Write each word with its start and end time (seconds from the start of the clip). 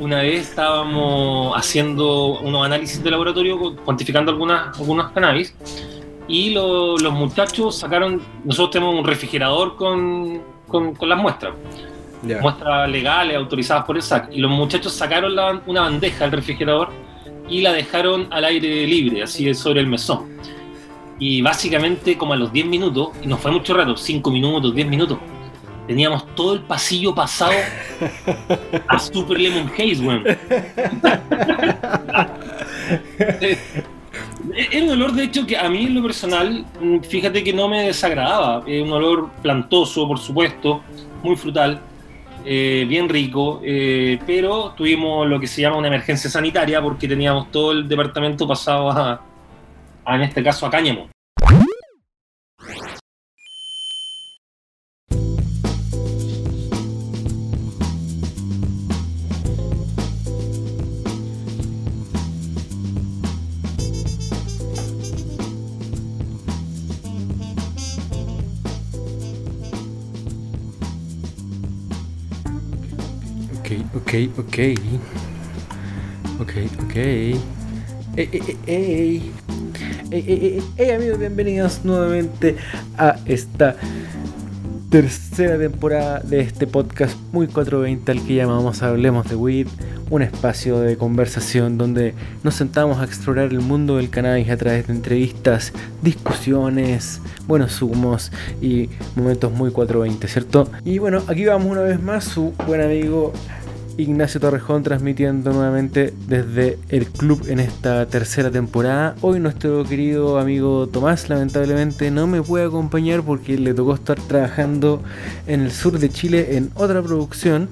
una 0.00 0.22
vez 0.22 0.48
estábamos 0.48 1.56
haciendo 1.56 2.40
unos 2.40 2.66
análisis 2.66 3.02
de 3.02 3.10
laboratorio 3.10 3.76
cuantificando 3.84 4.32
algunas, 4.32 4.78
algunas 4.78 5.12
cannabis 5.12 5.54
y 6.28 6.50
los 6.50 7.12
muchachos 7.12 7.76
sacaron, 7.76 8.20
nosotros 8.44 8.70
tenemos 8.70 8.94
un 8.94 9.04
refrigerador 9.04 9.76
con, 9.76 10.42
con, 10.66 10.96
las 11.08 11.18
muestras, 11.18 11.52
muestras 12.40 12.88
legales 12.88 13.36
autorizadas 13.36 13.84
por 13.84 13.96
el 13.96 14.02
SAC, 14.02 14.28
y 14.32 14.38
los 14.40 14.50
muchachos 14.50 14.92
sacaron 14.92 15.62
una 15.66 15.82
bandeja 15.82 16.24
del 16.24 16.32
refrigerador 16.32 16.88
y 17.48 17.60
la 17.60 17.72
dejaron 17.72 18.28
al 18.30 18.44
aire 18.44 18.86
libre, 18.86 19.22
así 19.22 19.52
sobre 19.54 19.80
el 19.80 19.86
mesón. 19.86 20.38
Y 21.18 21.42
básicamente 21.42 22.16
como 22.16 22.32
a 22.32 22.36
los 22.36 22.52
10 22.52 22.66
minutos, 22.66 23.10
y 23.22 23.26
nos 23.26 23.40
fue 23.40 23.50
mucho 23.50 23.74
rato, 23.74 23.96
5 23.96 24.30
minutos, 24.30 24.74
10 24.74 24.88
minutos, 24.88 25.18
teníamos 25.86 26.26
todo 26.34 26.54
el 26.54 26.60
pasillo 26.60 27.14
pasado 27.14 27.52
a 28.88 28.98
Super 28.98 29.38
Lemon 29.38 29.70
Haze, 29.76 30.00
weón. 30.00 30.24
Era 34.54 34.84
un 34.84 34.90
olor, 34.90 35.12
de 35.12 35.24
hecho, 35.24 35.46
que 35.46 35.56
a 35.56 35.68
mí 35.68 35.86
en 35.86 35.94
lo 35.94 36.02
personal, 36.02 36.64
mm, 36.80 37.00
fíjate 37.00 37.42
que 37.42 37.52
no 37.52 37.68
me 37.68 37.86
desagradaba. 37.86 38.62
Es 38.66 38.82
un 38.82 38.92
olor 38.92 39.30
plantoso, 39.40 40.06
por 40.06 40.18
supuesto, 40.18 40.82
muy 41.22 41.36
frutal, 41.36 41.80
eh, 42.44 42.84
bien 42.88 43.08
rico, 43.08 43.60
eh, 43.64 44.18
pero 44.26 44.74
tuvimos 44.76 45.28
lo 45.28 45.38
que 45.38 45.46
se 45.46 45.62
llama 45.62 45.76
una 45.76 45.88
emergencia 45.88 46.28
sanitaria 46.28 46.82
porque 46.82 47.08
teníamos 47.08 47.50
todo 47.50 47.72
el 47.72 47.88
departamento 47.88 48.46
pasado 48.46 48.90
a, 48.90 49.22
a 50.04 50.16
en 50.16 50.22
este 50.22 50.42
caso, 50.42 50.66
a 50.66 50.70
cáñamo. 50.70 51.08
Ok, 74.12 74.38
ok. 74.38 74.58
Ok, 76.40 76.52
ok. 76.84 76.96
Ey, 76.96 77.40
ey, 78.16 78.56
ey. 78.66 79.32
Ey, 80.10 80.62
ey, 80.76 80.90
amigos, 80.90 81.18
bienvenidos 81.18 81.80
nuevamente 81.82 82.56
a 82.98 83.16
esta 83.24 83.74
tercera 84.90 85.56
temporada 85.56 86.20
de 86.20 86.40
este 86.40 86.66
podcast 86.66 87.16
muy 87.32 87.46
420 87.46 88.12
al 88.12 88.22
que 88.26 88.34
llamamos 88.34 88.82
Hablemos 88.82 89.30
de 89.30 89.36
Weed, 89.36 89.68
un 90.10 90.20
espacio 90.20 90.80
de 90.80 90.98
conversación 90.98 91.78
donde 91.78 92.14
nos 92.42 92.54
sentamos 92.56 92.98
a 92.98 93.04
explorar 93.04 93.46
el 93.46 93.60
mundo 93.60 93.96
del 93.96 94.10
cannabis 94.10 94.50
a 94.50 94.58
través 94.58 94.88
de 94.88 94.92
entrevistas, 94.92 95.72
discusiones, 96.02 97.22
buenos 97.46 97.80
humos 97.80 98.30
y 98.60 98.90
momentos 99.16 99.50
muy 99.50 99.70
420, 99.70 100.28
¿cierto? 100.28 100.70
Y 100.84 100.98
bueno, 100.98 101.22
aquí 101.26 101.46
vamos 101.46 101.72
una 101.72 101.80
vez 101.80 102.02
más 102.02 102.24
su 102.24 102.52
buen 102.66 102.82
amigo 102.82 103.32
Ignacio 103.96 104.40
Torrejón 104.40 104.82
transmitiendo 104.82 105.52
nuevamente 105.52 106.14
desde 106.26 106.78
el 106.88 107.06
club 107.06 107.44
en 107.48 107.60
esta 107.60 108.06
tercera 108.06 108.50
temporada. 108.50 109.14
Hoy 109.20 109.40
nuestro 109.40 109.84
querido 109.84 110.38
amigo 110.38 110.86
Tomás 110.86 111.28
lamentablemente 111.28 112.10
no 112.10 112.26
me 112.26 112.42
puede 112.42 112.66
acompañar 112.66 113.22
porque 113.22 113.58
le 113.58 113.74
tocó 113.74 113.94
estar 113.94 114.18
trabajando 114.20 115.02
en 115.46 115.60
el 115.62 115.70
sur 115.70 115.98
de 115.98 116.08
Chile 116.08 116.56
en 116.56 116.70
otra 116.74 117.02
producción. 117.02 117.68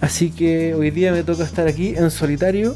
Así 0.00 0.30
que 0.30 0.74
hoy 0.74 0.90
día 0.90 1.12
me 1.12 1.22
toca 1.22 1.44
estar 1.44 1.66
aquí 1.66 1.94
en 1.96 2.10
solitario 2.10 2.74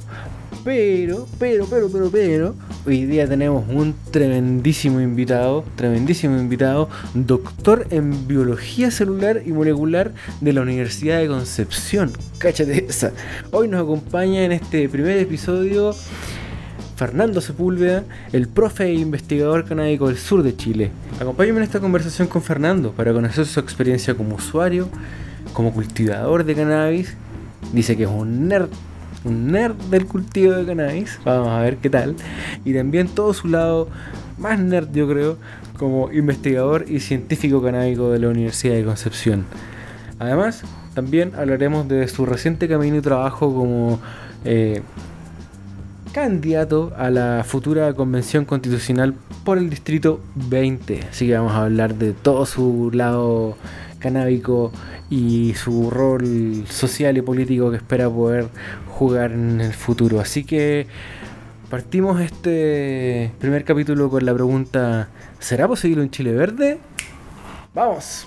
pero, 0.69 1.27
pero, 1.39 1.65
pero, 1.65 1.89
pero, 1.89 2.11
pero, 2.11 2.55
hoy 2.87 3.07
día 3.07 3.27
tenemos 3.27 3.65
un 3.71 3.95
tremendísimo 4.11 5.01
invitado, 5.01 5.65
tremendísimo 5.77 6.39
invitado, 6.39 6.91
doctor 7.15 7.87
en 7.89 8.29
biología 8.29 8.91
celular 8.91 9.41
y 9.47 9.53
molecular 9.53 10.13
de 10.43 10.53
la 10.53 10.61
Universidad 10.61 11.21
de 11.21 11.29
Concepción. 11.29 12.13
Cáchate 12.37 12.85
esa. 12.87 13.13
Hoy 13.51 13.69
nos 13.69 13.83
acompaña 13.83 14.45
en 14.45 14.53
este 14.53 14.91
primer 14.91 15.17
episodio 15.17 15.95
Fernando 16.97 17.41
Sepúlveda, 17.41 18.05
el 18.35 18.47
profe 18.47 18.89
e 18.89 18.93
investigador 18.93 19.65
canábico 19.65 20.09
del 20.09 20.19
sur 20.19 20.43
de 20.43 20.55
Chile. 20.55 20.91
Acompáñame 21.19 21.61
en 21.61 21.65
esta 21.65 21.81
conversación 21.81 22.29
con 22.29 22.43
Fernando 22.43 22.93
para 22.93 23.15
conocer 23.15 23.47
su 23.47 23.59
experiencia 23.59 24.15
como 24.15 24.37
usuario, 24.37 24.91
como 25.55 25.73
cultivador 25.73 26.45
de 26.45 26.55
cannabis. 26.55 27.15
Dice 27.73 27.97
que 27.97 28.03
es 28.03 28.11
un 28.11 28.49
nerd 28.49 28.69
un 29.25 29.53
nerd 29.53 29.77
del 29.91 30.07
cultivo 30.07 30.53
de 30.53 30.67
cannabis. 30.67 31.19
Vamos 31.25 31.49
a 31.49 31.61
ver 31.61 31.77
qué 31.79 31.91
tal. 31.91 32.17
Y 32.65 32.75
también 32.75 33.09
todo 33.09 33.35
su 33.35 33.49
lado 33.49 33.89
más 34.39 34.59
nerd, 34.59 34.89
yo 34.93 35.09
creo, 35.09 35.37
como 35.79 36.13
investigador 36.13 36.85
y 36.89 37.01
científico 37.01 37.63
canábico 37.63 38.11
de 38.11 38.19
la 38.19 38.29
Universidad 38.29 38.75
de 38.75 38.85
Concepción. 38.85 39.45
Además, 40.19 40.63
también 40.95 41.33
hablaremos 41.37 41.89
de 41.89 42.09
su 42.09 42.27
reciente 42.27 42.69
camino 42.69 42.97
y 42.97 43.01
trabajo 43.01 43.55
como 43.55 44.01
eh, 44.45 44.83
candidato 46.13 46.93
a 46.97 47.11
la 47.11 47.45
futura 47.47 47.93
convención 47.95 48.45
constitucional 48.45 49.15
por 49.45 49.59
el 49.59 49.71
distrito 49.71 50.21
20. 50.35 51.01
Así 51.11 51.27
que 51.27 51.35
vamos 51.35 51.53
a 51.53 51.65
hablar 51.65 51.95
de 51.95 52.13
todo 52.13 52.47
su 52.47 52.91
lado 52.93 53.57
canábico 53.99 54.73
y 55.11 55.55
su 55.55 55.91
rol 55.91 56.65
social 56.69 57.17
y 57.17 57.23
político 57.23 57.71
que 57.71 57.77
espera 57.77 58.09
poder 58.09 58.49
jugar 58.89 59.33
en 59.33 59.61
el 59.61 59.73
futuro. 59.73 60.21
Así 60.21 60.45
que 60.45 60.87
partimos 61.71 62.21
este 62.21 63.33
primer 63.39 63.65
capítulo 63.65 64.11
con 64.11 64.25
la 64.25 64.35
pregunta, 64.35 65.09
¿será 65.39 65.69
posible 65.69 66.03
un 66.03 66.11
Chile 66.11 66.33
verde? 66.33 66.79
Vamos. 67.75 68.27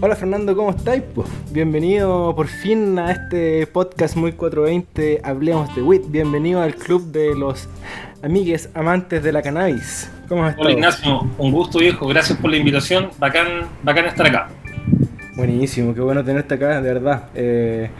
Hola 0.00 0.16
Fernando, 0.16 0.56
¿cómo 0.56 0.70
estáis? 0.70 1.02
Pues 1.14 1.28
bienvenido 1.52 2.34
por 2.34 2.48
fin 2.48 2.98
a 2.98 3.12
este 3.12 3.66
podcast 3.66 4.16
muy 4.16 4.32
420, 4.32 5.20
Hablemos 5.22 5.72
de 5.76 5.82
WIT. 5.82 6.10
Bienvenido 6.10 6.62
al 6.62 6.74
club 6.74 7.12
de 7.12 7.34
los 7.36 7.68
amigues 8.22 8.70
amantes 8.74 9.22
de 9.22 9.30
la 9.30 9.42
cannabis. 9.42 10.10
¿Cómo 10.28 10.48
estás? 10.48 10.60
Hola 10.60 10.72
Ignacio, 10.72 11.20
un 11.38 11.52
gusto 11.52 11.78
viejo, 11.78 12.08
gracias 12.08 12.38
por 12.38 12.50
la 12.50 12.56
invitación. 12.56 13.10
Bacán, 13.18 13.68
bacán 13.84 14.06
estar 14.06 14.26
acá. 14.26 14.48
Buenísimo, 15.38 15.94
qué 15.94 16.00
bueno 16.00 16.24
tenerte 16.24 16.54
acá, 16.54 16.80
de 16.80 16.92
verdad. 16.92 17.28
Eh, 17.32 17.90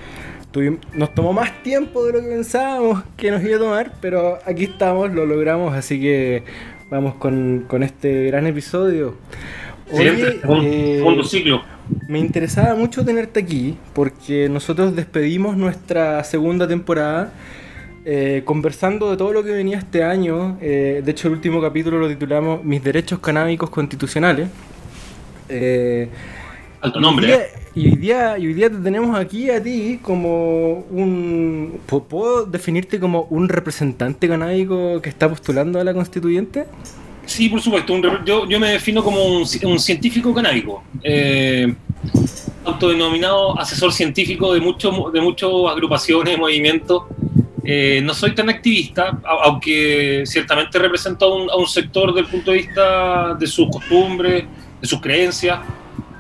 nos 0.93 1.15
tomó 1.15 1.33
más 1.33 1.63
tiempo 1.63 2.05
de 2.05 2.15
lo 2.15 2.21
que 2.21 2.27
pensábamos 2.27 3.05
que 3.17 3.31
nos 3.31 3.45
iba 3.45 3.55
a 3.55 3.59
tomar, 3.61 3.93
pero 4.01 4.41
aquí 4.45 4.65
estamos, 4.65 5.15
lo 5.15 5.25
logramos, 5.25 5.73
así 5.73 6.01
que 6.01 6.43
vamos 6.91 7.15
con, 7.15 7.65
este 7.81 8.25
gran 8.25 8.49
episodio. 8.49 9.15
Oye, 9.93 10.41
eh, 10.49 11.23
ciclo. 11.23 11.63
Me 12.09 12.19
interesaba 12.19 12.75
mucho 12.75 13.05
tenerte 13.05 13.39
aquí 13.39 13.77
porque 13.93 14.49
nosotros 14.49 14.97
despedimos 14.97 15.57
nuestra 15.57 16.25
segunda 16.25 16.67
temporada 16.67 17.33
eh, 18.05 18.43
conversando 18.45 19.13
de 19.13 19.17
todo 19.17 19.33
lo 19.33 19.45
que 19.45 19.53
venía 19.53 19.79
este 19.79 20.03
año. 20.03 20.57
de 20.61 21.05
hecho, 21.07 21.29
el 21.29 21.35
último 21.35 21.63
capítulo 21.63 22.01
lo 22.01 22.09
titulamos 22.09 22.65
Mis 22.65 22.83
derechos 22.83 23.21
canábicos 23.21 23.71
constitucionales. 23.71 24.49
Alto 26.81 27.01
nombre. 27.01 27.49
Y 27.75 27.91
hoy, 27.91 27.97
día, 27.97 28.39
y 28.39 28.47
hoy 28.47 28.55
día 28.55 28.71
te 28.71 28.77
tenemos 28.77 29.17
aquí 29.19 29.51
a 29.51 29.63
ti 29.63 29.99
como 30.03 30.85
un... 30.91 31.81
¿Puedo 31.87 32.45
definirte 32.45 33.01
como 33.01 33.23
un 33.31 33.49
representante 33.49 34.29
canábico 34.29 35.01
que 35.01 35.09
está 35.09 35.29
postulando 35.29 35.81
a 35.81 35.85
la 35.85 35.93
constituyente? 35.93 36.67
Sí, 37.27 37.49
por 37.49 37.61
supuesto. 37.61 37.95
yo, 38.25 38.47
me 38.61 38.71
defino 38.71 39.03
como 39.03 39.23
un, 39.25 39.47
científico 39.47 40.33
canábico. 40.33 40.83
Eh, 41.03 41.75
autodenominado 42.65 43.59
asesor 43.59 43.93
científico 43.93 44.55
de, 44.55 44.61
muchos 44.61 45.13
de 45.13 45.21
muchas 45.21 45.51
agrupaciones, 45.71 46.39
movimientos. 46.39 47.05
Eh, 47.65 48.01
no 48.03 48.15
soy 48.15 48.35
tan 48.35 48.49
activista, 48.49 49.21
aunque 49.45 50.23
ciertamente 50.27 50.79
represento 50.79 51.27
a 51.27 51.35
un, 51.37 51.51
a 51.51 51.57
un 51.57 51.67
sector 51.67 52.15
del 52.15 52.27
punto 52.27 52.53
de 52.53 52.59
vista 52.59 53.35
de 53.35 53.47
sus 53.47 53.69
costumbres, 53.69 54.45
de 54.81 54.87
sus 54.87 55.01
creencias 55.01 55.59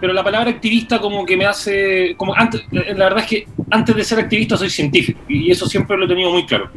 pero 0.01 0.13
la 0.13 0.23
palabra 0.23 0.51
activista 0.51 1.01
como 1.01 1.25
que 1.27 1.37
me 1.37 1.47
hace, 1.47 2.15
como 2.17 2.35
antes, 2.35 2.63
la 2.71 3.05
verdad 3.05 3.19
es 3.21 3.27
que 3.27 3.49
antes 3.71 3.97
de 3.97 4.05
ser 4.05 4.19
activista 4.19 4.57
soy 4.57 4.71
científico 4.71 5.21
y 5.29 5.51
eso 5.51 5.67
siempre 5.67 5.97
lo 5.97 6.05
he 6.05 6.09
tenido 6.09 6.31
muy 6.31 6.47
claro. 6.47 6.71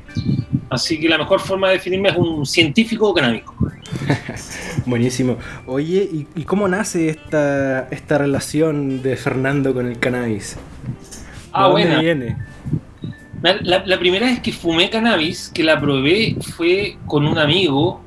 Así 0.69 0.99
que 0.99 1.09
la 1.09 1.17
mejor 1.17 1.41
forma 1.41 1.67
de 1.67 1.73
definirme 1.73 2.09
es 2.09 2.15
un 2.15 2.45
científico 2.45 3.13
canábico. 3.13 3.53
Buenísimo. 4.85 5.37
Oye, 5.65 6.25
¿y, 6.33 6.43
cómo 6.43 6.67
nace 6.67 7.09
esta, 7.09 7.89
esta 7.89 8.17
relación 8.17 9.01
de 9.01 9.17
Fernando 9.17 9.73
con 9.73 9.87
el 9.87 9.99
cannabis? 9.99 10.57
ah, 11.51 11.67
bueno. 11.67 11.99
viene? 11.99 12.37
La, 13.41 13.83
la, 13.85 13.99
primera 13.99 14.27
vez 14.27 14.39
que 14.39 14.53
fumé 14.53 14.89
cannabis, 14.89 15.49
que 15.53 15.63
la 15.63 15.79
probé, 15.81 16.37
fue 16.55 16.97
con 17.07 17.25
un 17.25 17.39
amigo, 17.39 18.01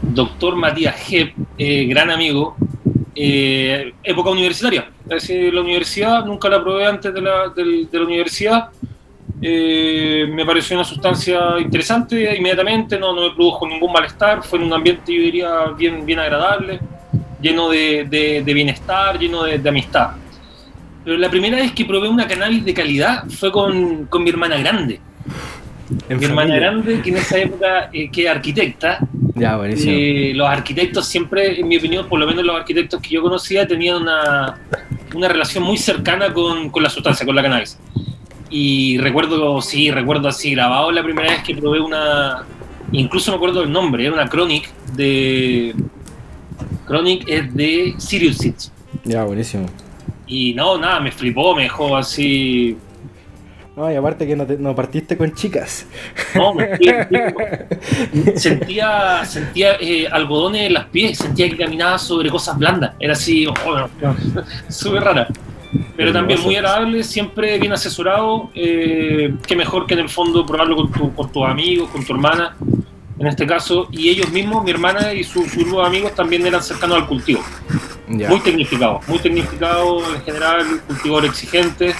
doctor 0.00 0.54
Matías 0.56 0.94
Hepp, 1.10 1.34
eh, 1.58 1.86
gran 1.86 2.10
amigo, 2.10 2.56
eh, 3.22 3.92
época 4.02 4.30
universitaria. 4.30 4.88
Es 5.04 5.22
decir, 5.22 5.52
la 5.52 5.60
universidad, 5.60 6.24
nunca 6.24 6.48
la 6.48 6.62
probé 6.62 6.86
antes 6.86 7.12
de 7.12 7.20
la, 7.20 7.48
de, 7.54 7.88
la 7.92 8.04
universidad. 8.04 8.68
Eh, 9.42 10.26
me 10.30 10.44
pareció 10.44 10.76
una 10.76 10.84
sustancia 10.84 11.58
interesante 11.58 12.36
inmediatamente, 12.36 12.98
no, 12.98 13.14
no 13.14 13.22
me 13.22 13.30
produjo 13.34 13.66
ningún 13.66 13.92
malestar, 13.92 14.42
fue 14.42 14.58
en 14.58 14.66
un 14.66 14.72
ambiente, 14.74 15.14
yo 15.14 15.22
diría, 15.22 15.50
bien, 15.76 16.04
bien 16.04 16.18
agradable, 16.18 16.78
lleno 17.40 17.68
de, 17.70 18.04
de- 18.08 18.42
de 18.44 18.54
bienestar, 18.54 19.18
lleno 19.18 19.44
de, 19.44 19.58
de 19.58 19.68
amistad. 19.68 20.10
Pero 21.04 21.16
la 21.16 21.30
primera 21.30 21.56
vez 21.56 21.72
que 21.72 21.84
probé 21.86 22.08
una 22.08 22.26
cannabis 22.28 22.64
de 22.64 22.74
calidad 22.74 23.24
fue 23.30 23.50
con, 23.50 24.04
con 24.06 24.22
mi 24.22 24.28
hermana 24.30 24.56
grande. 24.58 25.00
En 26.08 26.18
mi 26.18 26.24
hermana 26.24 26.56
grande, 26.56 27.00
que 27.02 27.10
en 27.10 27.16
esa 27.16 27.38
época, 27.38 27.90
eh, 27.92 28.08
que 28.10 28.24
es 28.24 28.28
arquitecta, 28.30 28.98
Ya, 29.34 29.56
buenísimo. 29.56 29.92
eh, 29.94 30.32
los 30.34 30.48
arquitectos 30.48 31.06
siempre, 31.06 31.60
en 31.60 31.66
mi 31.68 31.76
opinión, 31.78 32.08
por 32.08 32.18
lo 32.20 32.26
menos 32.26 32.44
los 32.44 32.54
arquitectos 32.56 33.00
que 33.00 33.10
yo 33.10 33.22
conocía, 33.22 33.66
tenían 33.66 34.02
una, 34.02 34.58
una 35.14 35.28
relación 35.28 35.64
muy 35.64 35.76
cercana 35.78 36.32
con, 36.32 36.70
con 36.70 36.82
la 36.82 36.90
sustancia, 36.90 37.26
con 37.26 37.34
la 37.34 37.42
cannabis. 37.42 37.78
Y 38.50 38.98
recuerdo, 38.98 39.60
sí, 39.62 39.90
recuerdo 39.90 40.28
así 40.28 40.52
grabado 40.52 40.90
la 40.90 41.02
primera 41.02 41.30
vez 41.30 41.42
que 41.42 41.54
probé 41.54 41.80
una, 41.80 42.44
incluso 42.92 43.30
me 43.30 43.36
acuerdo 43.36 43.60
del 43.60 43.72
nombre, 43.72 44.04
era 44.04 44.14
una 44.14 44.28
Chronic 44.28 44.68
de... 44.94 45.74
Chronic 46.86 47.28
es 47.28 47.54
de 47.54 47.94
Sirius 47.98 48.38
Seeds. 48.38 48.72
Ya, 49.04 49.22
buenísimo. 49.24 49.66
Y 50.26 50.54
no, 50.54 50.78
nada, 50.78 51.00
me 51.00 51.10
flipó, 51.12 51.54
me 51.54 51.62
dejó 51.64 51.96
así... 51.96 52.76
No, 53.80 53.90
y 53.90 53.94
aparte 53.96 54.26
que 54.26 54.36
no, 54.36 54.44
te- 54.44 54.58
no 54.58 54.74
partiste 54.74 55.16
con 55.16 55.32
chicas. 55.32 55.86
No, 56.34 56.52
me 56.52 56.76
sentía, 58.36 59.24
sentía 59.24 59.76
eh, 59.80 60.06
algodones 60.10 60.66
en 60.66 60.74
las 60.74 60.84
pies, 60.86 61.16
sentía 61.16 61.48
que 61.48 61.56
caminaba 61.56 61.98
sobre 61.98 62.28
cosas 62.28 62.58
blandas. 62.58 62.92
Era 63.00 63.14
así, 63.14 63.46
oh, 63.46 63.54
no, 63.78 63.88
súper 64.68 65.02
rara. 65.02 65.28
Pero 65.96 66.12
también 66.12 66.40
muy 66.42 66.56
agradable, 66.56 67.02
siempre 67.02 67.58
bien 67.58 67.72
asesorado. 67.72 68.50
Eh, 68.54 69.34
qué 69.46 69.56
mejor 69.56 69.86
que 69.86 69.94
en 69.94 70.00
el 70.00 70.08
fondo 70.10 70.44
probarlo 70.44 70.76
con, 70.76 70.92
tu- 70.92 71.14
con 71.14 71.32
tus 71.32 71.46
amigos, 71.46 71.88
con 71.88 72.04
tu 72.04 72.12
hermana, 72.12 72.56
en 73.18 73.26
este 73.26 73.46
caso. 73.46 73.88
Y 73.92 74.10
ellos 74.10 74.30
mismos, 74.30 74.62
mi 74.62 74.72
hermana 74.72 75.14
y 75.14 75.24
su, 75.24 75.42
su 75.48 75.60
grupo 75.60 75.80
de 75.80 75.86
amigos, 75.86 76.14
también 76.14 76.46
eran 76.46 76.62
cercanos 76.62 76.98
al 76.98 77.06
cultivo. 77.06 77.40
Ya. 78.08 78.28
Muy 78.28 78.40
tecnificado, 78.40 79.00
muy 79.06 79.20
tecnificado 79.20 80.00
en 80.14 80.20
general, 80.22 80.66
cultivador 80.86 81.24
exigente. 81.24 81.94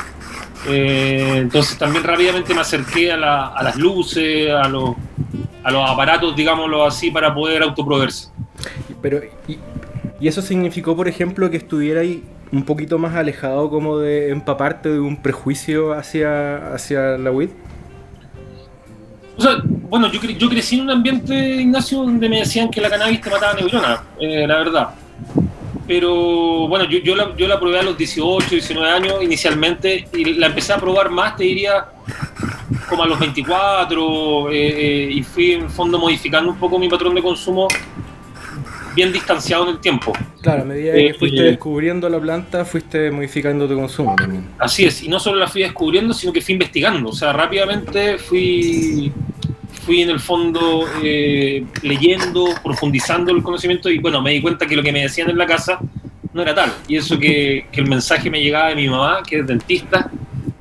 Eh, 0.68 1.36
entonces 1.38 1.78
también 1.78 2.04
rápidamente 2.04 2.52
me 2.54 2.60
acerqué 2.60 3.12
a, 3.12 3.16
la- 3.16 3.46
a 3.48 3.62
las 3.62 3.76
luces, 3.76 4.50
a 4.50 4.68
los, 4.68 4.94
a 5.64 5.70
los 5.70 5.88
aparatos, 5.90 6.36
digámoslo 6.36 6.84
así, 6.84 7.10
para 7.10 7.34
poder 7.34 7.62
autoproveerse. 7.62 8.28
Pero, 9.00 9.20
y, 9.48 9.58
y 10.20 10.28
eso 10.28 10.42
significó, 10.42 10.94
por 10.94 11.08
ejemplo, 11.08 11.50
que 11.50 11.56
estuvierais 11.56 12.18
un 12.52 12.64
poquito 12.64 12.98
más 12.98 13.14
alejado 13.14 13.70
como 13.70 13.98
de 13.98 14.30
empaparte 14.30 14.90
de 14.90 15.00
un 15.00 15.16
prejuicio 15.22 15.92
hacia, 15.94 16.74
hacia 16.74 17.16
la? 17.16 17.30
O 17.30 17.46
sea, 19.42 19.52
bueno, 19.88 20.10
yo, 20.12 20.20
cre- 20.20 20.36
yo 20.36 20.48
crecí 20.50 20.74
en 20.76 20.82
un 20.82 20.90
ambiente, 20.90 21.34
Ignacio, 21.62 21.98
donde 22.00 22.28
me 22.28 22.40
decían 22.40 22.68
que 22.70 22.80
la 22.80 22.90
cannabis 22.90 23.20
te 23.22 23.30
mataba 23.30 23.54
neuronas, 23.54 24.00
eh, 24.20 24.46
la 24.46 24.58
verdad. 24.58 24.90
Pero 25.90 26.68
bueno, 26.68 26.84
yo, 26.84 27.00
yo, 27.00 27.16
la, 27.16 27.34
yo 27.36 27.48
la 27.48 27.58
probé 27.58 27.80
a 27.80 27.82
los 27.82 27.98
18, 27.98 28.48
19 28.48 28.88
años 28.88 29.14
inicialmente 29.24 30.06
y 30.12 30.34
la 30.34 30.46
empecé 30.46 30.72
a 30.72 30.78
probar 30.78 31.10
más, 31.10 31.34
te 31.34 31.42
diría, 31.42 31.84
como 32.88 33.02
a 33.02 33.08
los 33.08 33.18
24 33.18 34.52
eh, 34.52 34.52
eh, 34.52 35.10
y 35.10 35.20
fui 35.24 35.50
en 35.50 35.68
fondo 35.68 35.98
modificando 35.98 36.52
un 36.52 36.58
poco 36.58 36.78
mi 36.78 36.88
patrón 36.88 37.12
de 37.16 37.22
consumo 37.22 37.66
bien 38.94 39.12
distanciado 39.12 39.64
en 39.64 39.70
el 39.70 39.80
tiempo. 39.80 40.12
Claro, 40.40 40.62
a 40.62 40.64
medida 40.64 40.92
que 40.92 41.06
Eh, 41.08 41.14
fuiste 41.14 41.42
descubriendo 41.42 42.08
la 42.08 42.20
planta, 42.20 42.64
fuiste 42.64 43.10
modificando 43.10 43.66
tu 43.66 43.74
consumo 43.74 44.14
también. 44.14 44.46
Así 44.60 44.84
es, 44.84 45.02
y 45.02 45.08
no 45.08 45.18
solo 45.18 45.40
la 45.40 45.48
fui 45.48 45.62
descubriendo, 45.62 46.14
sino 46.14 46.32
que 46.32 46.40
fui 46.40 46.52
investigando. 46.52 47.08
O 47.08 47.12
sea, 47.12 47.32
rápidamente 47.32 48.16
fui, 48.16 49.12
fui 49.84 50.02
en 50.02 50.10
el 50.10 50.20
fondo 50.20 50.86
eh, 51.02 51.64
leyendo, 51.82 52.46
profundizando 52.62 53.32
el 53.32 53.42
conocimiento 53.42 53.90
y 53.90 53.98
bueno, 53.98 54.20
me 54.22 54.30
di 54.32 54.40
cuenta 54.40 54.66
que 54.66 54.76
lo 54.76 54.82
que 54.82 54.92
me 54.92 55.02
decían 55.02 55.30
en 55.30 55.38
la 55.38 55.46
casa 55.46 55.78
no 56.32 56.42
era 56.42 56.54
tal. 56.54 56.72
Y 56.88 56.96
eso 56.96 57.18
que, 57.18 57.66
que 57.72 57.80
el 57.80 57.88
mensaje 57.88 58.30
me 58.30 58.42
llegaba 58.42 58.68
de 58.68 58.76
mi 58.76 58.88
mamá, 58.88 59.22
que 59.26 59.40
es 59.40 59.46
dentista, 59.46 60.10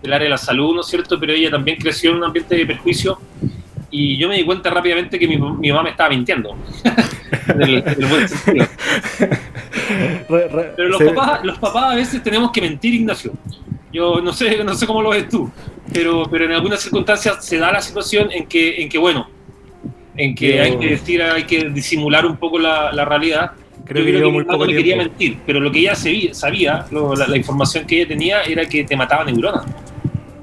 del 0.02 0.14
área 0.14 0.24
de 0.26 0.30
la 0.30 0.38
salud, 0.38 0.76
¿no 0.76 0.82
es 0.82 0.88
cierto? 0.88 1.20
Pero 1.20 1.34
ella 1.34 1.52
también 1.52 1.78
creció 1.78 2.12
en 2.12 2.18
un 2.18 2.24
ambiente 2.24 2.56
de 2.56 2.66
perjuicio 2.66 3.20
y 3.92 4.18
yo 4.18 4.30
me 4.30 4.38
di 4.38 4.44
cuenta 4.44 4.70
rápidamente 4.70 5.18
que 5.20 5.28
mi, 5.28 5.38
mi 5.38 5.70
mamá 5.70 5.84
me 5.84 5.90
estaba 5.92 6.10
mintiendo. 6.10 6.56
buen 8.10 8.30
sentido. 8.30 8.68
Re- 10.30 10.48
re- 10.48 10.74
Pero 10.76 10.90
los, 10.90 11.02
papás, 11.04 11.44
los 11.44 11.58
papás 11.60 11.94
a 11.94 11.96
veces 11.96 12.22
tenemos 12.24 12.52
que 12.52 12.62
mentir, 12.62 12.94
Ignacio. 12.94 13.34
Yo 13.92 14.22
no 14.22 14.32
sé, 14.34 14.64
no 14.64 14.74
sé 14.76 14.86
cómo 14.86 15.02
lo 15.02 15.10
ves 15.10 15.28
tú, 15.30 15.50
pero, 15.94 16.24
pero 16.30 16.46
en 16.46 16.52
algunas 16.54 16.80
circunstancias 16.82 17.44
se 17.46 17.58
da 17.58 17.72
la 17.72 17.82
situación 17.82 18.30
en 18.32 18.46
que, 18.48 18.82
en 18.82 18.90
que 18.90 18.98
bueno, 18.98 19.28
en 20.16 20.36
que 20.36 20.58
Yo- 20.58 20.64
hay 20.64 20.78
que 20.78 20.88
decir, 20.90 21.22
hay 21.24 21.44
que 21.44 21.70
disimular 21.70 22.26
un 22.26 22.38
poco 22.38 22.60
la, 22.60 22.92
la 22.92 23.06
realidad. 23.06 23.52
Creo 23.86 24.04
Yo 24.04 24.10
creo 24.12 24.28
que 24.28 24.34
muy 24.34 24.44
poco 24.44 24.66
le 24.66 24.76
quería 24.76 24.98
mentir, 24.98 25.40
pero 25.46 25.60
lo 25.60 25.72
que 25.72 25.80
ella 25.80 25.96
sabía, 25.96 26.86
lo- 26.92 27.16
la, 27.16 27.28
la 27.28 27.38
información 27.38 27.86
que 27.88 27.98
ella 28.02 28.08
tenía 28.10 28.42
era 28.44 28.66
que 28.66 28.84
te 28.84 28.96
mataba 28.96 29.24
neuronas. 29.24 29.66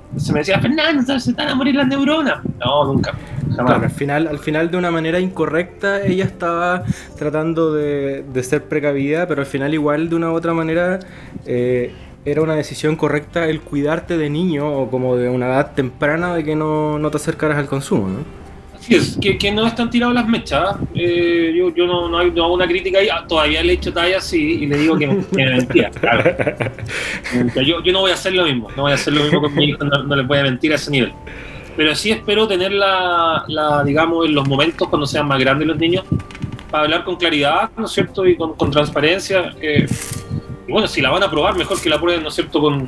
Entonces 0.06 0.32
me 0.32 0.38
decía, 0.40 0.58
Fernando, 0.58 1.20
se 1.20 1.32
van 1.34 1.48
a 1.48 1.54
morir 1.54 1.75
las 1.75 1.87
neuronas. 1.87 2.38
No, 2.58 2.87
nunca. 2.87 3.14
Claro, 3.54 3.84
al 3.84 3.90
final, 3.90 4.26
al 4.28 4.38
final 4.38 4.70
de 4.70 4.76
una 4.78 4.90
manera 4.90 5.20
incorrecta 5.20 6.04
ella 6.04 6.25
estaba 6.25 6.84
tratando 7.19 7.72
de, 7.72 8.22
de 8.22 8.43
ser 8.43 8.64
precavida, 8.64 9.26
pero 9.28 9.43
al 9.43 9.46
final 9.46 9.72
igual 9.75 10.08
de 10.10 10.16
una 10.16 10.31
u 10.31 10.34
otra 10.34 10.52
manera 10.54 10.98
eh, 11.46 11.93
era 12.26 12.43
una 12.43 12.55
decisión 12.55 12.96
correcta 12.96 13.49
el 13.49 13.61
cuidarte 13.62 14.19
de 14.19 14.28
niño 14.28 14.70
o 14.70 14.90
como 14.90 15.17
de 15.17 15.28
una 15.31 15.46
edad 15.46 15.73
temprana 15.75 16.34
de 16.34 16.44
que 16.44 16.55
no, 16.56 16.99
no 16.99 17.11
te 17.11 17.17
acercaras 17.17 17.56
al 17.56 17.67
consumo, 17.67 18.08
¿no? 18.08 18.46
Así 18.78 18.94
es, 18.94 19.17
que, 19.20 19.38
que 19.38 19.50
no 19.50 19.67
están 19.67 19.90
tirados 19.90 20.14
las 20.14 20.28
mechas. 20.28 20.76
¿eh? 20.94 21.52
Yo 21.56 21.75
yo 21.75 21.87
no, 21.87 22.08
no, 22.08 22.19
hago 22.19 22.55
una 22.55 22.67
crítica 22.69 22.99
ahí. 22.99 23.08
Ah, 23.08 23.25
Todavía 23.26 23.62
le 23.62 23.73
he 23.73 23.75
hecho 23.76 23.93
talla 23.93 24.19
así 24.19 24.58
y 24.62 24.67
le 24.67 24.76
digo 24.78 24.96
que, 24.99 25.06
me- 25.08 25.25
que 25.26 25.44
me 25.44 25.56
mentía. 25.56 25.90
Claro. 25.90 26.23
Yo, 27.64 27.82
yo 27.82 27.93
no 27.93 28.00
voy 28.00 28.11
a 28.11 28.14
hacer 28.14 28.34
lo 28.34 28.44
mismo. 28.44 28.69
No 28.76 28.82
voy 28.82 28.93
a 28.93 28.94
hacer 28.96 29.12
lo 29.14 29.22
mismo 29.25 29.40
con 29.40 29.55
mi 29.55 29.64
hijo. 29.70 29.82
No, 29.84 30.02
no 30.05 30.14
les 30.17 30.26
voy 30.26 30.38
a 30.38 30.43
mentir 30.43 30.72
a 30.72 30.76
ese 30.76 30.90
nivel. 30.90 31.12
Pero 31.76 31.94
sí 31.94 32.11
espero 32.11 32.46
tener 32.49 32.72
la, 32.72 33.44
la, 33.49 33.82
digamos, 33.84 34.26
en 34.26 34.34
los 34.34 34.46
momentos 34.49 34.88
cuando 34.88 35.06
sean 35.06 35.26
más 35.29 35.38
grandes 35.40 35.67
los 35.69 35.79
niños, 35.79 36.05
para 36.70 36.84
hablar 36.84 37.05
con 37.05 37.17
claridad, 37.17 37.70
¿no 37.76 37.87
es 37.87 37.93
cierto? 37.93 38.26
Y 38.26 38.37
con, 38.37 38.55
con 38.55 38.70
transparencia. 38.70 39.52
eh, 39.61 39.87
y 40.66 40.72
bueno, 40.72 40.86
si 40.88 41.00
la 41.00 41.10
van 41.10 41.22
a 41.22 41.30
probar, 41.30 41.56
mejor 41.56 41.80
que 41.80 41.88
la 41.88 42.00
prueben, 42.00 42.22
¿no 42.22 42.28
es 42.28 42.34
cierto? 42.34 42.60
Con, 42.60 42.86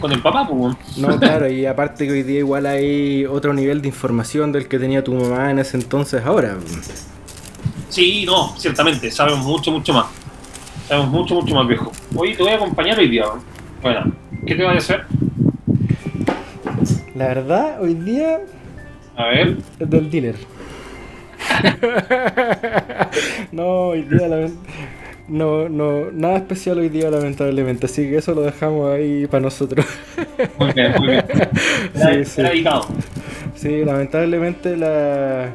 con 0.00 0.12
el 0.12 0.20
papá, 0.22 0.46
pues. 0.46 0.58
bueno. 0.58 0.78
No, 0.96 1.16
claro, 1.20 1.48
y 1.48 1.66
aparte 1.66 2.06
que 2.06 2.12
hoy 2.12 2.22
día 2.22 2.38
igual 2.40 2.66
hay 2.66 3.24
otro 3.26 3.52
nivel 3.54 3.80
de 3.82 3.88
información 3.88 4.52
del 4.52 4.68
que 4.68 4.78
tenía 4.78 5.02
tu 5.02 5.14
mamá 5.14 5.50
en 5.50 5.58
ese 5.58 5.76
entonces 5.76 6.22
ahora. 6.24 6.56
Sí, 7.88 8.24
no, 8.26 8.54
ciertamente, 8.58 9.10
sabemos 9.10 9.44
mucho, 9.44 9.70
mucho 9.70 9.92
más. 9.94 10.06
Sabemos 10.88 11.10
mucho, 11.10 11.34
mucho 11.36 11.54
más 11.54 11.66
viejo. 11.66 11.90
Oye, 12.14 12.34
te 12.36 12.42
voy 12.42 12.52
a 12.52 12.56
acompañar 12.56 12.98
hoy 12.98 13.08
día. 13.08 13.24
¿no? 13.24 13.42
Bueno, 13.82 14.12
¿qué 14.46 14.54
te 14.54 14.64
voy 14.64 14.74
a 14.74 14.78
hacer? 14.78 15.04
La 17.14 17.28
verdad, 17.28 17.80
hoy 17.80 17.94
día 17.94 18.40
A 19.16 19.26
ver, 19.28 19.56
es 19.78 19.90
del 19.90 20.10
dealer. 20.10 20.36
no, 23.52 23.64
hoy 23.88 24.02
día 24.02 24.28
lament- 24.28 24.54
no, 25.28 25.68
no, 25.68 26.10
nada 26.12 26.36
especial 26.36 26.78
hoy 26.78 26.88
día 26.88 27.10
lamentablemente, 27.10 27.86
así 27.86 28.02
que 28.02 28.18
eso 28.18 28.34
lo 28.34 28.42
dejamos 28.42 28.92
ahí 28.92 29.26
para 29.26 29.42
nosotros. 29.42 29.84
muy 30.58 30.72
bien, 30.72 30.94
muy 30.98 31.08
bien. 31.08 31.24
Sí, 33.54 33.84
lamentablemente 33.84 34.76
la 34.76 35.50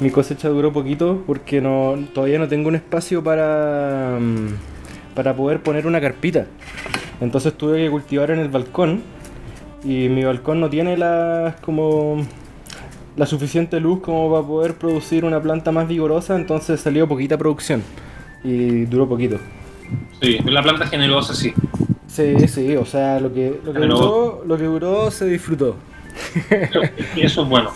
mi 0.00 0.10
cosecha 0.10 0.48
duró 0.48 0.72
poquito 0.72 1.24
porque 1.26 1.60
no 1.60 1.96
todavía 2.14 2.38
no 2.38 2.46
tengo 2.46 2.68
un 2.68 2.76
espacio 2.76 3.24
para 3.24 4.18
mm, 4.20 4.48
para 5.14 5.34
poder 5.34 5.62
poner 5.62 5.86
una 5.86 6.00
carpita. 6.00 6.46
Entonces 7.20 7.54
tuve 7.54 7.84
que 7.84 7.90
cultivar 7.90 8.30
en 8.30 8.38
el 8.38 8.48
balcón 8.48 9.02
y 9.82 10.08
mi 10.08 10.24
balcón 10.24 10.60
no 10.60 10.70
tiene 10.70 10.96
la 10.96 11.56
como 11.62 12.24
la 13.16 13.26
suficiente 13.26 13.80
luz 13.80 14.00
como 14.00 14.30
para 14.30 14.46
poder 14.46 14.74
producir 14.74 15.24
una 15.24 15.40
planta 15.40 15.72
más 15.72 15.88
vigorosa, 15.88 16.36
entonces 16.36 16.80
salió 16.80 17.08
poquita 17.08 17.36
producción 17.36 17.82
y 18.44 18.84
duró 18.86 19.08
poquito. 19.08 19.38
Sí, 20.20 20.38
la 20.44 20.62
planta 20.62 20.86
generosa, 20.86 21.34
sí. 21.34 21.52
Sí, 22.06 22.48
sí, 22.48 22.76
o 22.76 22.84
sea, 22.84 23.20
lo 23.20 23.32
que 23.32 23.60
lo 23.64 23.72
que 23.72 23.78
duró, 23.80 24.42
lo 24.46 24.56
que 24.56 24.64
duró 24.64 25.10
se 25.10 25.26
disfrutó. 25.26 25.76
Y 27.14 27.20
eso 27.22 27.42
es 27.42 27.48
bueno. 27.48 27.70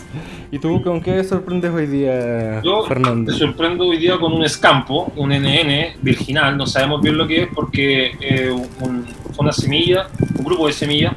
¿Y 0.51 0.59
tú 0.59 0.81
con 0.83 1.01
qué 1.01 1.23
sorprendes 1.23 1.71
hoy 1.71 1.87
día, 1.87 2.61
Yo 2.61 2.83
Fernando? 2.83 3.31
te 3.31 3.37
sorprendo 3.37 3.87
hoy 3.87 3.97
día 3.97 4.17
con 4.17 4.33
un 4.33 4.43
escampo, 4.43 5.11
un 5.15 5.31
NN 5.31 5.93
virginal, 6.01 6.57
no 6.57 6.67
sabemos 6.67 7.01
bien 7.01 7.17
lo 7.17 7.25
que 7.25 7.43
es 7.43 7.47
porque 7.55 8.11
eh, 8.19 8.51
un- 8.51 9.05
fue 9.33 9.43
una 9.43 9.51
semilla, 9.53 10.07
un 10.37 10.43
grupo 10.45 10.67
de 10.67 10.73
semillas 10.73 11.13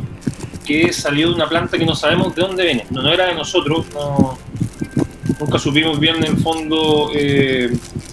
que 0.64 0.92
salió 0.92 1.28
de 1.28 1.34
una 1.34 1.48
planta 1.48 1.76
que 1.76 1.84
no 1.84 1.94
sabemos 1.94 2.34
de 2.34 2.42
dónde 2.42 2.64
viene. 2.64 2.86
No, 2.90 3.02
no 3.02 3.12
era 3.12 3.26
de 3.26 3.34
nosotros, 3.34 3.86
no- 3.92 4.38
nunca 5.40 5.58
supimos 5.58 5.98
bien 6.00 6.16
en 6.16 6.24
el 6.24 6.36
fondo 6.38 7.10
eh, 7.14 7.70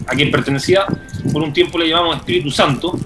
a 0.08 0.12
quién 0.16 0.32
pertenecía. 0.32 0.86
Por 1.32 1.42
un 1.42 1.54
tiempo 1.54 1.78
le 1.78 1.88
llamamos 1.90 2.18
Espíritu 2.18 2.52
Santo, 2.52 2.98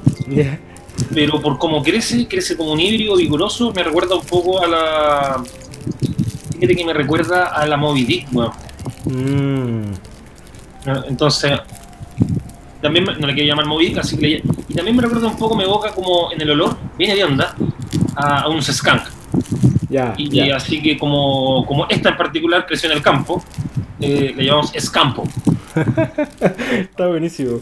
pero 1.13 1.39
por 1.39 1.57
cómo 1.57 1.83
crece, 1.83 2.27
crece 2.27 2.57
como 2.57 2.71
un 2.73 2.79
híbrido 2.79 3.15
vigoroso, 3.15 3.71
me 3.73 3.83
recuerda 3.83 4.15
un 4.15 4.25
poco 4.25 4.61
a 4.61 4.67
la 4.67 5.43
fíjate 6.53 6.75
que 6.75 6.85
me 6.85 6.93
recuerda 6.93 7.45
a 7.47 7.65
la 7.67 7.77
Moby 7.77 8.03
Dick, 8.05 8.27
weón. 8.33 8.51
Mm, 9.05 9.91
¿no? 10.87 11.05
Entonces, 11.07 11.51
también 12.81 13.05
no 13.05 13.27
le 13.27 13.33
quiero 13.33 13.47
llamar 13.49 13.65
Moby 13.67 13.87
Dick, 13.89 13.97
así 13.99 14.17
que 14.17 14.27
le- 14.27 14.43
Y 14.69 14.73
también 14.73 14.95
me 14.95 15.03
recuerda 15.03 15.27
un 15.27 15.37
poco, 15.37 15.55
me 15.55 15.63
evoca 15.65 15.91
como 15.93 16.31
en 16.31 16.41
el 16.41 16.49
olor, 16.51 16.75
viene 16.97 17.15
de 17.15 17.23
onda, 17.23 17.55
a, 18.15 18.41
a 18.41 18.47
un 18.49 18.61
skunk. 18.61 19.03
ya, 19.89 20.13
Y 20.17 20.51
así 20.51 20.81
que 20.81 20.97
como, 20.97 21.65
como 21.65 21.87
esta 21.87 22.09
en 22.09 22.17
particular 22.17 22.65
creció 22.65 22.89
en 22.91 22.97
el 22.97 23.03
campo, 23.03 23.43
eh, 24.01 24.33
le 24.35 24.43
llamamos 24.45 24.73
escampo. 24.75 25.23
Está 26.71 27.07
buenísimo. 27.07 27.59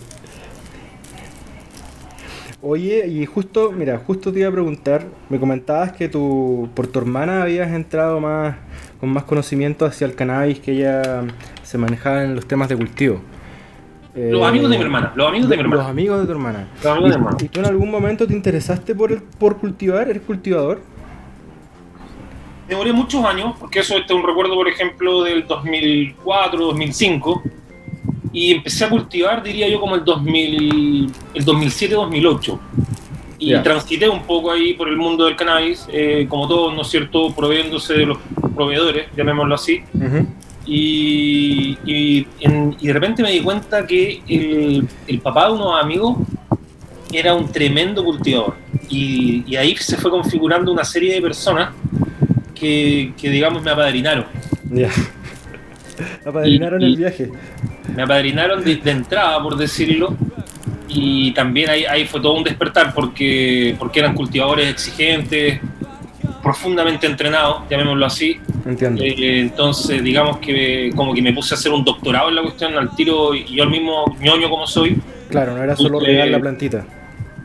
Oye, 2.67 3.05
y 3.07 3.27
justo, 3.27 3.71
mira, 3.71 3.99
justo 3.99 4.33
te 4.33 4.39
iba 4.39 4.49
a 4.49 4.51
preguntar, 4.51 5.05
me 5.29 5.39
comentabas 5.39 5.91
que 5.91 6.09
tu, 6.09 6.67
por 6.73 6.87
tu 6.87 6.97
hermana 6.97 7.43
habías 7.43 7.71
entrado 7.71 8.19
más 8.19 8.55
con 8.99 9.09
más 9.09 9.23
conocimiento 9.25 9.85
hacia 9.85 10.07
el 10.07 10.15
cannabis, 10.15 10.59
que 10.59 10.71
ella 10.71 11.25
se 11.61 11.77
manejaba 11.77 12.23
en 12.23 12.33
los 12.35 12.47
temas 12.47 12.67
de 12.67 12.75
cultivo. 12.75 13.21
Los 14.15 14.41
Eh, 14.41 14.45
amigos 14.45 14.71
de 14.71 14.77
mi 14.79 14.83
hermana, 14.83 15.13
los 15.15 15.27
amigos 15.27 15.47
de 15.49 15.57
mi 15.57 15.63
Los 15.63 15.71
hermana. 15.73 15.89
amigos 15.91 16.19
de 16.21 16.25
tu 16.25 16.31
hermana. 16.31 16.67
Los 16.81 16.85
amigos 16.91 17.11
de 17.11 17.17
mi 17.19 17.21
hermana. 17.23 17.37
¿Y, 17.39 17.45
y 17.45 17.49
tú 17.49 17.59
en 17.59 17.65
algún 17.67 17.91
momento 17.91 18.25
te 18.25 18.33
interesaste 18.33 18.95
por, 18.95 19.11
el, 19.11 19.21
por 19.21 19.57
cultivar? 19.57 20.09
¿Eres 20.09 20.23
cultivador? 20.23 20.81
Demoré 22.67 22.93
muchos 22.93 23.23
años, 23.25 23.55
porque 23.59 23.79
eso 23.81 23.95
este 23.95 24.11
es 24.11 24.19
un 24.19 24.25
recuerdo, 24.25 24.55
por 24.55 24.67
ejemplo, 24.67 25.21
del 25.21 25.45
2004, 25.45 26.65
2005, 26.65 27.43
y 28.35 28.51
empecé 28.51 28.83
a 28.85 28.89
cultivar, 28.89 29.41
diría 29.41 29.67
yo, 29.69 29.79
como 29.79 29.95
el, 29.95 30.03
2000, 30.03 31.11
el 31.33 31.45
2007-2008. 31.45 32.59
Y 33.39 33.49
Ya. 33.49 33.63
transité 33.63 34.07
un 34.09 34.23
poco 34.23 34.51
ahí 34.51 34.73
por 34.73 34.87
el 34.87 34.97
mundo 34.97 35.25
del 35.25 35.35
cannabis, 35.35 35.87
eh, 35.91 36.25
como 36.29 36.47
todos, 36.47 36.73
¿no 36.75 36.81
es 36.81 36.87
cierto?, 36.89 37.33
proveyéndose 37.35 37.93
de 37.93 38.05
los 38.05 38.17
proveedores, 38.55 39.07
llamémoslo 39.15 39.55
así. 39.55 39.81
Y, 40.65 41.77
y, 41.85 42.27
en- 42.39 42.75
y 42.79 42.87
de 42.87 42.93
repente 42.93 43.21
me 43.21 43.31
di 43.31 43.39
cuenta 43.41 43.85
que 43.85 44.21
el, 44.27 44.87
el 45.07 45.19
papá 45.19 45.47
de 45.47 45.53
unos 45.53 45.79
amigos 45.81 46.17
era 47.13 47.33
un 47.35 47.51
tremendo 47.51 48.03
cultivador. 48.03 48.55
Y, 48.89 49.43
y 49.47 49.55
ahí 49.55 49.75
se 49.77 49.95
fue 49.97 50.09
configurando 50.11 50.71
una 50.71 50.83
serie 50.83 51.13
de 51.13 51.21
personas 51.21 51.69
que, 52.53 53.13
que, 53.19 53.29
digamos, 53.29 53.61
me 53.63 53.71
apadrinaron. 53.71 54.25
Ya. 54.71 54.89
Apadrinaron 56.25 56.81
Y- 56.81 56.85
el 56.85 56.95
viaje. 56.97 57.29
Me 57.95 58.03
apadrinaron 58.03 58.63
de, 58.63 58.75
de 58.77 58.91
entrada, 58.91 59.41
por 59.41 59.55
decirlo. 59.57 60.15
Y 60.87 61.31
también 61.33 61.69
ahí, 61.69 61.85
ahí 61.85 62.05
fue 62.05 62.21
todo 62.21 62.33
un 62.33 62.43
despertar 62.43 62.93
porque, 62.93 63.75
porque 63.79 63.99
eran 63.99 64.13
cultivadores 64.13 64.69
exigentes, 64.69 65.59
profundamente 66.41 67.07
entrenados, 67.07 67.63
llamémoslo 67.69 68.05
así. 68.05 68.39
Entiendo. 68.65 69.03
Eh, 69.03 69.39
entonces, 69.41 70.03
digamos 70.03 70.37
que 70.37 70.91
como 70.95 71.13
que 71.13 71.21
me 71.21 71.33
puse 71.33 71.53
a 71.53 71.57
hacer 71.57 71.71
un 71.71 71.83
doctorado 71.83 72.29
en 72.29 72.35
la 72.35 72.41
cuestión 72.43 72.77
al 72.77 72.95
tiro 72.95 73.33
y 73.35 73.45
yo 73.55 73.63
al 73.63 73.69
mismo 73.69 74.15
ñoño 74.19 74.49
como 74.49 74.67
soy. 74.67 74.97
Claro, 75.29 75.55
no 75.55 75.63
era 75.63 75.75
solo 75.75 75.99
regar 75.99 76.27
la 76.29 76.39
plantita. 76.39 76.85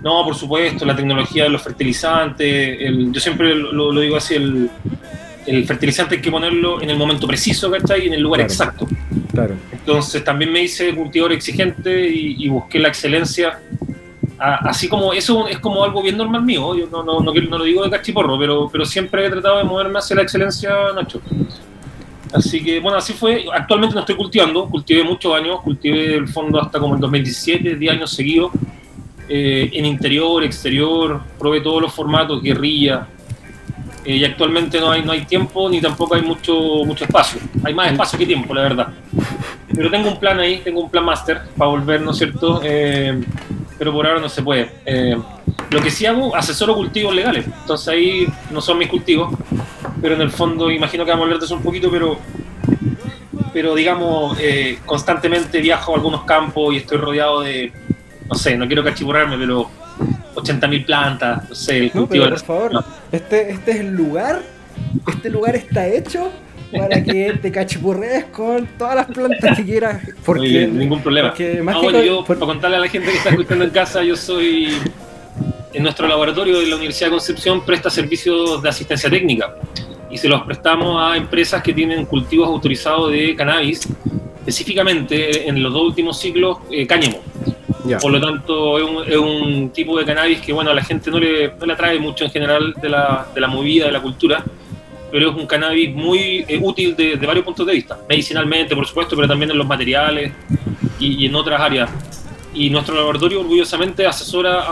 No, 0.03 0.25
por 0.25 0.35
supuesto, 0.35 0.85
la 0.85 0.97
tecnología 0.97 1.45
de 1.45 1.51
los 1.51 1.63
fertilizantes, 1.63 2.79
el- 2.81 3.13
yo 3.13 3.21
siempre 3.21 3.55
lo, 3.55 3.93
lo 3.93 4.01
digo 4.01 4.17
así, 4.17 4.35
el, 4.35 4.71
el 5.47 5.65
fertilizante 5.67 6.17
hay 6.17 6.21
que 6.21 6.31
ponerlo 6.31 6.81
en 6.83 6.91
el 6.91 6.97
momento 6.99 7.27
preciso, 7.27 7.71
¿cachai? 7.71 8.05
Y 8.05 8.07
en 8.09 8.15
el 8.15 8.21
lugar 8.23 8.41
Claro. 8.47 8.53
exacto. 8.53 8.89
Claro. 9.33 9.55
Entonces 9.73 10.23
también 10.25 10.53
me 10.53 10.63
hice 10.63 10.95
cultivador 10.95 11.33
exigente 11.33 12.09
y, 12.11 12.37
y 12.45 12.49
busqué 12.49 12.79
la 12.79 12.89
excelencia. 12.89 13.59
A- 14.39 14.69
así 14.71 14.89
como 14.89 15.13
eso 15.13 15.47
es 15.49 15.59
como 15.59 15.85
algo 15.85 16.03
bien 16.03 16.17
normal 16.17 16.43
mío, 16.43 16.75
yo 16.75 16.87
no, 16.91 17.03
no, 17.03 17.21
no, 17.21 17.33
no 17.33 17.59
lo 17.59 17.65
digo 17.65 17.85
de 17.85 17.91
cachiporro, 17.91 18.39
pero, 18.39 18.69
pero 18.71 18.85
siempre 18.85 19.27
he 19.27 19.31
tratado 19.31 19.59
de 19.59 19.65
moverme 19.65 19.99
hacia 19.99 20.17
la 20.17 20.23
excelencia, 20.23 20.71
Nacho. 20.95 21.21
Así 22.33 22.63
que 22.63 22.79
bueno, 22.81 22.97
así 22.99 23.13
fue. 23.13 23.45
Actualmente 23.53 23.95
no 23.95 24.01
estoy 24.01 24.15
cultivando, 24.17 24.67
cultivé 24.69 25.03
muchos 25.03 25.35
años, 25.35 25.61
cultivé 25.63 26.15
el 26.15 26.29
fondo 26.29 26.61
hasta 26.63 26.79
como 26.79 26.95
el 26.95 27.01
2017, 27.01 27.75
10 27.77 27.93
años 27.93 28.11
seguidos, 28.13 28.53
eh, 29.29 29.69
en 29.73 29.85
interior, 29.85 30.43
exterior, 30.45 31.21
probé 31.39 31.61
todos 31.61 31.83
los 31.83 31.93
formatos, 31.93 32.41
guerrilla. 32.43 33.07
Eh, 34.05 34.17
y 34.17 34.25
actualmente 34.25 34.81
no 34.81 34.91
hay, 34.91 35.03
no 35.03 35.13
hay 35.13 35.25
tiempo 35.25 35.69
ni 35.69 35.81
tampoco 35.81 36.15
hay 36.15 36.23
mucho, 36.23 36.55
mucho 36.85 37.05
espacio. 37.05 37.41
Hay 37.65 37.75
más 37.75 37.93
espacio 37.93 38.19
que 38.19 38.27
tiempo, 38.27 38.55
la 38.55 38.63
verdad. 38.63 38.89
Pero 39.75 39.91
tengo 39.91 40.09
un 40.09 40.19
plan 40.19 40.39
ahí, 40.41 40.61
tengo 40.65 40.81
un 40.81 40.91
plan 40.91 41.05
máster 41.05 41.43
para 41.57 41.71
volver, 41.71 42.01
¿no 42.01 42.11
es 42.11 42.19
cierto? 42.19 42.61
Eh, 42.63 43.21
pero 43.79 43.93
por 43.93 44.07
ahora 44.07 44.21
no 44.21 44.29
se 44.29 44.43
puede. 44.43 44.71
Eh, 44.85 45.17
lo 45.71 45.81
que 45.81 45.91
sí 45.91 46.07
hago, 46.07 46.35
asesoro 46.35 46.75
cultivos 46.75 47.15
legales. 47.15 47.47
Entonces 47.47 47.89
ahí 47.89 48.27
no 48.51 48.61
son 48.61 48.79
mis 48.79 48.89
cultivos, 48.89 49.33
pero 50.03 50.15
en 50.15 50.21
el 50.23 50.31
fondo 50.31 50.71
imagino 50.71 51.05
que 51.05 51.11
vamos 51.11 51.23
a 51.23 51.27
hablar 51.27 51.39
de 51.39 51.47
eso 51.47 51.55
un 51.55 51.63
poquito, 51.63 51.91
pero, 51.91 52.19
pero 53.53 53.75
digamos, 53.75 54.37
eh, 54.41 54.79
constantemente 54.85 55.61
viajo 55.61 55.93
a 55.93 55.97
algunos 55.97 56.25
campos 56.25 56.75
y 56.75 56.79
estoy 56.79 56.99
rodeado 56.99 57.41
de, 57.43 57.73
no 58.31 58.37
sé, 58.37 58.57
no 58.57 58.67
quiero 58.67 58.85
cachiporrarme, 58.85 59.37
pero 59.37 59.69
80.000 60.37 60.85
plantas, 60.87 61.49
no 61.49 61.55
sé, 61.55 61.79
el 61.79 61.87
No, 61.87 61.93
cultivo 62.07 62.25
pero 62.25 62.37
por 62.37 62.45
favor, 62.45 62.73
no. 62.75 62.85
este, 63.13 63.51
este 63.51 63.71
es 63.73 63.81
el 63.81 63.91
lugar, 63.95 64.41
este 65.09 65.29
lugar 65.31 65.57
está 65.57 65.87
hecho 65.89 66.31
para 66.73 67.03
que 67.03 67.33
te 67.43 67.51
cachipurrees 67.51 68.27
con 68.27 68.65
todas 68.79 68.95
las 68.95 69.07
plantas 69.07 69.57
que 69.57 69.65
quieras. 69.65 70.01
Porque, 70.25 70.41
Muy 70.43 70.51
bien, 70.51 70.79
ningún 70.79 71.03
problema. 71.03 71.35
más 71.65 71.77
Ah, 71.77 71.81
bueno, 71.83 72.01
yo, 72.03 72.25
por- 72.25 72.39
para 72.39 72.53
contarle 72.53 72.77
a 72.77 72.81
la 72.81 72.89
gente 72.89 73.11
que 73.11 73.17
está 73.19 73.31
escuchando 73.31 73.65
en 73.65 73.71
casa, 73.71 74.03
yo 74.05 74.15
soy. 74.17 74.69
En 75.73 75.85
nuestro 75.85 76.09
laboratorio 76.09 76.59
de 76.59 76.67
la 76.67 76.75
Universidad 76.77 77.07
de 77.07 77.11
Concepción 77.13 77.65
presta 77.65 77.91
servicios 77.91 78.61
de 78.61 78.69
asistencia 78.69 79.09
técnica 79.09 79.55
y 80.11 80.19
se 80.19 80.29
los 80.29 80.43
prestamos 80.43 81.01
a 81.01 81.17
empresas 81.17 81.63
que 81.63 81.73
tienen 81.73 82.07
cultivos 82.07 82.49
autorizados 82.49 83.13
de 83.13 83.37
cannabis, 83.37 83.87
específicamente 84.41 85.49
en 85.49 85.63
los 85.63 85.73
dos 85.73 85.83
últimos 85.83 86.19
ciclos 86.19 86.59
eh, 86.73 86.87
cáñamo. 86.89 87.19
Ya. 87.85 87.99
Por 87.99 88.13
lo 88.13 88.21
tanto, 88.21 88.79
es 88.79 88.85
un, 88.85 89.05
es 89.07 89.17
un 89.17 89.71
tipo 89.71 89.99
de 89.99 90.05
cannabis 90.05 90.41
que 90.41 90.53
bueno, 90.53 90.71
a 90.71 90.75
la 90.75 90.85
gente 90.85 91.11
no 91.11 91.19
le, 91.19 91.53
no 91.59 91.67
le 91.67 91.73
atrae 91.73 91.99
mucho 91.99 92.25
en 92.25 92.31
general 92.31 92.75
de 92.81 92.89
la, 92.89 93.27
de 93.35 93.41
la 93.41 93.49
movida, 93.49 93.87
de 93.87 93.93
la 93.93 94.03
cultura, 94.03 94.45
pero 95.11 95.31
es 95.31 95.37
un 95.37 95.47
cannabis 95.47 95.95
muy 95.95 96.45
eh, 96.47 96.61
útil 96.63 96.95
de, 96.95 97.17
de 97.17 97.27
varios 97.27 97.45
puntos 97.45 97.67
de 97.67 97.75
vista, 97.75 97.99
medicinalmente, 98.09 98.75
por 98.75 98.87
supuesto, 98.87 99.17
pero 99.17 99.27
también 99.27 99.51
en 99.51 99.59
los 99.59 99.67
materiales 99.67 100.33
y, 100.99 101.25
y 101.25 101.27
en 101.27 101.35
otras 101.35 101.61
áreas. 101.61 101.91
Y 102.53 102.69
nuestro 102.69 102.95
laboratorio 102.95 103.41
orgullosamente 103.41 104.07
asesora 104.07 104.65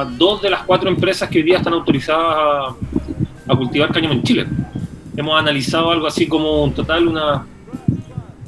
a 0.00 0.04
dos 0.04 0.40
de 0.42 0.50
las 0.50 0.62
cuatro 0.62 0.88
empresas 0.88 1.28
que 1.28 1.38
hoy 1.38 1.44
día 1.44 1.58
están 1.58 1.74
autorizadas 1.74 2.36
a, 2.36 3.52
a 3.52 3.56
cultivar 3.56 3.92
cáñamo 3.92 4.14
en 4.14 4.22
Chile. 4.22 4.46
Hemos 5.16 5.38
analizado 5.38 5.90
algo 5.90 6.06
así 6.06 6.26
como 6.26 6.64
un 6.64 6.72
total, 6.72 7.08
una, 7.08 7.46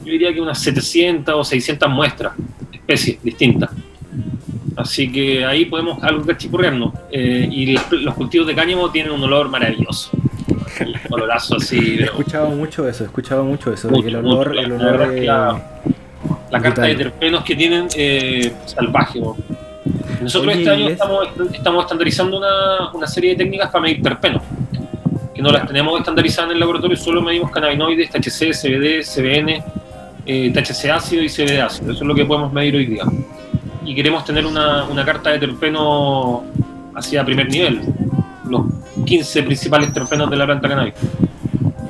yo 0.05 0.13
diría 0.13 0.33
que 0.33 0.41
unas 0.41 0.59
700 0.61 1.35
o 1.35 1.45
600 1.45 1.89
muestras, 1.91 2.33
especies 2.73 3.23
distintas. 3.23 3.71
Así 4.81 5.11
que 5.11 5.45
ahí 5.45 5.65
podemos 5.67 6.03
algo 6.03 6.25
cachipurrearnos. 6.25 6.93
Eh, 7.11 7.49
y 7.51 7.77
los, 7.91 8.15
cultivos 8.15 8.47
de 8.47 8.55
cáñamo 8.55 8.91
tienen 8.91 9.13
un 9.13 9.23
olor 9.23 9.49
maravilloso. 9.49 10.11
Un 10.81 10.95
olorazo 11.15 11.57
así, 11.57 11.97
He 12.01 12.05
escuchado 12.05 12.49
mucho 12.51 12.89
eso, 12.89 13.05
he 13.05 13.07
escuchado 13.07 13.45
mucho 13.45 13.73
eso, 13.73 13.89
de 13.89 14.01
que 14.03 14.09
el 14.09 14.17
olor, 14.17 14.49
mucho. 14.49 14.61
el 14.61 14.69
La 14.71 14.75
olor 14.89 15.11
que 15.11 15.19
es- 15.21 15.27
la- 15.27 15.63
la 16.51 16.61
carta 16.61 16.83
de 16.83 16.95
terpenos 16.97 17.45
que 17.45 17.55
tienen 17.57 17.87
eh, 17.97 18.53
salvaje. 18.67 19.21
¿no? 19.21 19.37
Nosotros 20.21 20.53
Oye, 20.53 20.63
este 20.63 20.71
año 20.75 20.89
estamos, 20.89 21.29
estamos 21.53 21.85
estandarizando 21.85 22.37
una, 22.39 22.91
una 22.93 23.07
serie 23.07 23.31
de 23.31 23.37
técnicas 23.37 23.71
para 23.71 23.83
medir 23.83 24.03
terpenos, 24.03 24.43
que 25.35 25.41
no 25.43 25.51
las 25.51 25.67
tenemos 25.67 25.99
estandarizadas 25.99 26.51
en 26.51 26.55
el 26.55 26.61
laboratorio, 26.61 26.97
solo 26.97 27.23
medimos 27.23 27.51
cannabinoides, 27.51 28.11
THC, 28.11 28.53
CBD, 28.53 29.03
CBN, 29.03 29.63
eh, 30.27 30.51
THC 30.53 30.91
ácido 30.91 31.23
y 31.23 31.29
CBD 31.29 31.61
ácido. 31.61 31.93
Eso 31.93 32.03
es 32.03 32.07
lo 32.09 32.15
que 32.15 32.25
podemos 32.25 32.53
medir 32.53 32.77
hoy 32.77 32.87
día. 32.87 33.05
Y 33.85 33.95
queremos 33.95 34.25
tener 34.25 34.45
una, 34.47 34.85
una 34.85 35.05
carta 35.05 35.31
de 35.31 35.39
terpeno 35.39 36.45
hacia 36.95 37.25
primer 37.25 37.49
nivel, 37.49 37.81
los 38.49 38.63
15 39.07 39.43
principales 39.45 39.93
terpenos 39.93 40.31
de 40.31 40.37
la 40.37 40.47
planta 40.47 40.69
cannabis. 40.69 40.95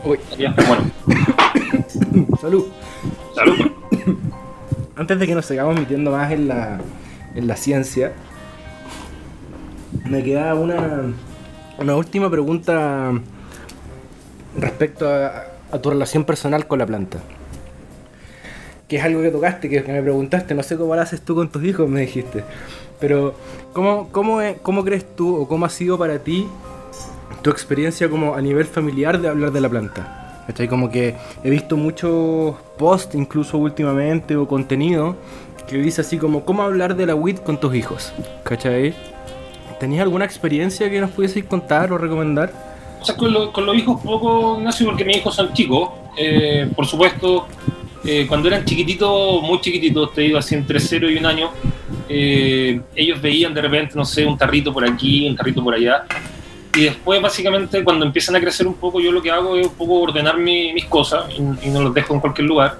Uy, 0.05 0.19
Ya, 0.39 0.55
Bueno, 0.69 0.85
salud. 2.41 2.67
salud. 3.35 3.57
Antes 4.97 5.19
de 5.19 5.27
que 5.27 5.35
nos 5.35 5.47
sigamos 5.47 5.75
metiendo 5.75 6.11
más 6.13 6.31
en 6.31 6.47
la, 6.49 6.79
en 7.35 7.47
la 7.47 7.57
ciencia, 7.57 8.13
me 10.05 10.23
queda 10.23 10.55
una, 10.55 11.03
una 11.79 11.97
última 11.97 12.31
pregunta 12.31 13.13
respecto 14.59 15.09
a, 15.09 15.45
a 15.73 15.79
tu 15.81 15.91
relación 15.91 16.25
personal 16.25 16.67
con 16.67 16.79
la 16.79 16.87
planta. 16.87 17.19
Que 18.91 18.97
es 18.97 19.05
algo 19.05 19.23
que 19.23 19.31
tocaste, 19.31 19.71
que, 19.71 19.81
me 19.83 20.03
preguntaste, 20.03 20.53
no 20.53 20.65
sé 20.65 20.77
cómo 20.77 20.97
lo 20.97 21.01
haces 21.01 21.23
tú 21.23 21.37
con 21.37 21.49
tus 21.49 21.63
hijos, 21.63 21.89
me 21.89 22.01
dijiste. 22.01 22.43
Pero, 22.99 23.35
¿cómo, 23.73 24.09
cómo, 24.11 24.41
¿cómo 24.63 24.85
crees 24.85 25.07
tú 25.15 25.37
o 25.37 25.47
cómo 25.47 25.65
ha 25.65 25.69
sido 25.69 25.97
para 25.97 26.19
ti 26.19 26.49
tu 27.41 27.51
experiencia 27.51 28.11
como 28.11 28.35
a 28.35 28.43
nivel 28.43 28.67
familiar 28.67 29.21
de 29.21 29.29
hablar 29.29 29.53
de 29.53 29.61
la 29.61 29.69
planta? 29.69 30.43
¿Cachai? 30.49 30.67
Como 30.67 30.91
que 30.91 31.15
he 31.45 31.51
visto 31.51 31.77
muchos 31.77 32.57
posts, 32.79 33.15
incluso 33.15 33.59
últimamente, 33.59 34.35
o 34.35 34.49
contenido, 34.49 35.15
que 35.69 35.79
dice 35.79 36.01
así 36.01 36.19
como, 36.19 36.45
¿cómo 36.45 36.65
hablar 36.65 36.97
de 36.97 37.07
la 37.07 37.15
WIT 37.15 37.45
con 37.45 37.61
tus 37.61 37.77
hijos? 37.77 38.13
¿Cachai? 38.43 38.93
¿Tenías 39.79 40.03
alguna 40.03 40.25
experiencia 40.25 40.91
que 40.91 41.01
nos 41.01 41.13
pudieseis 41.13 41.45
contar 41.45 41.93
o 41.93 41.97
recomendar? 41.97 42.53
o 43.01 43.05
sea, 43.05 43.17
con, 43.17 43.33
los 43.33 43.77
hijos 43.77 44.01
poco, 44.03 44.59
Ignacio, 44.59 44.87
porque 44.87 45.05
mis 45.05 45.19
hijos 45.19 45.35
son 45.35 45.53
chicos. 45.53 45.91
Eh, 46.17 46.69
por 46.75 46.87
supuesto, 46.87 47.47
eh, 48.05 48.27
cuando 48.27 48.49
eran 48.49 48.65
chiquititos, 48.65 49.43
muy 49.43 49.61
chiquititos, 49.61 50.15
te 50.15 50.23
digo 50.23 50.39
así, 50.39 50.55
entre 50.55 50.81
0 50.81 51.11
y 51.11 51.17
un 51.19 51.27
año, 51.27 51.51
eh, 52.09 52.81
ellos 52.97 53.21
veían 53.21 53.53
de 53.53 53.61
repente, 53.61 53.95
no 53.95 54.05
sé, 54.05 54.25
un 54.25 54.39
tarrito 54.39 54.73
por 54.73 54.89
aquí, 54.89 55.29
un 55.29 55.37
tarrito 55.37 55.63
por 55.63 55.75
allá. 55.75 56.05
Y 56.75 56.85
después, 56.85 57.21
básicamente, 57.21 57.83
cuando 57.85 58.07
empiezan 58.07 58.37
a 58.37 58.41
crecer 58.41 58.67
un 58.67 58.75
poco, 58.75 59.01
yo 59.01 59.13
lo 59.13 59.21
que 59.21 59.31
hago 59.31 59.57
es 59.57 59.67
un 59.67 59.75
poco 59.75 60.01
ordenar 60.01 60.39
mis 60.39 60.85
cosas 60.85 61.25
y, 61.37 61.69
no 61.69 61.83
los 61.83 61.93
dejo 61.93 62.15
en 62.15 62.21
cualquier 62.21 62.47
lugar. 62.47 62.79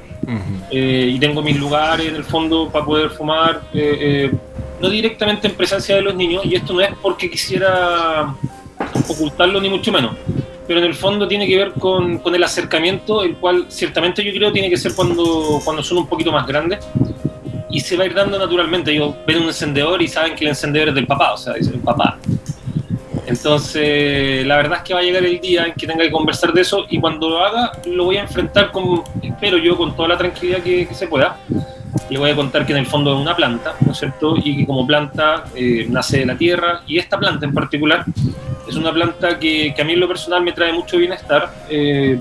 y 0.71 1.19
tengo 1.19 1.43
mis 1.43 1.59
lugares 1.59 2.07
en 2.07 2.15
el 2.15 2.25
fondo 2.25 2.71
para 2.71 2.85
poder 2.85 3.11
fumar, 3.11 3.63
no 4.81 4.89
directamente 4.89 5.49
en 5.49 5.55
presencia 5.55 5.97
de 5.97 6.03
los 6.03 6.15
niños. 6.15 6.45
Y 6.45 6.55
esto 6.55 6.73
no 6.73 6.81
es 6.81 6.91
porque 7.03 7.29
quisiera 7.29 8.33
ocultarlo 9.09 9.61
ni 9.61 9.69
mucho 9.69 9.91
menos. 9.91 10.13
Pero 10.71 10.83
en 10.83 10.87
el 10.87 10.95
fondo 10.95 11.27
tiene 11.27 11.49
que 11.49 11.57
ver 11.57 11.73
con, 11.73 12.19
con, 12.19 12.33
el 12.33 12.45
acercamiento, 12.45 13.25
el 13.25 13.35
cual 13.39 13.65
ciertamente 13.67 14.23
yo 14.23 14.31
creo 14.31 14.53
tiene 14.53 14.71
que 14.71 14.77
ser 14.77 14.95
cuando, 14.95 15.61
cuando 15.65 15.83
son 15.83 15.99
un 15.99 16.07
poquito 16.07 16.31
más 16.31 16.47
grandes 16.47 16.79
y 17.69 17.81
se 17.81 17.97
va 17.97 18.05
a 18.05 18.07
ir 18.07 18.15
dando 18.15 18.39
naturalmente. 18.39 18.93
Ellos 18.93 19.17
ven 19.27 19.39
un 19.39 19.49
encendedor 19.49 20.01
y 20.01 20.07
saben 20.07 20.37
que 20.37 20.45
el 20.45 20.51
encendedor 20.51 20.91
es 20.91 20.95
del 20.95 21.09
papá, 21.09 21.33
o 21.33 21.37
sea, 21.37 21.55
es 21.55 21.67
el 21.67 21.81
papá. 21.81 22.21
Entonces, 23.27 24.47
la 24.47 24.59
verdad 24.59 24.79
es 24.79 24.85
que 24.85 24.95
va 24.95 25.01
a 25.01 25.03
llegar 25.03 25.25
el 25.25 25.41
día 25.41 25.67
en 25.67 25.73
que 25.73 25.89
tenga 25.89 26.05
que 26.05 26.13
conversar 26.13 26.53
de 26.53 26.61
eso 26.61 26.87
y 26.89 27.01
cuando 27.01 27.31
lo 27.31 27.45
haga, 27.45 27.73
lo 27.87 28.05
voy 28.05 28.19
a 28.19 28.21
enfrentar 28.21 28.71
con, 28.71 29.03
espero 29.23 29.59
yo, 29.59 29.77
con 29.77 29.97
toda 29.97 30.11
la 30.11 30.19
tranquilidad 30.19 30.61
que, 30.63 30.87
se 30.95 31.09
pueda. 31.09 31.37
Le 32.09 32.19
voy 32.19 32.31
a 32.31 32.37
contar 32.37 32.67
que 32.67 32.73
en 32.73 32.79
el 32.79 32.87
fondo 32.87 33.15
es 33.15 33.21
una 33.21 33.35
planta, 33.37 33.75
¿no 33.85 33.93
es 33.93 33.99
cierto? 33.99 34.37
Y 34.37 34.59
que 34.59 34.67
como 34.67 34.87
planta 34.87 35.45
eh, 35.55 35.87
nace 35.89 36.19
de 36.21 36.27
la 36.27 36.37
tierra 36.37 36.83
y 36.87 36.99
esta 36.99 37.19
planta 37.19 37.47
en 37.47 37.55
particular 37.55 38.05
es 38.69 38.77
una 38.77 38.93
planta 38.93 39.39
que, 39.39 39.73
que, 39.75 39.83
a 39.83 39.85
mí 39.85 39.93
en 39.95 40.01
lo 40.01 40.09
personal 40.09 40.43
me 40.43 40.53
trae 40.53 40.73
mucho 40.73 40.97
bienestar. 40.99 41.51
Eh, 41.69 42.21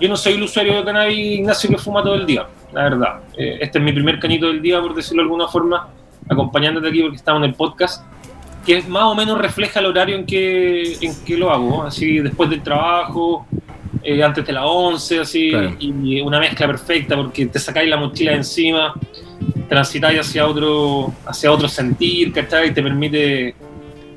yo 0.00 0.08
no 0.08 0.16
soy 0.16 0.34
el 0.34 0.42
usuario 0.42 0.76
de 0.76 0.84
cannabis 0.84 1.38
Ignacio 1.40 1.70
que 1.70 1.78
fuma 1.78 2.02
todo 2.02 2.14
el 2.14 2.24
día, 2.24 2.46
la 2.72 2.84
verdad. 2.84 3.20
Eh, 3.36 3.58
este 3.60 3.78
es 3.78 3.84
mi 3.84 3.92
primer 3.92 4.20
canito 4.20 4.46
del 4.46 4.62
día, 4.62 4.80
por 4.80 4.94
decirlo 4.94 5.22
de 5.22 5.26
alguna 5.26 5.48
forma, 5.48 5.88
acompañándote 6.28 6.88
aquí 6.88 7.00
porque 7.00 7.16
estamos 7.16 7.42
en 7.42 7.50
el 7.50 7.54
podcast, 7.54 8.04
que 8.64 8.82
más 8.82 9.04
o 9.04 9.14
menos 9.14 9.38
refleja 9.38 9.80
el 9.80 9.86
horario 9.86 10.16
en 10.16 10.24
que, 10.24 10.96
en 11.00 11.24
que 11.24 11.36
lo 11.36 11.50
hago, 11.50 11.82
así 11.82 12.20
después 12.20 12.48
del 12.48 12.62
trabajo, 12.62 13.46
eh, 14.08 14.22
antes 14.22 14.46
de 14.46 14.52
las 14.54 14.64
11, 14.66 15.20
así, 15.20 15.52
y 15.78 16.20
una 16.22 16.40
mezcla 16.40 16.66
perfecta 16.66 17.14
porque 17.14 17.44
te 17.44 17.58
sacáis 17.58 17.90
la 17.90 17.98
mochila 17.98 18.32
encima, 18.32 18.94
transitáis 19.68 20.20
hacia 20.20 20.46
otro, 20.46 21.12
hacia 21.26 21.52
otro 21.52 21.68
sentir, 21.68 22.32
¿cachai? 22.32 22.68
Y 22.68 22.70
te 22.72 22.82
permite 22.82 23.54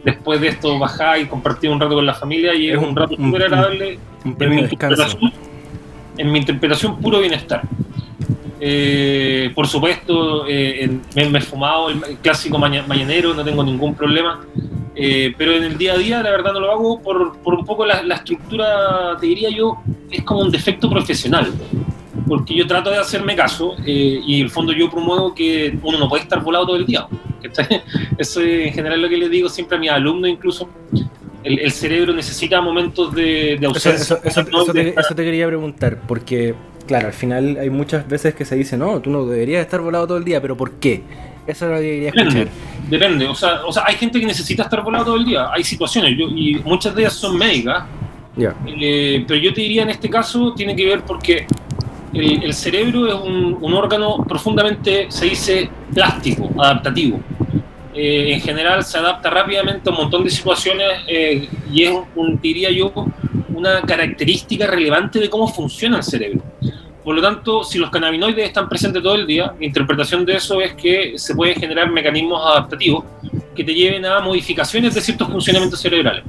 después 0.04 0.40
de 0.40 0.48
esto 0.48 0.80
bajar 0.80 1.20
y 1.20 1.26
compartir 1.26 1.70
un 1.70 1.80
rato 1.80 1.96
con 1.96 2.06
la 2.06 2.14
familia 2.14 2.56
y 2.56 2.70
es, 2.70 2.78
un, 2.78 2.96
rato 2.96 3.18
súper 3.18 3.44
agradable 3.44 4.00
en, 4.24 4.50
mi 4.50 4.70
en 6.18 6.32
mi 6.32 6.40
interpretación 6.40 7.02
puro 7.02 7.20
bienestar. 7.20 7.62
Eh, 8.64 9.52
por 9.56 9.68
supuesto, 9.68 10.46
eh, 10.48 10.88
me, 11.16 11.24
he 11.24 11.42
fumado 11.42 11.90
el, 11.90 12.00
clásico 12.22 12.60
mañanero, 12.60 13.34
no 13.34 13.44
tengo 13.44 13.64
ningún 13.64 13.96
problema, 13.96 14.46
eh, 14.96 15.34
pero 15.36 15.54
en 15.54 15.64
el 15.64 15.80
día 15.80 15.94
a 15.94 15.98
día 15.98 16.22
la 16.22 16.30
verdad 16.30 16.54
no 16.54 16.60
lo 16.60 16.72
hago 16.72 17.02
por, 17.02 17.40
por 17.40 17.56
un 17.56 17.66
poco 17.66 17.88
la, 17.88 18.04
la, 18.04 18.16
estructura, 18.16 19.18
te 19.20 19.26
diría 19.26 19.50
yo, 19.50 19.82
es 20.12 20.22
como 20.24 20.42
un 20.42 20.52
defecto 20.52 20.88
profesional, 20.92 21.52
porque 22.28 22.54
yo 22.54 22.68
trato 22.68 22.92
de 22.92 23.00
hacerme 23.00 23.36
caso 23.36 23.76
y 23.84 24.36
en 24.36 24.44
el 24.44 24.52
fondo 24.52 24.74
yo 24.74 24.92
promuevo 24.92 25.34
que 25.34 25.76
uno 25.82 25.98
no 25.98 26.08
puede 26.08 26.22
estar 26.22 26.44
volado 26.44 26.68
todo 26.68 26.76
el 26.76 26.86
día. 26.86 27.08
Eso 28.20 28.42
es 28.42 28.68
en 28.68 28.74
general 28.74 29.02
lo 29.02 29.10
que 29.10 29.18
les 29.18 29.32
digo 29.32 29.50
siempre 29.50 29.78
a 29.78 29.80
mis 29.80 29.90
alumnos 29.90 30.30
incluso. 30.30 30.70
El, 31.44 31.72
cerebro 31.72 32.14
necesita 32.14 32.62
momentos 32.62 33.16
de, 33.16 33.60
ausencia. 33.66 34.20
Eso, 34.24 34.46
te, 35.16 35.24
quería 35.24 35.48
preguntar, 35.48 36.00
porque, 36.08 36.54
claro, 36.92 37.08
al 37.08 37.14
final 37.14 37.58
hay 37.58 37.70
muchas 37.70 38.06
veces 38.06 38.36
que 38.36 38.44
se 38.44 38.54
dice, 38.58 38.76
no, 38.76 39.00
tú 39.00 39.10
no 39.10 39.26
deberías 39.26 39.62
estar 39.62 39.80
volado 39.80 40.08
todo 40.08 40.18
el 40.18 40.26
día, 40.26 40.42
pero 40.42 40.58
¿por 40.58 40.74
qué? 40.74 41.02
Eso 41.48 41.66
es 41.66 41.72
lo 41.72 41.78
que 41.78 41.84
quería 41.84 42.10
escuchar. 42.10 42.48
Depende, 42.90 43.28
O, 43.28 43.36
sea, 43.36 43.62
o 43.66 43.72
sea, 43.72 43.84
hay 43.88 43.96
gente 43.96 44.20
que 44.20 44.26
necesita 44.26 44.64
estar 44.64 44.84
volado 44.84 45.06
todo 45.06 45.16
el 45.16 45.24
día, 45.24 45.50
hay 45.54 45.64
situaciones, 45.64 46.20
y 46.20 46.56
muchas 46.66 46.94
de 46.94 47.04
ellas 47.04 47.14
son 47.14 47.38
médicas, 47.38 47.86
eh, 48.38 49.24
pero 49.26 49.40
yo 49.40 49.54
te 49.54 49.62
diría 49.62 49.84
en 49.84 49.90
este 49.90 50.10
caso, 50.10 50.54
tiene 50.54 50.76
que 50.76 50.86
ver 50.86 51.02
porque 51.04 51.48
el, 52.14 52.54
cerebro 52.54 53.08
es 53.08 53.14
un, 53.14 53.74
órgano 53.74 54.26
profundamente, 54.28 55.06
se 55.08 55.28
dice, 55.28 55.70
plástico, 55.94 56.50
adaptativo. 56.58 57.22
Eh, 57.94 58.34
en 58.34 58.42
general 58.42 58.84
se 58.84 58.98
adapta 58.98 59.30
rápidamente 59.30 59.90
a 59.90 59.94
un 59.94 60.00
montón 60.00 60.26
de 60.26 60.30
situaciones 60.30 60.88
eh, 61.08 61.48
y 61.72 61.84
es, 61.84 61.94
un, 62.16 62.38
diría 62.42 62.70
yo, 62.70 62.92
una 63.54 63.82
característica 63.82 64.68
relevante 64.68 65.20
de 65.20 65.30
cómo 65.30 65.48
funciona 65.48 65.98
el 65.98 66.04
cerebro. 66.04 66.42
Por 67.04 67.16
lo 67.16 67.22
tanto, 67.22 67.64
si 67.64 67.80
los 67.80 67.90
cannabinoides 67.90 68.46
están 68.46 68.70
presentes 68.70 69.02
todo 69.02 69.16
el 69.16 69.26
día, 69.26 69.54
mi 69.60 69.66
interpretación 69.66 70.26
de 70.26 70.36
eso 70.36 70.62
es 70.62 70.74
que 70.76 71.14
se 71.18 71.36
pueden 71.36 71.56
generar 71.56 71.92
mecanismos 71.92 72.42
adaptativos 72.46 73.04
que 73.56 73.64
te 73.64 73.74
lleven 73.74 74.06
a 74.06 74.20
modificaciones 74.20 74.94
de 74.94 75.02
ciertos 75.02 75.28
funcionamientos 75.28 75.80
cerebrales 75.80 76.24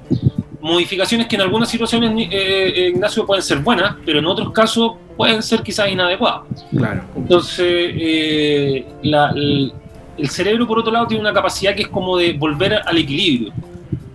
modificaciones 0.63 1.27
que 1.27 1.35
en 1.35 1.43
algunas 1.43 1.69
situaciones, 1.69 2.29
eh, 2.31 2.73
eh, 2.75 2.89
Ignacio, 2.95 3.27
pueden 3.27 3.43
ser 3.43 3.59
buenas, 3.59 3.97
pero 4.07 4.21
en 4.21 4.27
otros 4.27 4.53
casos 4.53 4.93
pueden 5.17 5.43
ser 5.43 5.63
quizás 5.63 5.91
inadecuadas. 5.91 6.43
Claro. 6.71 7.03
Entonces, 7.17 7.67
eh, 7.67 8.87
el, 9.03 10.31
cerebro, 10.31 10.67
por 10.67 10.79
otro 10.79 10.93
lado, 10.93 11.07
tiene 11.09 11.21
una 11.21 11.33
capacidad 11.33 11.75
que 11.75 11.83
es 11.83 11.89
como 11.89 12.17
de 12.17 12.33
volver 12.35 12.81
al 12.87 12.97
equilibrio. 12.97 13.53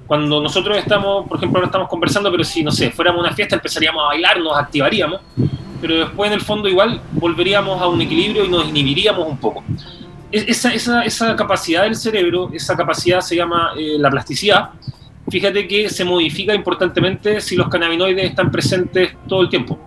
Cuando 0.08 0.42
nosotros 0.42 0.78
estamos, 0.78 1.28
por 1.28 1.38
ejemplo, 1.38 1.60
ahora 1.60 1.68
estamos 1.68 1.90
conversando, 1.90 2.32
pero 2.32 2.46
si, 2.46 2.64
no 2.64 2.72
sé, 2.72 2.92
fuéramos 2.92 3.20
a 3.20 3.28
una 3.28 3.36
fiesta, 3.36 3.56
empezaríamos 3.56 4.02
a 4.02 4.08
bailar, 4.08 4.40
nos 4.40 4.58
activaríamos, 4.58 5.20
pero 5.82 5.98
después, 6.00 6.28
en 6.28 6.34
el 6.34 6.42
fondo, 6.42 6.68
igual 6.68 7.02
volveríamos 7.12 7.82
a 7.82 7.88
un 7.88 8.02
equilibrio 8.02 8.46
y 8.46 8.50
nos 8.50 8.68
inhibiríamos 8.68 9.28
un 9.28 9.38
poco. 9.38 9.64
Esa, 10.32 10.74
esa, 10.74 11.04
esa 11.04 11.36
capacidad 11.36 11.84
del 11.84 11.96
cerebro, 11.96 12.50
esa 12.54 12.76
capacidad 12.76 13.22
se 13.22 13.36
llama 13.36 13.72
la 13.76 14.10
plasticidad, 14.10 14.72
fíjate 15.30 15.68
que 15.68 15.90
se 15.90 16.04
modifica 16.04 16.54
importantemente 16.54 17.42
si 17.42 17.56
los 17.56 17.70
cannabinoides 17.70 18.26
están 18.26 18.52
presentes 18.52 19.16
todo 19.28 19.42
el 19.42 19.50
tiempo. 19.50 19.80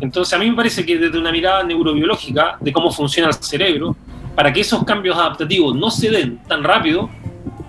Entonces, 0.00 0.32
a 0.34 0.38
mí 0.38 0.48
me 0.48 0.56
parece 0.56 0.84
que 0.84 0.96
desde 0.96 1.18
una 1.18 1.32
mirada 1.32 1.62
neurobiológica 1.64 2.56
de 2.60 2.72
cómo 2.72 2.90
funciona 2.90 3.28
el 3.28 3.34
cerebro, 3.34 3.96
para 4.34 4.52
que 4.52 4.60
esos 4.60 4.84
cambios 4.84 5.16
adaptativos 5.16 5.74
no 5.74 5.90
se 5.90 6.10
den 6.10 6.38
tan 6.46 6.62
rápido, 6.62 7.10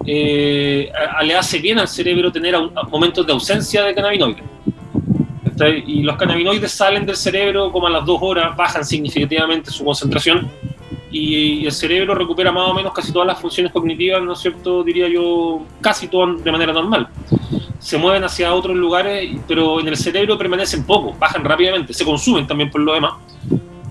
eh, 0.05 0.91
le 1.23 1.35
hace 1.35 1.59
bien 1.59 1.79
al 1.79 1.87
cerebro 1.87 2.31
tener 2.31 2.55
momentos 2.89 3.25
de 3.25 3.33
ausencia 3.33 3.83
de 3.83 3.95
cannabinoides. 3.95 4.43
Y 5.85 6.03
los 6.03 6.17
cannabinoides 6.17 6.71
salen 6.71 7.05
del 7.05 7.15
cerebro 7.15 7.71
como 7.71 7.87
a 7.87 7.89
las 7.89 8.05
dos 8.05 8.19
horas, 8.21 8.55
bajan 8.55 8.85
significativamente 8.85 9.71
su 9.71 9.83
concentración 9.83 10.49
y 11.11 11.65
el 11.65 11.71
cerebro 11.71 12.13
recupera 12.13 12.51
más 12.51 12.69
o 12.69 12.73
menos 12.73 12.93
casi 12.93 13.11
todas 13.11 13.27
las 13.27 13.39
funciones 13.39 13.71
cognitivas, 13.71 14.21
¿no 14.21 14.33
es 14.33 14.39
cierto? 14.39 14.83
Diría 14.83 15.07
yo, 15.07 15.61
casi 15.81 16.07
todas 16.07 16.43
de 16.43 16.51
manera 16.51 16.71
normal. 16.71 17.07
Se 17.79 17.97
mueven 17.97 18.23
hacia 18.23 18.53
otros 18.53 18.75
lugares, 18.75 19.29
pero 19.47 19.79
en 19.79 19.87
el 19.87 19.97
cerebro 19.97 20.37
permanecen 20.37 20.85
poco, 20.85 21.15
bajan 21.17 21.43
rápidamente, 21.43 21.93
se 21.93 22.05
consumen 22.05 22.45
también 22.45 22.69
por 22.69 22.81
lo 22.81 22.93
demás. 22.93 23.13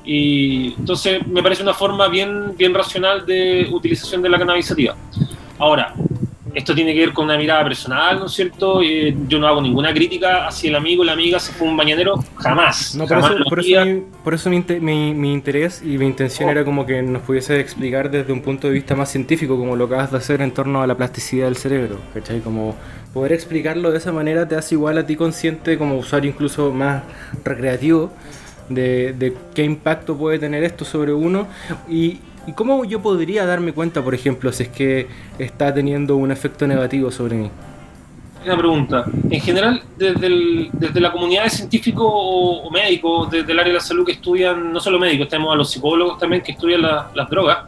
Y 0.04 0.74
entonces 0.78 1.26
me 1.26 1.42
parece 1.42 1.62
una 1.62 1.74
forma 1.74 2.08
bien, 2.08 2.56
bien 2.56 2.72
racional 2.72 3.26
de 3.26 3.68
utilización 3.70 4.22
de 4.22 4.28
la 4.28 4.38
cannabisativa. 4.38 4.94
Ahora, 5.58 5.94
esto 6.58 6.74
tiene 6.74 6.92
que 6.92 7.00
ver 7.00 7.12
con 7.12 7.26
una 7.26 7.38
mirada 7.38 7.62
personal, 7.62 8.18
¿no 8.18 8.26
es 8.26 8.32
cierto? 8.32 8.82
Eh, 8.82 9.16
yo 9.28 9.38
no 9.38 9.46
hago 9.46 9.62
ninguna 9.62 9.94
crítica 9.94 10.48
hacia 10.48 10.70
el 10.70 10.74
amigo, 10.74 11.04
la 11.04 11.12
amiga 11.12 11.38
se 11.38 11.52
fue 11.52 11.68
un 11.68 11.76
mañanero, 11.76 12.16
jamás. 12.36 12.96
No, 12.96 13.06
por, 13.06 13.18
eso, 13.60 14.04
por, 14.24 14.34
eso, 14.34 14.50
mi, 14.50 14.60
mi, 14.80 15.32
interés 15.32 15.80
y 15.84 15.96
mi 15.98 16.06
intención 16.06 16.48
oh. 16.48 16.52
era 16.52 16.64
como 16.64 16.84
que 16.84 17.00
nos 17.00 17.22
pudiese 17.22 17.60
explicar 17.60 18.10
desde 18.10 18.32
un 18.32 18.42
punto 18.42 18.66
de 18.66 18.72
vista 18.72 18.96
más 18.96 19.08
científico, 19.08 19.56
como 19.56 19.76
lo 19.76 19.84
acabas 19.84 20.10
de 20.10 20.18
hacer 20.18 20.42
en 20.42 20.50
torno 20.50 20.82
a 20.82 20.88
la 20.88 20.96
plasticidad 20.96 21.44
del 21.44 21.56
cerebro, 21.56 22.00
¿cachai? 22.12 22.40
Como 22.40 22.74
poder 23.14 23.32
explicarlo 23.32 23.92
de 23.92 23.98
esa 23.98 24.10
manera 24.10 24.48
te 24.48 24.56
hace 24.56 24.74
igual 24.74 24.98
a 24.98 25.06
ti 25.06 25.14
consciente 25.14 25.78
como 25.78 25.96
usuario 25.96 26.30
incluso 26.32 26.72
más 26.72 27.04
recreativo. 27.44 28.10
De, 28.68 29.14
de, 29.14 29.32
qué 29.54 29.64
impacto 29.64 30.18
puede 30.18 30.38
tener 30.38 30.62
esto 30.62 30.84
sobre 30.84 31.14
uno 31.14 31.46
y, 31.88 32.18
¿Y 32.48 32.52
cómo 32.52 32.82
yo 32.86 33.02
podría 33.02 33.44
darme 33.44 33.74
cuenta, 33.74 34.02
por 34.02 34.14
ejemplo, 34.14 34.50
si 34.52 34.62
es 34.62 34.68
que 34.70 35.06
está 35.38 35.74
teniendo 35.74 36.16
un 36.16 36.30
efecto 36.30 36.66
negativo 36.66 37.10
sobre 37.10 37.36
mí? 37.36 37.50
Una 38.42 38.56
pregunta. 38.56 39.04
En 39.28 39.40
general, 39.42 39.82
desde, 39.98 40.70
desde 40.72 40.98
la 40.98 41.12
comunidad 41.12 41.44
de 41.44 41.50
científicos 41.50 42.06
o, 42.10 42.70
médicos, 42.70 43.30
desde 43.30 43.52
el 43.52 43.58
área 43.58 43.72
de 43.74 43.78
la 43.78 43.84
salud 43.84 44.06
que 44.06 44.12
estudian, 44.12 44.72
no 44.72 44.80
solo 44.80 44.98
médicos, 44.98 45.28
tenemos 45.28 45.52
a 45.52 45.56
los 45.56 45.70
psicólogos 45.70 46.18
también 46.18 46.40
que 46.40 46.52
estudian 46.52 46.80
las 46.80 47.28
drogas, 47.28 47.58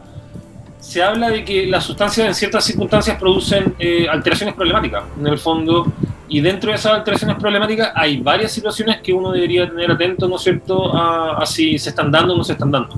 se 0.79 1.03
habla 1.03 1.29
de 1.29 1.45
que 1.45 1.67
las 1.67 1.83
sustancias 1.83 2.25
en 2.25 2.33
ciertas 2.33 2.65
circunstancias 2.65 3.19
producen 3.19 3.75
eh, 3.77 4.07
alteraciones 4.09 4.55
problemáticas. 4.55 5.03
En 5.19 5.27
el 5.27 5.37
fondo, 5.37 5.93
y 6.31 6.39
dentro 6.39 6.71
de 6.71 6.77
esas 6.77 6.93
alteraciones 6.93 7.35
problemáticas 7.35 7.91
hay 7.93 8.21
varias 8.21 8.53
situaciones 8.53 9.01
que 9.01 9.11
uno 9.11 9.33
debería 9.33 9.69
tener 9.69 9.91
atento, 9.91 10.29
¿no 10.29 10.37
es 10.37 10.41
cierto?, 10.41 10.95
a, 10.95 11.45
si 11.45 11.77
se 11.77 11.89
están 11.89 12.09
dando 12.09 12.33
o 12.33 12.37
no 12.37 12.43
se 12.45 12.53
están 12.53 12.71
dando. 12.71 12.95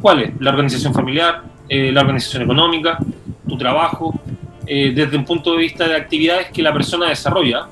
¿Cuáles? 0.00 0.40
La 0.40 0.50
organización 0.50 0.94
familiar, 0.94 1.42
eh, 1.68 1.90
la 1.90 2.02
organización 2.02 2.44
económica, 2.44 2.96
tu 3.48 3.58
trabajo, 3.58 4.14
eh, 4.64 4.92
desde 4.94 5.16
un 5.16 5.24
punto 5.24 5.50
de 5.50 5.58
vista 5.58 5.88
de 5.88 5.96
actividades 5.96 6.52
que 6.52 6.62
la 6.62 6.72
persona 6.72 7.08
desarrolla. 7.08 7.66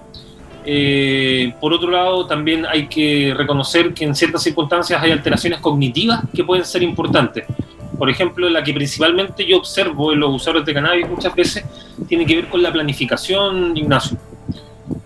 Eh, 0.64 1.54
por 1.60 1.72
otro 1.72 1.92
lado, 1.92 2.26
también 2.26 2.66
hay 2.66 2.88
que 2.88 3.32
reconocer 3.36 3.94
que 3.94 4.04
en 4.04 4.16
ciertas 4.16 4.42
circunstancias 4.42 5.00
hay 5.00 5.12
alteraciones 5.12 5.60
cognitivas 5.60 6.24
que 6.34 6.42
pueden 6.42 6.64
ser 6.64 6.82
importantes. 6.82 7.44
Por 7.96 8.10
ejemplo, 8.10 8.48
la 8.48 8.64
que 8.64 8.74
principalmente 8.74 9.46
yo 9.46 9.58
observo 9.58 10.12
en 10.12 10.18
los 10.18 10.34
usuarios 10.34 10.66
de 10.66 10.74
cannabis 10.74 11.08
muchas 11.08 11.32
veces 11.36 11.64
tiene 12.08 12.26
que 12.26 12.34
ver 12.34 12.48
con 12.48 12.60
la 12.64 12.72
planificación, 12.72 13.76
Ignacio, 13.76 14.18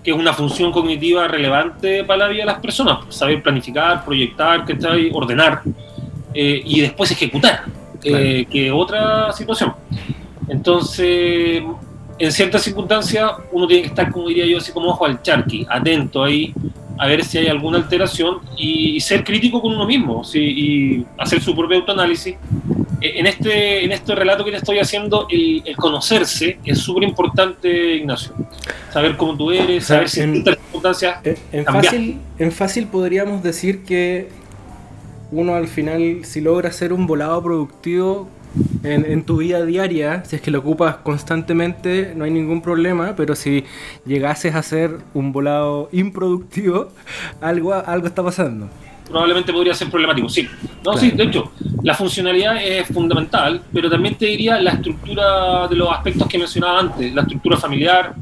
que 0.02 0.10
es 0.10 0.16
una 0.16 0.32
función 0.32 0.72
cognitiva 0.72 1.28
relevante 1.28 2.04
para 2.04 2.24
la 2.24 2.28
vida 2.28 2.42
de 2.42 2.46
las 2.46 2.60
personas. 2.60 2.98
Saber 3.08 3.42
planificar, 3.42 4.04
proyectar, 4.04 4.64
ordenar 5.12 5.62
eh, 6.34 6.62
y 6.64 6.80
después 6.80 7.10
ejecutar, 7.10 7.64
eh, 8.02 8.46
que 8.50 8.72
otra 8.72 9.32
situación. 9.32 9.72
Entonces, 10.48 11.62
en 12.18 12.32
ciertas 12.32 12.62
circunstancias 12.62 13.30
uno 13.52 13.66
tiene 13.66 13.82
que 13.82 13.88
estar, 13.88 14.10
como 14.10 14.28
diría 14.28 14.46
yo, 14.46 14.58
así 14.58 14.72
como 14.72 14.90
ojo 14.90 15.06
al 15.06 15.22
charqui, 15.22 15.66
atento 15.68 16.24
ahí, 16.24 16.52
a 17.02 17.06
ver 17.08 17.24
si 17.24 17.36
hay 17.36 17.48
alguna 17.48 17.78
alteración 17.78 18.38
y, 18.56 19.00
ser 19.00 19.24
crítico 19.24 19.60
con 19.60 19.74
uno 19.74 19.84
mismo 19.86 20.22
y 20.34 21.04
hacer 21.18 21.42
su 21.42 21.52
propio 21.56 21.78
autoanálisis. 21.78 22.36
E, 23.00 23.18
en 23.18 23.26
este, 23.26 23.84
en 23.84 23.90
este 23.90 24.14
relato 24.14 24.44
que 24.44 24.52
te 24.52 24.58
estoy 24.58 24.78
haciendo, 24.78 25.26
el, 25.28 25.64
conocerse 25.76 26.58
es 26.64 26.78
súper 26.78 27.02
importante, 27.02 27.96
Ignacio. 27.96 28.34
Saber 28.92 29.16
cómo 29.16 29.36
tú 29.36 29.50
eres, 29.50 29.86
saber 29.86 30.08
si 30.08 30.20
en 30.20 30.44
circunstancias. 30.44 31.18
En, 31.50 31.64
fácil, 31.64 32.20
en 32.38 32.52
fácil 32.52 32.86
podríamos 32.86 33.42
decir 33.42 33.82
que 33.82 34.28
uno 35.32 35.56
al 35.56 35.66
final, 35.66 36.20
si 36.22 36.40
logra 36.40 36.68
hacer 36.68 36.92
un 36.92 37.08
volado 37.08 37.42
productivo, 37.42 38.28
en, 38.84 39.24
tu 39.24 39.38
vida 39.38 39.64
diaria, 39.64 40.24
si 40.24 40.36
es 40.36 40.42
que 40.42 40.50
lo 40.50 40.58
ocupas 40.58 40.96
constantemente, 40.96 42.12
no 42.16 42.24
hay 42.24 42.30
ningún 42.30 42.62
problema, 42.62 43.14
pero 43.16 43.34
si 43.34 43.64
llegases 44.04 44.54
a 44.54 44.58
hacer 44.58 44.98
un 45.14 45.32
volado 45.32 45.88
improductivo, 45.92 46.88
algo, 47.40 47.74
algo 47.74 48.06
está 48.06 48.22
pasando. 48.22 48.68
Probablemente 49.08 49.52
podría 49.52 49.74
ser 49.74 49.90
problemático, 49.90 50.28
sí. 50.28 50.48
No, 50.84 50.96
sí, 50.96 51.10
de 51.10 51.24
hecho, 51.24 51.52
la 51.82 51.94
funcionalidad 51.94 52.56
es 52.64 52.86
fundamental, 52.86 53.60
pero 53.72 53.90
también 53.90 54.14
te 54.14 54.26
diría 54.26 54.60
la 54.60 54.72
estructura 54.72 55.68
de 55.68 55.76
los 55.76 55.90
aspectos 55.90 56.26
que 56.28 56.38
mencionaba 56.38 56.80
antes, 56.80 57.12
la 57.12 57.22
estructura 57.22 57.56
familiar, 57.56 58.14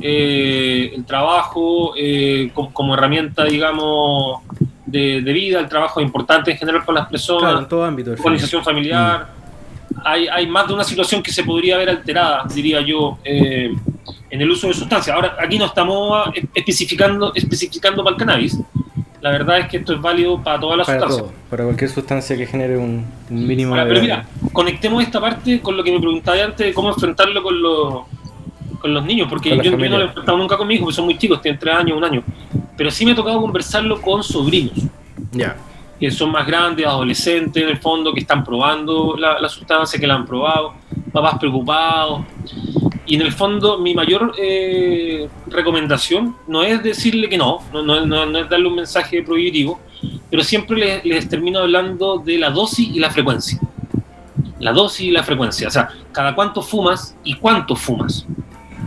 eh, 0.00 0.92
el 0.94 1.04
trabajo 1.04 1.92
eh, 1.96 2.52
como, 2.54 2.94
herramienta, 2.94 3.44
digamos, 3.44 4.42
de, 4.86 5.20
vida, 5.20 5.58
el 5.60 5.68
trabajo 5.68 6.00
es 6.00 6.06
importante 6.06 6.52
en 6.52 6.56
general 6.56 6.84
con 6.84 6.94
las 6.94 7.08
personas, 7.08 7.62
en 7.62 7.68
todo 7.68 7.84
ámbito, 7.84 8.12
organización 8.12 8.62
familiar. 8.62 9.32
Mm 9.34 9.37
hay, 10.04 10.46
más 10.46 10.66
de 10.66 10.74
una 10.74 10.84
situación 10.84 11.22
que 11.22 11.32
se 11.32 11.44
podría 11.44 11.76
ver 11.76 11.90
alterada, 11.90 12.44
diría 12.52 12.80
yo, 12.80 13.18
eh, 13.24 13.72
en 14.30 14.40
el 14.40 14.50
uso 14.50 14.68
de 14.68 14.74
sustancias. 14.74 15.14
Ahora, 15.14 15.36
aquí 15.40 15.58
no 15.58 15.66
estamos 15.66 16.28
especificando, 16.54 17.32
especificando 17.34 18.02
para 18.02 18.14
el 18.14 18.18
cannabis. 18.18 18.58
La 19.20 19.30
verdad 19.30 19.58
es 19.58 19.68
que 19.68 19.78
esto 19.78 19.94
es 19.94 20.00
válido 20.00 20.42
para 20.42 20.60
todas 20.60 20.78
las 20.78 20.86
sustancias. 20.86 21.24
para 21.50 21.64
cualquier 21.64 21.90
sustancia 21.90 22.36
que 22.36 22.46
genere 22.46 22.76
un, 22.76 23.04
mínimo 23.28 23.74
de... 23.74 23.84
Pero 23.84 24.00
mira, 24.00 24.26
conectemos 24.52 25.02
esta 25.02 25.20
parte 25.20 25.60
con 25.60 25.76
lo 25.76 25.82
que 25.82 25.90
me 25.90 25.98
preguntaba 25.98 26.42
antes 26.44 26.66
de 26.66 26.72
cómo 26.72 26.90
enfrentarlo 26.90 27.42
con 27.42 27.60
los, 27.60 28.04
con 28.80 28.94
los 28.94 29.04
niños, 29.04 29.26
porque 29.28 29.58
yo, 29.62 29.72
no 29.72 29.76
lo 29.76 30.00
he 30.00 30.04
enfrentado 30.04 30.38
nunca 30.38 30.56
con 30.56 30.68
mi 30.68 30.74
hijo, 30.74 30.84
porque 30.84 30.96
son 30.96 31.06
muy 31.06 31.18
chicos, 31.18 31.42
tienen 31.42 31.58
tres 31.58 31.74
años, 31.74 31.98
un 31.98 32.04
año. 32.04 32.22
Pero 32.76 32.90
sí 32.92 33.04
me 33.04 33.12
ha 33.12 33.14
tocado 33.16 33.40
conversarlo 33.40 34.00
con 34.00 34.22
sobrinos. 34.22 34.78
Ya 35.32 35.56
que 35.98 36.10
son 36.10 36.30
más 36.30 36.46
grandes, 36.46 36.86
adolescentes 36.86 37.62
en 37.62 37.68
el 37.68 37.78
fondo, 37.78 38.12
que 38.12 38.20
están 38.20 38.44
probando 38.44 39.16
la, 39.16 39.48
sustancia, 39.48 39.98
que 39.98 40.06
la 40.06 40.14
han 40.14 40.26
probado, 40.26 40.74
papás 41.12 41.38
preocupados. 41.38 42.22
Y 43.06 43.16
en 43.16 43.22
el 43.22 43.32
fondo 43.32 43.78
mi 43.78 43.94
mayor 43.94 44.34
eh, 44.38 45.28
recomendación 45.46 46.36
no 46.46 46.62
es 46.62 46.82
decirle 46.82 47.28
que 47.28 47.38
no, 47.38 47.58
no, 47.72 47.82
no, 47.82 48.38
es 48.38 48.48
darle 48.48 48.68
un 48.68 48.76
mensaje 48.76 49.22
prohibitivo, 49.22 49.80
pero 50.30 50.44
siempre 50.44 50.78
les, 50.78 51.04
les, 51.04 51.28
termino 51.28 51.60
hablando 51.60 52.18
de 52.18 52.38
la 52.38 52.50
dosis 52.50 52.88
y 52.94 52.98
la 53.00 53.10
frecuencia. 53.10 53.58
La 54.60 54.72
dosis 54.72 55.06
y 55.06 55.10
la 55.10 55.22
frecuencia, 55.22 55.68
o 55.68 55.70
sea, 55.70 55.88
cada 56.12 56.34
cuánto 56.34 56.62
fumas 56.62 57.16
y 57.24 57.34
cuánto 57.34 57.74
fumas. 57.74 58.26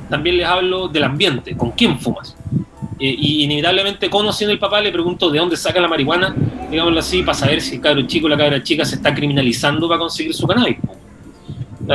También 0.09 0.37
les 0.37 0.45
hablo 0.45 0.87
del 0.87 1.05
ambiente, 1.05 1.55
con 1.55 1.71
quién 1.71 1.97
fumas. 1.97 2.35
Eh, 3.01 3.15
y 3.17 3.43
inevitablemente 3.45 4.11
conociendo 4.11 4.53
el 4.53 4.59
papá 4.59 4.79
le 4.79 4.91
pregunto 4.91 5.31
de 5.31 5.39
dónde 5.39 5.57
saca 5.57 5.81
la 5.81 5.87
marihuana, 5.87 6.35
digámoslo 6.69 6.99
así, 6.99 7.23
para 7.23 7.33
saber 7.33 7.59
si 7.59 7.75
el 7.75 7.81
cabro 7.81 8.03
chico 8.03 8.27
o 8.27 8.29
la 8.29 8.37
cabra 8.37 8.61
chica 8.61 8.85
se 8.85 8.97
está 8.97 9.11
criminalizando 9.11 9.87
para 9.87 10.01
conseguir 10.01 10.35
su 10.35 10.45
cannabis. 10.45 10.77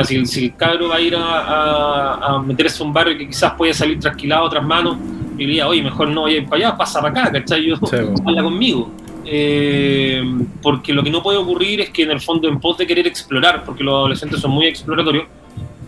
si, 0.03 0.43
el 0.43 0.55
cabro 0.57 0.89
va 0.89 0.97
a 0.97 0.99
ir 0.99 1.15
a, 1.17 2.43
meterse 2.45 2.83
a 2.83 2.85
un 2.85 2.91
barrio 2.91 3.17
que 3.17 3.25
quizás 3.25 3.53
puede 3.53 3.73
salir 3.73 3.97
trasquilado 3.99 4.43
a 4.43 4.47
otras 4.47 4.65
manos, 4.65 4.97
y 5.35 5.45
diría, 5.45 5.65
oye, 5.69 5.81
mejor 5.81 6.09
no 6.09 6.23
vaya 6.23 6.43
para 6.43 6.67
allá, 6.67 6.77
pasa 6.77 6.99
para 6.99 7.21
acá, 7.21 7.31
¿cachai? 7.31 7.65
Yo, 7.65 7.75
habla 8.25 8.43
conmigo. 8.43 8.91
Eh, 9.23 10.21
porque 10.61 10.91
lo 10.91 11.03
que 11.03 11.09
no 11.09 11.23
puede 11.23 11.37
ocurrir 11.37 11.79
es 11.79 11.89
que 11.91 12.03
en 12.03 12.11
el 12.11 12.19
fondo, 12.19 12.49
en 12.49 12.59
pos 12.59 12.77
de 12.77 12.85
querer 12.85 13.07
explorar, 13.07 13.63
porque 13.63 13.81
los 13.81 13.93
adolescentes 13.93 14.41
son 14.41 14.51
muy 14.51 14.65
exploratorios, 14.65 15.23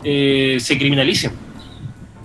eh, 0.01 0.58
se 0.62 0.77
criminalicen 0.77 1.48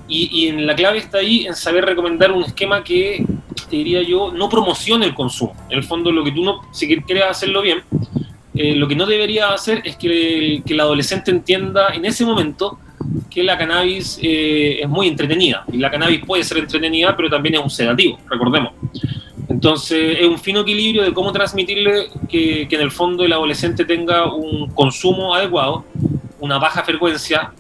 y, 0.06 0.48
en 0.48 0.66
la 0.66 0.74
clave 0.74 0.98
está 0.98 1.18
ahí 1.18 1.46
en 1.46 1.54
saber 1.54 1.84
recomendar 1.84 2.30
un 2.30 2.44
esquema 2.44 2.84
que, 2.84 3.24
te 3.70 3.76
diría 3.76 4.02
yo, 4.02 4.32
no 4.32 4.48
promocione 4.48 5.06
el 5.06 5.14
consumo. 5.14 5.54
En 5.70 5.78
el 5.78 5.84
fondo, 5.84 6.12
lo 6.12 6.22
que 6.22 6.32
tú 6.32 6.44
no, 6.44 6.60
si 6.72 6.86
quieres 6.86 7.24
hacerlo 7.24 7.62
bien, 7.62 7.82
eh, 8.54 8.74
lo 8.76 8.86
que 8.86 8.94
no 8.94 9.06
debería 9.06 9.52
hacer 9.52 9.82
es 9.84 9.96
que 9.96 10.62
el, 10.64 10.80
adolescente 10.80 11.30
entienda 11.30 11.88
en 11.94 12.04
ese 12.04 12.24
momento 12.24 12.78
que 13.30 13.42
la 13.42 13.56
cannabis 13.56 14.18
eh, 14.22 14.80
es 14.82 14.88
muy 14.88 15.08
entretenida. 15.08 15.64
Y 15.72 15.78
la 15.78 15.90
cannabis 15.90 16.24
puede 16.24 16.44
ser 16.44 16.58
entretenida, 16.58 17.16
pero 17.16 17.30
también 17.30 17.56
es 17.56 17.60
un 17.62 17.70
sedativo, 17.70 18.18
recordemos. 18.28 18.72
Entonces, 19.48 20.18
es 20.20 20.26
un 20.26 20.38
fino 20.38 20.60
equilibrio 20.60 21.02
de 21.02 21.12
cómo 21.12 21.32
transmitirle 21.32 22.08
que, 22.28 22.66
que 22.68 22.76
en 22.76 22.82
el 22.82 22.90
fondo 22.90 23.24
el 23.24 23.32
adolescente 23.32 23.84
tenga 23.84 24.32
un 24.32 24.68
consumo 24.70 25.34
adecuado, 25.34 25.84
una 26.40 26.58
baja 26.58 26.82
frecuencia, 26.82 27.52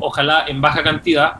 ojalá 0.00 0.44
en 0.46 0.60
baja 0.60 0.82
cantidad, 0.82 1.34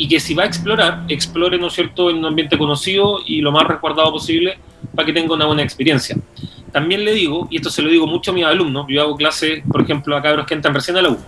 y 0.00 0.08
que 0.08 0.18
si 0.18 0.32
va 0.32 0.44
a 0.44 0.46
explorar, 0.46 1.04
explore, 1.08 1.58
¿no 1.58 1.66
es 1.66 1.74
cierto?, 1.74 2.08
en 2.08 2.16
un 2.16 2.24
ambiente 2.24 2.56
conocido 2.56 3.20
y 3.26 3.42
lo 3.42 3.52
más 3.52 3.64
resguardado 3.64 4.10
posible 4.10 4.56
para 4.94 5.04
que 5.04 5.12
tenga 5.12 5.34
una 5.34 5.44
buena 5.44 5.62
experiencia. 5.62 6.16
También 6.72 7.04
le 7.04 7.12
digo, 7.12 7.46
y 7.50 7.56
esto 7.56 7.68
se 7.68 7.82
lo 7.82 7.90
digo 7.90 8.06
mucho 8.06 8.30
a 8.30 8.34
mis 8.34 8.46
alumnos, 8.46 8.86
yo 8.88 9.02
hago 9.02 9.14
clases, 9.14 9.62
por 9.70 9.82
ejemplo, 9.82 10.16
a 10.16 10.22
cabros 10.22 10.46
que 10.46 10.54
entran 10.54 10.74
recién 10.74 10.96
a 10.96 11.02
la 11.02 11.10
U, 11.10 11.18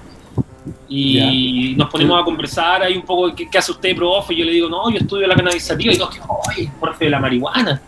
y 0.89 1.75
nos 1.77 1.91
ponemos 1.91 2.19
a 2.19 2.25
conversar 2.25 2.83
ahí 2.83 2.97
un 2.97 3.03
poco, 3.03 3.35
¿qué, 3.35 3.47
hace 3.59 3.73
usted, 3.73 3.95
profe? 3.95 4.33
Y 4.33 4.39
yo 4.39 4.45
le 4.47 4.53
digo, 4.53 4.71
no, 4.71 4.91
yo 4.91 4.97
estudio 4.97 5.27
la 5.27 5.35
cannabisativa, 5.35 5.93
y 5.93 5.99
todos, 5.99 6.19
¡ay, 6.57 6.71
profe 6.81 7.05
de 7.05 7.11
la 7.11 7.21
marihuana! 7.21 7.83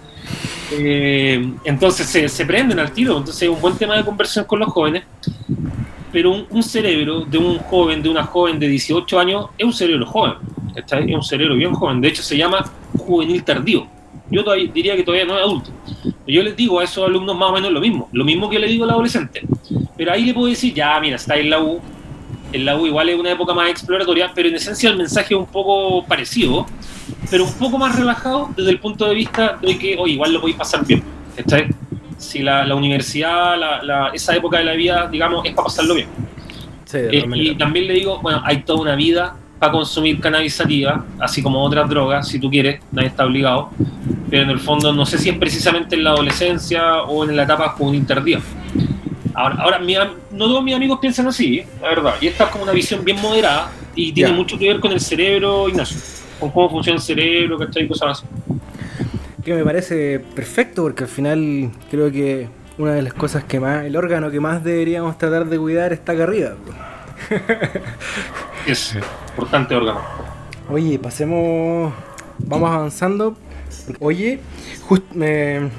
Eh, 0.70 1.50
entonces 1.64 2.06
se, 2.06 2.28
se, 2.28 2.44
prenden 2.44 2.78
al 2.78 2.92
tiro, 2.92 3.16
entonces 3.16 3.40
es 3.40 3.48
un 3.48 3.58
buen 3.58 3.78
tema 3.78 3.96
de 3.96 4.04
conversación 4.04 4.44
con 4.44 4.58
los 4.58 4.68
jóvenes, 4.68 5.04
pero 6.14 6.46
un, 6.48 6.62
cerebro 6.62 7.22
de 7.22 7.38
un 7.38 7.58
joven, 7.58 8.00
de 8.00 8.08
una 8.08 8.22
joven 8.22 8.60
de 8.60 8.68
18 8.68 9.18
años, 9.18 9.46
es 9.58 9.64
un 9.64 9.72
cerebro 9.72 10.06
joven 10.06 10.34
es 10.76 11.14
un 11.14 11.22
cerebro 11.22 11.56
bien 11.56 11.72
joven, 11.72 12.00
de 12.00 12.08
hecho 12.08 12.22
se 12.22 12.36
llama 12.36 12.64
juvenil 12.96 13.42
tardío. 13.42 13.86
Yo 14.30 14.44
diría 14.72 14.94
que 14.96 15.02
todavía 15.02 15.26
no 15.26 15.36
es 15.36 15.42
adulto. 15.42 15.70
Yo 16.26 16.42
les 16.42 16.56
digo 16.56 16.78
a 16.78 16.84
esos 16.84 17.04
alumnos 17.04 17.36
más 17.36 17.50
o 17.50 17.52
menos 17.52 17.72
lo 17.72 17.80
mismo, 17.80 18.08
lo 18.12 18.24
mismo 18.24 18.48
que 18.48 18.60
le 18.60 18.68
digo 18.68 18.84
al 18.84 18.90
adolescente. 18.90 19.42
Pero 19.96 20.12
ahí 20.12 20.24
le 20.24 20.34
puedo 20.34 20.46
decir, 20.46 20.72
ya, 20.72 20.98
mira, 21.00 21.16
está 21.16 21.36
en 21.36 21.50
la 21.50 21.60
U, 21.60 21.80
en 22.52 22.64
la 22.64 22.76
U 22.76 22.86
igual 22.86 23.08
es 23.08 23.18
una 23.18 23.32
época 23.32 23.52
más 23.52 23.70
exploratoria, 23.70 24.30
pero 24.32 24.48
en 24.48 24.54
esencia 24.54 24.90
el 24.90 24.96
mensaje 24.96 25.34
es 25.34 25.40
un 25.40 25.46
poco 25.46 26.06
parecido, 26.06 26.64
pero 27.28 27.44
un 27.44 27.52
poco 27.54 27.76
más 27.76 27.96
relajado 27.96 28.50
desde 28.56 28.70
el 28.70 28.78
punto 28.78 29.06
de 29.06 29.14
vista 29.14 29.58
de 29.60 29.76
que, 29.76 29.96
oye, 29.98 30.14
igual 30.14 30.32
lo 30.32 30.40
podéis 30.40 30.58
pasar 30.58 30.86
bien. 30.86 31.02
Si 32.24 32.42
la, 32.42 32.64
la 32.64 32.74
universidad, 32.74 33.56
la, 33.58 34.10
esa 34.12 34.34
época 34.34 34.58
de 34.58 34.64
la 34.64 34.72
vida, 34.72 35.08
digamos, 35.10 35.44
es 35.44 35.52
para 35.52 35.64
pasarlo 35.64 35.94
bien. 35.94 36.08
Eh, 36.92 37.24
y 37.34 37.54
también 37.56 37.86
le 37.86 37.94
digo, 37.94 38.20
bueno, 38.20 38.40
hay 38.44 38.62
toda 38.62 38.80
una 38.80 38.94
vida 38.94 39.36
para 39.58 39.72
consumir 39.72 40.20
cannabis 40.20 40.54
sativa, 40.54 41.04
así 41.18 41.42
como 41.42 41.62
otras 41.62 41.88
drogas, 41.88 42.28
si 42.28 42.38
tú 42.38 42.50
quieres, 42.50 42.80
nadie 42.92 43.08
está 43.08 43.24
obligado, 43.24 43.70
pero 44.30 44.44
en 44.44 44.50
el 44.50 44.58
fondo 44.58 44.92
no 44.92 45.06
sé 45.06 45.18
si 45.18 45.30
es 45.30 45.38
precisamente 45.38 45.96
en 45.96 46.04
la 46.04 46.10
adolescencia 46.10 47.02
o 47.02 47.24
en 47.24 47.36
la 47.36 47.44
etapa 47.44 47.70
juvenil 47.70 48.06
tardía. 48.06 48.40
Ahora, 49.34 49.56
ahora 49.56 49.80
no 50.30 50.46
todos 50.46 50.62
mis 50.62 50.74
amigos 50.74 50.98
piensan 51.00 51.26
así, 51.26 51.62
la 51.80 51.88
verdad, 51.88 52.14
y 52.20 52.28
esta 52.28 52.44
es 52.44 52.50
como 52.50 52.64
una 52.64 52.72
visión 52.72 53.04
bien 53.04 53.20
moderada 53.20 53.70
y 53.94 54.12
tiene 54.12 54.32
mucho 54.32 54.58
que 54.58 54.68
ver 54.68 54.80
con 54.80 54.92
el 54.92 55.00
cerebro, 55.00 55.68
Ignacio, 55.68 55.98
con 56.38 56.50
cómo 56.50 56.70
funciona 56.70 56.96
el 56.96 57.02
cerebro, 57.02 57.58
que 57.58 57.82
y 57.82 57.88
cosas 57.88 58.22
así. 58.22 58.26
Que 59.44 59.54
me 59.54 59.64
parece 59.64 60.20
perfecto, 60.20 60.82
porque 60.82 61.04
al 61.04 61.10
final 61.10 61.70
creo 61.90 62.10
que 62.10 62.48
una 62.78 62.92
de 62.92 63.02
las 63.02 63.14
cosas 63.14 63.44
que 63.44 63.60
más, 63.60 63.84
el 63.84 63.96
órgano 63.96 64.30
que 64.30 64.40
más 64.40 64.64
deberíamos 64.64 65.18
tratar 65.18 65.46
de 65.46 65.58
cuidar 65.58 65.92
está 65.92 66.12
acá 66.12 66.24
arriba. 66.24 66.54
es 68.66 68.96
importante 69.36 69.74
órgano. 69.74 70.00
Oye, 70.70 70.98
pasemos, 70.98 71.92
vamos 72.38 72.70
avanzando. 72.70 73.36
Oye, 74.00 74.40
me, 75.12 75.70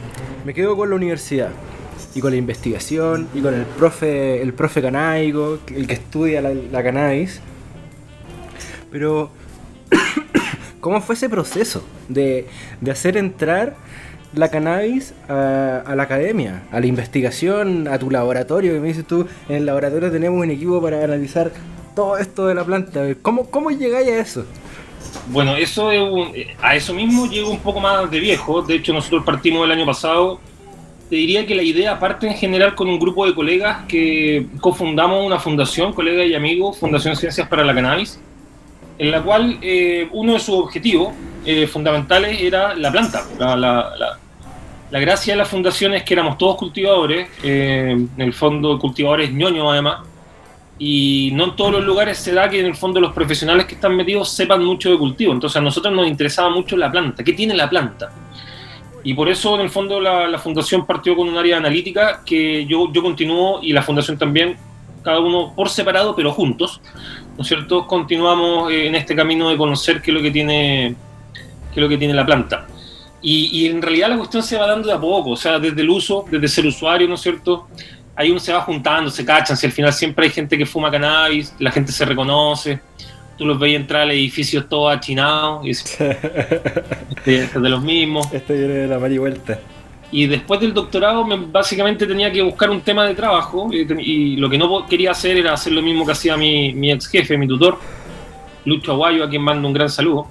me, 0.46 0.54
quedo 0.54 0.78
con 0.78 0.90
la 0.90 0.96
universidad 0.96 1.50
y 2.14 2.22
con 2.22 2.32
la 2.32 2.38
investigación 2.38 3.28
y 3.34 3.42
con 3.42 3.54
el 3.54 3.66
profe, 3.66 4.42
el 4.42 4.54
profe 4.54 4.82
canaico, 4.82 5.60
el 5.74 5.88
que 5.88 5.94
estudia 5.94 6.42
la, 6.42 6.84
cannabis. 6.84 7.42
Pero 8.92 9.32
¿Cómo 10.86 11.02
fue 11.02 11.16
ese 11.16 11.30
proceso 11.30 11.84
de, 12.10 12.46
de 12.80 12.92
hacer 12.92 13.18
entrar 13.18 13.76
la 14.36 14.52
cannabis 14.52 15.16
a, 15.28 15.96
la 15.96 16.04
academia, 16.04 16.62
a 16.72 16.80
la 16.80 16.86
investigación, 16.86 17.88
a 17.88 17.98
tu 17.98 18.12
laboratorio? 18.12 18.72
Que 18.72 18.80
me 18.80 18.90
dices 18.90 19.08
tú, 19.08 19.26
en 19.50 19.56
el 19.56 19.66
laboratorio 19.66 20.12
tenemos 20.12 20.40
un 20.40 20.52
equipo 20.52 20.80
para 20.80 21.04
analizar 21.04 21.52
todo 21.96 22.20
esto 22.20 22.46
de 22.46 22.54
la 22.54 22.64
planta. 22.64 23.02
¿Cómo, 23.24 23.50
cómo 23.50 23.72
llegáis 23.72 24.10
a 24.10 24.18
eso? 24.20 24.46
Bueno, 25.32 25.56
eso 25.56 25.90
a 26.62 26.76
eso 26.76 26.94
mismo 26.94 27.26
llego 27.26 27.50
un 27.50 27.62
poco 27.62 27.80
más 27.80 28.12
de 28.12 28.20
viejo. 28.20 28.62
De 28.62 28.76
hecho, 28.76 28.94
nosotros 28.94 29.24
partimos 29.26 29.66
el 29.66 29.72
año 29.72 29.88
pasado. 29.88 30.40
Te 31.10 31.16
diría 31.16 31.48
que 31.48 31.56
la 31.56 31.64
idea 31.64 32.00
parte 32.00 32.28
en 32.28 32.36
general 32.36 32.76
con 32.76 32.88
un 32.88 33.00
grupo 33.00 33.26
de 33.26 33.34
colegas 33.34 33.86
que 33.88 34.46
cofundamos 34.62 35.26
una 35.26 35.40
fundación, 35.40 35.94
colegas 35.94 36.28
y 36.28 36.36
amigos, 36.36 36.78
Fundación 36.78 37.16
Ciencias 37.16 37.48
para 37.48 37.66
la 37.66 37.74
Cannabis, 37.74 38.20
en 38.98 39.12
la 39.12 39.22
cual 39.22 39.58
eh, 39.62 40.08
uno 40.12 40.34
de 40.34 40.40
sus 40.40 40.56
objetivos 40.56 41.14
eh, 41.46 41.68
fundamentales 41.68 42.42
era 42.42 42.76
la 42.76 42.92
planta. 42.92 43.24
La, 43.38 43.56
la, 43.56 44.18
la, 44.90 45.00
gracia 45.00 45.34
de 45.34 45.38
la 45.38 45.46
fundación 45.46 45.94
es 45.94 46.04
que 46.04 46.14
éramos 46.14 46.38
todos 46.38 46.56
cultivadores, 46.58 47.28
eh, 47.44 47.92
en 47.92 48.22
el 48.22 48.34
fondo 48.34 48.80
cultivadores 48.80 49.32
ñoños 49.32 49.68
además, 49.70 50.08
y 50.78 51.32
no 51.34 51.46
en 51.46 51.56
todos 51.56 51.72
los 51.72 51.84
lugares 51.84 52.18
se 52.18 52.34
da 52.34 52.50
que 52.50 52.60
en 52.60 52.66
el 52.66 52.76
fondo 52.76 53.00
los 53.00 53.14
profesionales 53.14 53.66
que 53.66 53.76
están 53.76 53.96
metidos 53.96 54.30
sepan 54.32 54.64
mucho 54.64 54.90
de 54.90 54.98
cultivo. 54.98 55.34
Entonces 55.34 55.58
a 55.58 55.62
nosotros 55.62 55.94
nos 55.94 56.08
interesaba 56.08 56.50
mucho 56.50 56.76
la 56.76 56.92
planta, 56.92 57.24
qué 57.24 57.34
tiene 57.34 57.54
la 57.54 57.70
planta. 57.70 58.12
Y 59.04 59.14
por 59.14 59.30
eso 59.30 59.56
en 59.56 59.62
el 59.62 59.70
fondo 59.70 60.00
la, 60.00 60.38
fundación 60.40 60.86
partió 60.86 61.16
con 61.16 61.30
un 61.30 61.38
área 61.38 61.58
analítica 61.58 62.22
que 62.26 62.66
yo, 62.66 62.92
yo 62.92 63.04
continúo 63.04 63.60
y 63.62 63.72
la 63.72 63.84
fundación 63.84 64.18
también, 64.18 64.58
cada 65.06 65.20
uno 65.20 65.54
por 65.56 65.70
separado 65.70 66.14
pero 66.16 66.34
juntos, 66.34 66.82
¿no 67.38 67.44
es 67.44 67.48
cierto? 67.48 67.88
Continuamos 67.88 68.72
eh, 68.72 68.88
en 68.88 68.96
este 68.96 69.16
camino 69.16 69.50
de 69.50 69.56
conocer 69.56 70.02
qué 70.02 70.12
es 70.12 70.16
lo 70.16 70.22
que 70.22 70.32
tiene, 70.32 70.96
qué 71.74 71.80
es 71.80 71.82
lo 71.82 71.88
que 71.88 71.98
tiene 71.98 72.14
la 72.14 72.26
planta. 72.26 72.68
Y, 73.22 73.50
y 73.54 73.68
en 73.68 73.82
realidad 73.82 74.10
la 74.10 74.18
cuestión 74.18 74.44
se 74.44 74.58
va 74.58 74.68
dando 74.68 74.88
de 74.88 74.94
a 74.94 75.00
poco, 75.00 75.32
o 75.32 75.36
sea, 75.38 75.60
desde 75.60 75.82
el 75.82 75.90
uso, 75.90 76.26
desde 76.30 76.48
ser 76.48 76.66
usuario, 76.66 77.08
¿no 77.08 77.16
es 77.16 77.22
cierto? 77.22 77.68
ahí 78.16 78.32
uno 78.32 78.40
se 78.40 78.54
va 78.54 78.62
juntando, 78.62 79.10
se 79.10 79.26
cachan, 79.26 79.58
si 79.58 79.66
al 79.66 79.72
final 79.72 79.94
siempre 79.94 80.26
hay 80.26 80.32
gente 80.32 80.58
que 80.58 80.66
fuma 80.66 80.90
cannabis, 80.90 81.54
la 81.60 81.72
gente 81.72 81.92
se 81.92 82.06
reconoce, 82.06 82.80
tú 83.38 83.46
los 83.46 83.60
veis 83.60 83.76
entrar 83.76 84.04
al 84.04 84.12
edificio 84.12 84.66
todo 84.66 84.90
achinado, 84.90 85.62
y 85.64 85.72
este, 85.72 86.18
es 87.26 87.54
de 87.54 87.70
los 87.70 87.82
mismos. 87.82 88.32
Esto 88.32 88.54
viene 88.54 88.74
de 88.74 88.88
la 88.88 89.10
y 89.10 89.18
vuelta. 89.18 89.60
Y 90.12 90.28
después 90.28 90.60
del 90.60 90.74
doctorado 90.74 91.26
básicamente 91.52 92.06
tenía 92.06 92.32
que 92.32 92.42
buscar 92.42 92.70
un 92.70 92.82
tema 92.82 93.06
de 93.06 93.16
trabajo 93.16 93.70
y, 93.72 94.36
lo 94.38 94.50
que 94.50 94.58
no 94.58 94.86
quería 94.86 95.12
hacer 95.12 95.38
era 95.38 95.54
hacer 95.54 95.74
lo 95.74 95.82
mismo 95.82 96.06
que 96.06 96.12
hacía 96.12 96.38
mi, 96.38 96.92
ex 96.92 97.08
jefe, 97.08 97.38
mi 97.38 97.48
tutor, 97.48 97.80
Lucho 98.66 98.92
Aguayo, 98.94 99.24
a 99.24 99.30
quien 99.30 99.42
mando 99.42 99.68
un 99.68 99.74
gran 99.74 99.90
saludo. 99.90 100.28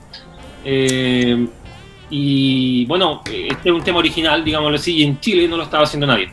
Eh, 0.65 1.47
y 2.11 2.87
bueno, 2.87 3.23
este 3.27 3.69
es 3.69 3.75
un 3.75 3.83
tema 3.83 3.99
original, 3.99 4.45
digámoslo 4.45 4.77
así, 4.77 4.97
y 4.97 5.03
en 5.03 5.21
Chile 5.21 5.49
no 5.49 5.57
lo 5.57 5.65
estaba 5.65 5.85
haciendo 5.85 6.07
nadie 6.07 6.33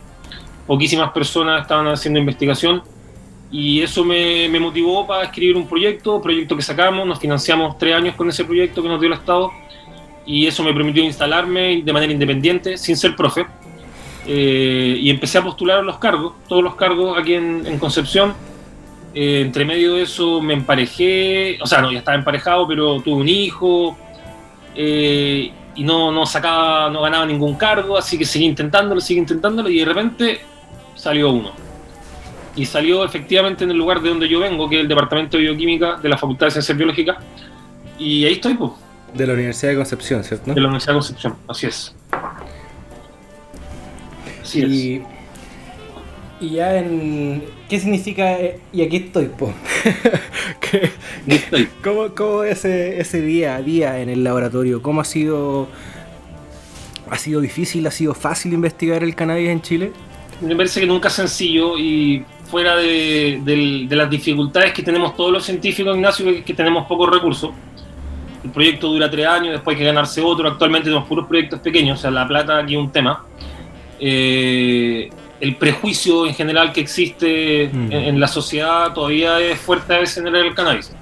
poquísimas 0.66 1.10
personas 1.12 1.62
estaban 1.62 1.86
haciendo 1.88 2.18
investigación 2.18 2.82
y 3.50 3.82
eso 3.82 4.04
me, 4.04 4.48
motivó 4.58 5.06
para 5.06 5.24
escribir 5.24 5.56
un 5.56 5.66
proyecto, 5.68 6.22
proyecto 6.22 6.56
que 6.56 6.62
sacamos, 6.62 7.06
nos 7.06 7.18
financiamos 7.18 7.76
tres 7.76 7.94
años 7.94 8.14
con 8.14 8.28
ese 8.28 8.44
proyecto 8.44 8.82
que 8.82 8.88
nos 8.88 8.98
dio 8.98 9.08
el 9.08 9.18
Estado 9.18 9.50
y 10.26 10.46
eso 10.46 10.62
me 10.62 10.72
permitió 10.72 11.02
instalarme 11.02 11.82
de 11.82 11.92
manera 11.92 12.12
independiente, 12.12 12.76
sin 12.76 12.96
ser 12.96 13.16
profe, 13.16 13.46
eh, 14.26 14.96
y 15.00 15.10
empecé 15.10 15.38
a 15.38 15.42
postular 15.42 15.82
los 15.82 15.98
cargos, 15.98 16.34
todos 16.48 16.62
los 16.62 16.74
cargos 16.76 17.18
aquí 17.18 17.34
en, 17.34 17.78
Concepción. 17.78 18.34
Eh, 19.14 19.42
entre 19.42 19.64
medio 19.64 19.94
de 19.94 20.02
eso 20.02 20.40
me 20.40 20.54
emparejé, 20.54 21.58
o 21.60 21.66
sea, 21.66 21.82
no, 21.82 21.92
ya 21.92 21.98
estaba 21.98 22.16
emparejado, 22.16 22.66
pero 22.66 23.00
tuve 23.02 23.20
un 23.20 23.28
hijo 23.28 23.96
eh, 24.74 25.52
y 25.74 25.84
no, 25.84 26.10
no 26.10 26.24
sacaba, 26.24 26.88
no 26.88 27.02
ganaba 27.02 27.26
ningún 27.26 27.56
cargo, 27.56 27.98
así 27.98 28.16
que 28.16 28.24
seguí 28.24 28.46
intentándolo, 28.46 29.00
seguí 29.00 29.20
intentándolo 29.20 29.68
y 29.68 29.80
de 29.80 29.84
repente 29.84 30.40
salió 30.94 31.30
uno. 31.30 31.50
Y 32.54 32.66
salió 32.66 33.04
efectivamente 33.04 33.64
en 33.64 33.70
el 33.70 33.78
lugar 33.78 34.00
de 34.00 34.10
donde 34.10 34.28
yo 34.28 34.40
vengo, 34.40 34.68
que 34.68 34.76
es 34.76 34.82
el 34.82 34.88
Departamento 34.88 35.36
de 35.36 35.44
Bioquímica 35.44 35.96
de 35.96 36.08
la 36.08 36.18
Facultad 36.18 36.46
de 36.46 36.52
Ciencias 36.52 36.76
Biológicas. 36.76 37.16
Y 37.98 38.24
ahí 38.24 38.34
estoy, 38.34 38.54
pues. 38.54 38.72
De 39.14 39.26
la 39.26 39.34
Universidad 39.34 39.72
de 39.72 39.76
Concepción, 39.76 40.24
¿cierto? 40.24 40.54
De 40.54 40.60
la 40.60 40.68
Universidad 40.68 40.94
de 40.94 40.98
Concepción, 40.98 41.36
así 41.48 41.66
es. 41.66 41.94
Así 44.42 45.02
y, 46.40 46.40
Y 46.40 46.50
ya 46.50 46.78
en. 46.78 47.44
¿Qué 47.68 47.78
significa? 47.78 48.40
Eh, 48.40 48.58
y 48.72 48.82
aquí 48.82 48.96
estoy, 48.96 49.26
po. 49.26 49.52
¿Cómo, 51.84 52.14
¿Cómo, 52.14 52.44
ese, 52.44 53.00
ese 53.00 53.20
día 53.20 53.56
a 53.56 53.62
día 53.62 54.00
en 54.00 54.08
el 54.08 54.24
laboratorio? 54.24 54.82
¿Cómo 54.82 55.00
ha 55.00 55.04
sido? 55.04 55.68
¿Ha 57.10 57.18
sido 57.18 57.40
difícil? 57.40 57.86
¿Ha 57.86 57.90
sido 57.90 58.14
fácil 58.14 58.54
investigar 58.54 59.02
el 59.02 59.14
cannabis 59.14 59.50
en 59.50 59.60
Chile? 59.60 59.92
me 60.42 60.56
parece 60.56 60.80
que 60.80 60.86
nunca 60.86 61.08
es 61.08 61.14
sencillo 61.14 61.78
y 61.78 62.24
fuera 62.50 62.76
de, 62.76 63.86
las 63.90 64.10
dificultades 64.10 64.72
que 64.72 64.82
tenemos 64.82 65.16
todos 65.16 65.32
los 65.32 65.44
científicos, 65.44 65.96
Ignacio, 65.96 66.44
que, 66.44 66.54
tenemos 66.54 66.86
pocos 66.86 67.10
recursos. 67.10 67.50
El 68.44 68.50
proyecto 68.50 68.88
dura 68.88 69.10
tres 69.10 69.26
años, 69.26 69.52
después 69.52 69.74
hay 69.74 69.80
que 69.80 69.86
ganarse 69.86 70.20
otro. 70.20 70.48
Actualmente 70.48 70.86
tenemos 70.86 71.08
puros 71.08 71.26
proyectos 71.26 71.60
pequeños, 71.60 71.98
o 71.98 72.02
sea, 72.02 72.10
la 72.10 72.26
plata 72.26 72.58
aquí 72.58 72.74
es 72.74 72.80
un 72.80 72.90
tema. 72.90 73.24
Eh, 74.00 75.10
el 75.40 75.56
prejuicio 75.56 76.26
en 76.26 76.34
general 76.34 76.72
que 76.72 76.80
existe 76.80 77.70
mm. 77.72 77.92
en, 77.92 78.20
la 78.20 78.28
sociedad 78.28 78.92
todavía 78.92 79.38
es 79.40 79.60
fuerte 79.60 79.94
a 79.94 79.98
veces 79.98 80.18
en 80.18 80.34
el 80.34 80.54
cannabis. 80.54 80.92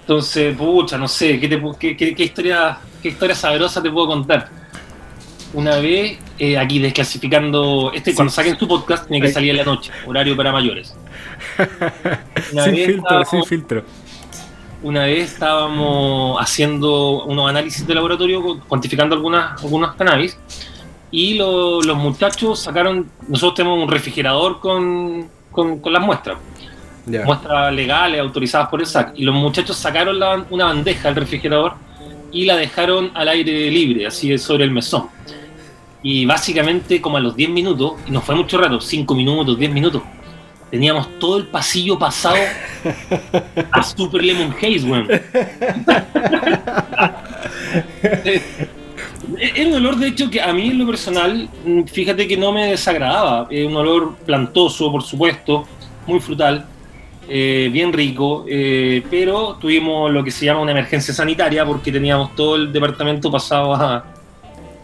Entonces, 0.00 0.56
pucha, 0.56 0.98
no 0.98 1.06
sé, 1.06 1.38
¿qué, 1.38 1.96
qué, 1.96 2.22
historia, 2.24 2.78
¿qué 3.02 3.08
historia 3.10 3.34
sabrosa 3.34 3.82
te 3.82 3.90
puedo 3.90 4.08
contar? 4.08 4.60
una 5.52 5.78
vez 5.78 6.18
eh, 6.38 6.58
aquí 6.58 6.78
desclasificando. 6.78 7.92
Este, 7.94 8.14
cuando 8.14 8.32
saquen 8.32 8.56
tu 8.56 8.68
podcast, 8.68 9.06
tiene 9.08 9.26
que 9.26 9.32
salir 9.32 9.50
en 9.50 9.56
la 9.58 9.64
noche, 9.64 9.92
horario 10.06 10.36
para 10.36 10.52
mayores. 10.52 10.94
sin 12.50 12.74
filtro, 12.74 13.24
sin 13.24 13.44
filtro. 13.44 13.84
Una 14.82 15.04
vez 15.04 15.32
estábamos 15.32 16.40
haciendo 16.40 17.24
unos 17.24 17.50
análisis 17.50 17.86
de 17.86 17.94
laboratorio, 17.94 18.60
cuantificando 18.66 19.14
algunas, 19.14 19.62
algunas 19.62 19.94
cannabis, 19.94 20.38
y 21.10 21.34
los 21.34 21.96
muchachos 21.96 22.60
sacaron. 22.60 23.10
Nosotros 23.28 23.54
tenemos 23.56 23.82
un 23.82 23.90
refrigerador 23.90 24.60
con, 24.60 25.28
con, 25.50 25.80
las 25.84 26.02
muestras. 26.02 26.38
Muestras 27.24 27.74
legales, 27.74 28.20
autorizadas 28.20 28.68
por 28.68 28.80
el 28.80 28.86
SAC. 28.86 29.12
Y 29.16 29.24
los 29.24 29.34
muchachos 29.34 29.76
sacaron 29.76 30.46
una 30.50 30.66
bandeja 30.66 31.08
del 31.08 31.16
refrigerador 31.16 31.74
y 32.32 32.44
la 32.44 32.56
dejaron 32.56 33.10
al 33.14 33.28
aire 33.28 33.70
libre, 33.70 34.06
así 34.06 34.36
sobre 34.38 34.64
el 34.64 34.70
mesón. 34.70 35.08
Y 36.02 36.24
básicamente, 36.24 37.00
como 37.00 37.18
a 37.18 37.20
los 37.20 37.36
10 37.36 37.50
minutos, 37.50 37.94
y 38.06 38.10
no 38.10 38.20
fue 38.20 38.34
mucho 38.34 38.58
rato, 38.58 38.80
5 38.80 39.14
minutos, 39.14 39.58
10 39.58 39.72
minutos, 39.72 40.02
teníamos 40.70 41.18
todo 41.18 41.38
el 41.38 41.46
pasillo 41.46 41.98
pasado 41.98 42.36
a 43.72 43.82
Super 43.82 44.22
Lemon 44.22 44.54
Haze, 44.56 44.84
weón. 44.84 45.08
Era 49.38 49.68
un 49.68 49.74
olor, 49.74 49.96
de 49.96 50.08
hecho, 50.08 50.28
que 50.30 50.40
a 50.40 50.52
mí 50.52 50.68
en 50.68 50.78
lo 50.78 50.86
personal, 50.86 51.48
fíjate 51.90 52.28
que 52.28 52.36
no 52.36 52.52
me 52.52 52.66
desagradaba. 52.66 53.46
Es 53.50 53.66
un 53.66 53.76
olor 53.76 54.16
plantoso, 54.26 54.92
por 54.92 55.02
supuesto, 55.02 55.66
muy 56.06 56.20
frutal, 56.20 56.66
eh, 57.28 57.70
bien 57.72 57.92
rico, 57.92 58.44
eh, 58.48 59.02
pero 59.10 59.56
tuvimos 59.60 60.10
lo 60.10 60.24
que 60.24 60.30
se 60.30 60.44
llama 60.44 60.60
una 60.60 60.72
emergencia 60.72 61.14
sanitaria 61.14 61.64
porque 61.64 61.92
teníamos 61.92 62.34
todo 62.34 62.56
el 62.56 62.72
departamento 62.72 63.30
pasado 63.30 63.74
a, 63.74 64.04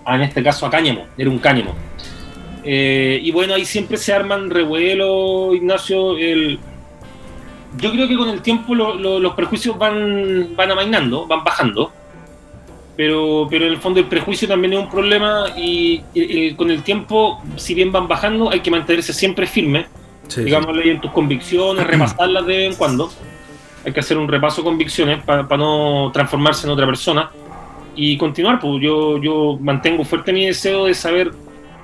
en 0.06 0.22
este 0.22 0.42
caso 0.42 0.64
a 0.64 0.70
cáñamo, 0.70 1.06
era 1.18 1.28
un 1.28 1.38
cáñamo. 1.38 1.74
Eh, 2.68 3.20
y 3.22 3.30
bueno, 3.30 3.54
ahí 3.54 3.64
siempre 3.64 3.96
se 3.96 4.12
arman 4.12 4.50
revuelos, 4.50 5.54
Ignacio. 5.54 6.18
El... 6.18 6.58
Yo 7.78 7.92
creo 7.92 8.08
que 8.08 8.16
con 8.16 8.28
el 8.28 8.42
tiempo 8.42 8.74
los 8.74 9.34
prejuicios 9.34 9.78
van, 9.78 10.56
van 10.56 10.72
amainando, 10.72 11.26
van 11.26 11.44
bajando. 11.44 11.92
Pero, 12.96 13.46
pero 13.48 13.66
en 13.66 13.72
el 13.72 13.78
fondo 13.78 14.00
el 14.00 14.06
prejuicio 14.06 14.48
también 14.48 14.72
es 14.72 14.78
un 14.80 14.90
problema 14.90 15.44
y, 15.56 16.00
con 16.56 16.70
el 16.70 16.82
tiempo, 16.82 17.42
si 17.56 17.74
bien 17.74 17.92
van 17.92 18.08
bajando, 18.08 18.50
hay 18.50 18.60
que 18.60 18.70
mantenerse 18.70 19.12
siempre 19.12 19.46
firme. 19.46 19.86
digamos, 20.34 20.76
en 20.82 21.00
tus 21.00 21.12
convicciones, 21.12 21.86
repasarlas 21.92 22.46
de 22.46 22.56
vez 22.56 22.72
en 22.72 22.76
cuando. 22.76 23.10
Hay 23.84 23.92
que 23.92 24.00
hacer 24.00 24.18
un 24.18 24.26
repaso 24.26 24.62
de 24.62 24.64
convicciones 24.64 25.22
para 25.22 25.44
no 25.56 26.10
transformarse 26.12 26.66
en 26.66 26.72
otra 26.72 26.86
persona 26.86 27.30
y 27.94 28.16
continuar, 28.18 28.58
pues 28.58 28.82
yo, 28.82 29.18
yo 29.18 29.56
mantengo 29.60 30.04
fuerte 30.04 30.32
mi 30.32 30.46
deseo 30.46 30.86
de 30.86 30.94
saber 30.94 31.32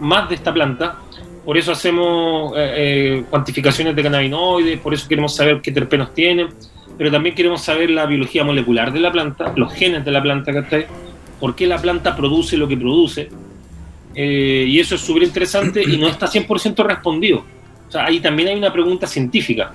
más 0.03 0.29
de 0.29 0.35
esta 0.35 0.53
planta, 0.53 0.97
por 1.45 1.59
eso 1.59 1.73
hacemos 1.73 2.53
eh, 2.57 2.75
eh, 2.77 3.25
cuantificaciones 3.29 3.97
de 3.97 4.03
cannabinoides, 4.03 4.79
por 4.81 4.95
eso 4.95 5.09
queremos 5.09 5.35
saber 5.35 5.61
qué 5.61 5.73
terpenos 5.73 6.15
tienen, 6.15 6.49
pero 6.97 7.11
también 7.11 7.35
queremos 7.35 7.63
saber 7.63 7.91
la 7.91 8.07
biología 8.07 8.45
molecular 8.45 8.93
de 8.93 9.01
la 9.01 9.11
planta, 9.11 9.53
los 9.57 9.73
genes 9.73 10.05
de 10.05 10.11
la 10.13 10.23
planta, 10.23 10.53
¿cachai? 10.53 10.87
¿Por 11.41 11.57
qué 11.57 11.67
la 11.67 11.79
planta 11.79 12.15
produce 12.15 12.57
lo 12.57 12.69
que 12.69 12.77
produce? 12.77 13.29
Eh, 14.15 14.67
y 14.69 14.79
eso 14.79 14.95
es 14.95 15.01
súper 15.01 15.25
interesante 15.25 15.83
y 15.83 15.97
no 15.97 16.07
está 16.07 16.27
100% 16.27 16.85
respondido. 16.85 17.45
O 17.89 17.91
sea, 17.91 18.05
ahí 18.05 18.21
también 18.21 18.49
hay 18.49 18.57
una 18.57 18.73
pregunta 18.73 19.07
científica. 19.07 19.73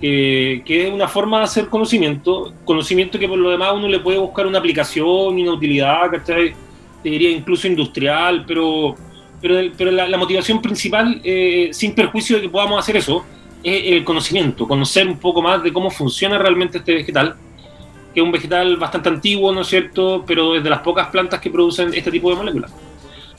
que 0.00 0.62
es 0.66 0.92
una 0.92 1.08
forma 1.08 1.38
de 1.38 1.44
hacer 1.44 1.68
conocimiento, 1.68 2.52
conocimiento 2.66 3.18
que 3.18 3.26
por 3.26 3.38
lo 3.38 3.48
demás 3.48 3.72
uno 3.74 3.88
le 3.88 4.00
puede 4.00 4.18
buscar 4.18 4.46
una 4.46 4.58
aplicación 4.58 5.38
una 5.40 5.52
utilidad, 5.52 6.10
¿cachai? 6.10 6.52
Te 7.02 7.08
diría 7.08 7.30
incluso 7.30 7.66
industrial, 7.66 8.44
pero, 8.46 8.94
pero, 9.44 9.60
pero 9.76 9.90
la, 9.90 10.16
motivación 10.16 10.62
principal, 10.62 11.20
eh, 11.22 11.68
sin 11.70 11.94
perjuicio 11.94 12.36
de 12.36 12.42
que 12.42 12.48
podamos 12.48 12.78
hacer 12.78 12.96
eso, 12.96 13.22
es 13.62 13.92
el 13.92 14.02
conocimiento, 14.02 14.66
conocer 14.66 15.06
un 15.06 15.18
poco 15.18 15.42
más 15.42 15.62
de 15.62 15.70
cómo 15.70 15.90
funciona 15.90 16.38
realmente 16.38 16.78
este 16.78 16.94
vegetal, 16.94 17.34
que 18.14 18.20
es 18.20 18.24
un 18.24 18.32
vegetal 18.32 18.78
bastante 18.78 19.10
antiguo, 19.10 19.52
¿no 19.52 19.60
es 19.60 19.66
cierto?, 19.66 20.24
pero 20.26 20.56
es 20.56 20.64
de 20.64 20.70
las 20.70 20.78
pocas 20.78 21.08
plantas 21.08 21.40
que 21.40 21.50
producen 21.50 21.92
este 21.92 22.10
tipo 22.10 22.30
de 22.30 22.36
moléculas. 22.36 22.72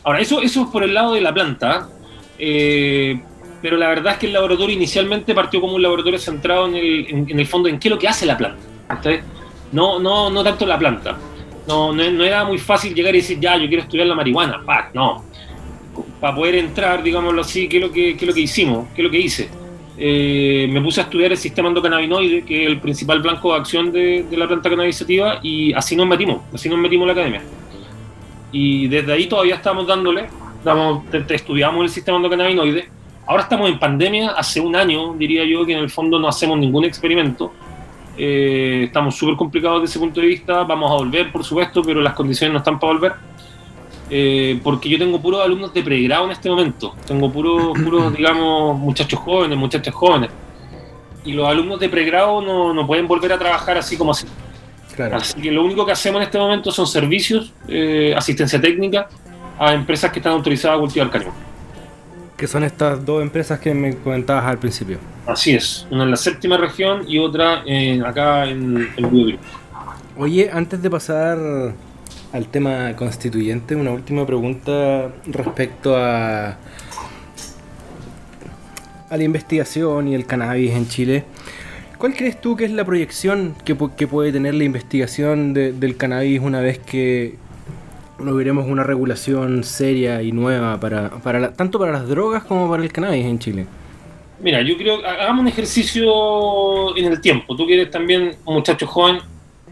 Ahora, 0.04 0.20
eso, 0.20 0.44
eso 0.44 0.65
es 0.65 0.68
por 0.68 0.84
el 0.84 0.94
lado 0.94 1.15
de 1.15 1.22
la 1.22 1.34
planta. 1.34 1.89
Eh, 2.38 3.20
pero 3.63 3.76
la 3.76 3.88
verdad 3.88 4.13
es 4.13 4.20
que 4.20 4.28
el 4.28 4.34
laboratorio 4.34 4.76
inicialmente 4.76 5.34
partió 5.34 5.60
como 5.60 5.74
un 5.74 5.82
laboratorio 5.82 6.20
centrado 6.20 6.68
en 6.68 6.76
el, 6.76 7.08
en, 7.32 7.39
el 7.39 7.48
fondo 7.48 7.68
en 7.68 7.80
qué 7.80 7.88
es 7.88 7.91
lo 7.91 7.98
que 7.98 8.08
hace 8.08 8.28
la 8.28 8.38
planta. 8.38 8.62
No, 9.72 9.98
no, 9.98 10.30
no 10.30 10.44
tanto 10.44 10.68
la 10.68 10.78
planta. 10.78 11.18
No, 11.68 11.91
no, 11.91 12.24
era 12.24 12.46
muy 12.46 12.60
fácil 12.60 12.94
llegar 12.94 13.15
y 13.15 13.22
decir, 13.22 13.39
ya, 13.39 13.58
yo 13.58 13.68
quiero 13.68 13.82
estudiar 13.82 14.06
la 14.06 14.13
marihuana. 14.13 14.62
no. 14.94 15.26
Para 16.19 16.36
poder 16.36 16.55
entrar, 16.55 17.03
digámoslo 17.03 17.41
así, 17.41 17.67
¿qué 17.67 17.77
es 17.77 17.84
lo 17.84 17.91
que, 17.91 18.15
qué 18.15 18.25
es 18.25 18.27
lo 18.27 18.34
que 18.34 18.41
hicimos? 18.41 18.88
¿Qué 18.95 19.01
es 19.01 19.05
lo 19.05 19.12
que 19.12 19.19
hice? 19.19 19.49
Eh, 19.97 20.67
me 20.69 20.81
puse 20.81 21.01
a 21.01 21.03
estudiar 21.05 21.31
el 21.31 21.38
sistema 21.38 21.69
endocannabinoide, 21.69 22.43
que 22.43 22.63
es 22.63 22.69
el 22.69 22.79
principal 22.79 23.21
blanco 23.21 23.53
de 23.53 23.60
acción 23.60 23.91
de, 23.91 24.25
de 24.29 24.38
la 24.38 24.47
planta 24.47 24.69
cannabisativa, 24.69 25.39
y 25.41 25.73
así 25.73 25.95
nos 25.95 26.08
metimos, 26.08 26.41
así 26.53 26.69
nos 26.69 26.79
metimos 26.79 27.03
en 27.03 27.08
la 27.08 27.13
academia. 27.13 27.41
Y 28.51 28.88
desde 28.88 29.13
ahí 29.13 29.27
todavía 29.27 29.55
estamos 29.55 29.88
dándole, 29.88 30.27
damos, 30.63 31.03
estudiamos 31.13 31.84
el 31.84 31.89
sistema 31.89 32.17
endocannabinoide, 32.17 32.89
Ahora 33.27 33.41
estamos 33.41 33.69
en 33.69 33.79
pandemia, 33.79 34.31
hace 34.31 34.62
un 34.62 34.75
año 34.75 35.13
diría 35.13 35.43
yo 35.45 35.65
que 35.65 35.73
en 35.73 35.79
el 35.79 35.89
fondo 35.89 36.19
no 36.19 36.27
hacemos 36.27 36.60
ningún 36.60 36.86
experimento. 36.86 37.51
Eh, 38.17 38.84
estamos 38.86 39.15
súper 39.15 39.36
complicados 39.36 39.81
desde 39.81 39.93
ese 39.93 39.99
punto 39.99 40.21
de 40.21 40.27
vista. 40.27 40.63
Vamos 40.63 40.91
a 40.91 40.95
volver, 40.95 41.31
por 41.31 41.43
supuesto, 41.43 41.81
pero 41.81 42.01
las 42.01 42.13
condiciones 42.13 42.53
no 42.53 42.60
están 42.60 42.79
para 42.79 42.93
volver. 42.93 43.13
Eh, 44.10 44.60
porque 44.63 44.88
yo 44.88 45.00
tengo 45.00 45.20
puros 45.20 45.44
alumnos 45.44 45.74
de 45.74 45.82
pregrado 45.82 46.26
en 46.26 46.32
este 46.32 46.50
momento. 46.50 46.94
Tengo 47.08 47.32
puros, 47.32 47.78
puros 47.84 48.15
digamos, 48.15 48.78
muchachos 48.78 49.20
jóvenes, 49.20 49.58
muchachas 49.58 49.94
jóvenes. 49.94 50.30
Y 51.24 51.34
los 51.34 51.48
alumnos 51.48 51.80
de 51.80 51.89
pregrado 51.89 52.41
no, 52.41 52.74
no 52.74 52.86
pueden 52.86 53.08
volver 53.08 53.34
a 53.34 53.39
trabajar 53.39 53.78
así 53.78 53.98
como 53.98 54.12
así. 54.12 54.28
Así 55.12 55.41
que 55.41 55.52
lo 55.52 55.65
único 55.65 55.86
que 55.86 55.91
hacemos 55.91 56.22
en 56.22 56.24
este 56.24 56.38
momento 56.38 56.72
son 56.72 56.88
servicios, 56.88 57.52
eh, 57.68 58.13
asistencia 58.15 58.62
técnica 58.62 59.10
a 59.60 59.74
empresas 59.74 60.12
que 60.12 60.20
están 60.20 60.34
autorizadas 60.34 60.78
a 60.78 60.80
cultivar 60.80 61.10
cañón 61.10 61.34
que 62.38 62.48
son 62.48 62.63
estas 62.63 63.06
dos 63.06 63.22
empresas 63.22 63.60
que 63.60 63.74
me 63.74 63.96
comentabas 63.96 64.46
al 64.46 64.58
principio. 64.58 64.98
Así 65.26 65.56
es, 65.56 65.88
una 65.89 66.04
en 66.04 66.12
la 66.12 66.18
séptima 66.18 66.58
región 66.58 67.06
y 67.08 67.18
otra 67.18 67.63
acá 68.06 68.46
en 68.46 68.89
el. 68.98 69.39
Oye, 70.18 70.50
antes 70.52 70.82
de 70.82 70.89
pasar 70.89 71.38
al 72.36 72.48
tema 72.48 72.93
constituyente, 72.98 73.76
una 73.76 73.91
última 73.91 74.26
pregunta 74.26 75.10
respecto 75.26 75.95
a, 75.95 76.58
a 79.10 79.17
la 79.17 79.24
investigación 79.24 80.10
y 80.10 80.15
el 80.15 80.26
cannabis 80.26 80.71
en 80.71 80.88
Chile. 80.89 81.24
¿Cuál 81.98 82.13
crees 82.13 82.41
tú 82.41 82.58
que 82.58 82.65
es 82.65 82.71
la 82.71 82.84
proyección 82.84 83.56
que, 83.63 83.76
puede 83.76 84.34
tener 84.34 84.54
la 84.54 84.65
investigación 84.65 85.54
del 85.54 85.95
cannabis 85.95 86.41
una 86.41 86.60
vez 86.60 86.78
que, 86.78 87.36
no 88.19 88.36
veremos 88.36 88.67
una 88.67 88.84
regulación 88.84 89.63
seria 89.63 90.21
y 90.21 90.34
nueva 90.34 90.78
para, 90.80 91.10
para 91.10 91.54
tanto 91.54 91.80
para 91.80 91.93
las 91.93 92.08
drogas 92.08 92.43
como 92.43 92.69
para 92.69 92.84
el 92.84 92.91
cannabis 92.91 93.26
en 93.26 93.39
Chile? 93.39 93.65
Mira, 94.41 94.62
yo 94.62 94.76
creo, 94.76 95.06
hagamos 95.06 95.43
un 95.43 95.48
ejercicio 95.48 96.98
en 96.98 97.06
el 97.06 97.21
tiempo. 97.21 97.56
Tú 97.56 97.65
que 97.65 97.76
eres 97.76 97.91
también 97.91 98.36
un 98.43 98.56
muchacho 98.56 98.86
joven. 98.86 99.19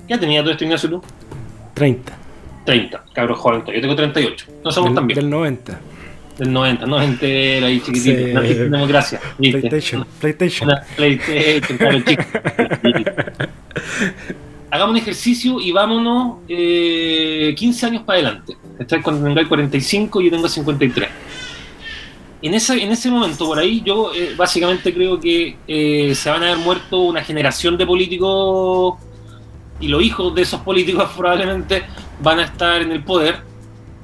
¿Qué 0.07 0.17
tenía 0.17 0.41
todo 0.41 0.51
esto, 0.51 0.63
Ignacio, 0.63 0.89
tú? 0.89 1.01
30. 1.73 2.22
30, 2.65 3.05
cabros 3.13 3.39
joven. 3.39 3.63
Yo 3.65 3.81
tengo 3.81 3.95
38. 3.95 4.45
No 4.63 4.71
somos 4.71 4.89
del, 4.89 4.95
tan 4.95 5.07
Del 5.07 5.29
90. 5.29 5.79
Del 6.37 6.51
90, 6.51 6.85
no 6.85 7.01
entero 7.01 7.67
ahí 7.67 7.79
chiquitito. 7.79 8.41
Sí. 8.41 8.53
democracia. 8.53 9.19
PlayStation. 9.37 10.05
PlayStation. 10.19 10.71
PlayStation, 10.95 11.77
claro, 11.77 11.99
chico. 12.01 12.23
hagamos 14.73 14.93
un 14.93 14.97
ejercicio 14.97 15.59
y 15.61 15.71
vámonos 15.71 16.37
15 16.47 16.55
eh, 16.55 17.87
años 17.87 18.01
para 18.03 18.19
adelante. 18.19 18.57
Cuando 19.03 19.23
tengáis 19.23 19.47
45, 19.47 20.21
yo 20.21 20.31
tengo 20.31 20.49
53. 20.49 21.09
En 22.41 22.53
ese, 22.55 22.81
en 22.81 22.91
ese 22.91 23.11
momento, 23.11 23.45
por 23.45 23.59
ahí, 23.59 23.83
yo 23.85 24.11
eh, 24.15 24.33
básicamente 24.35 24.91
creo 24.91 25.19
que 25.19 25.55
eh, 25.67 26.15
se 26.15 26.29
van 26.31 26.41
a 26.41 26.51
haber 26.51 26.57
muerto 26.57 27.01
una 27.01 27.23
generación 27.23 27.77
de 27.77 27.85
políticos 27.85 28.95
y 29.83 29.87
los 29.89 30.01
hijos 30.01 30.33
de 30.33 30.41
esos 30.43 30.61
políticos 30.61 31.09
probablemente 31.17 31.83
van 32.21 32.39
a 32.39 32.43
estar 32.43 32.81
en 32.81 32.91
el 32.91 33.03
poder. 33.03 33.41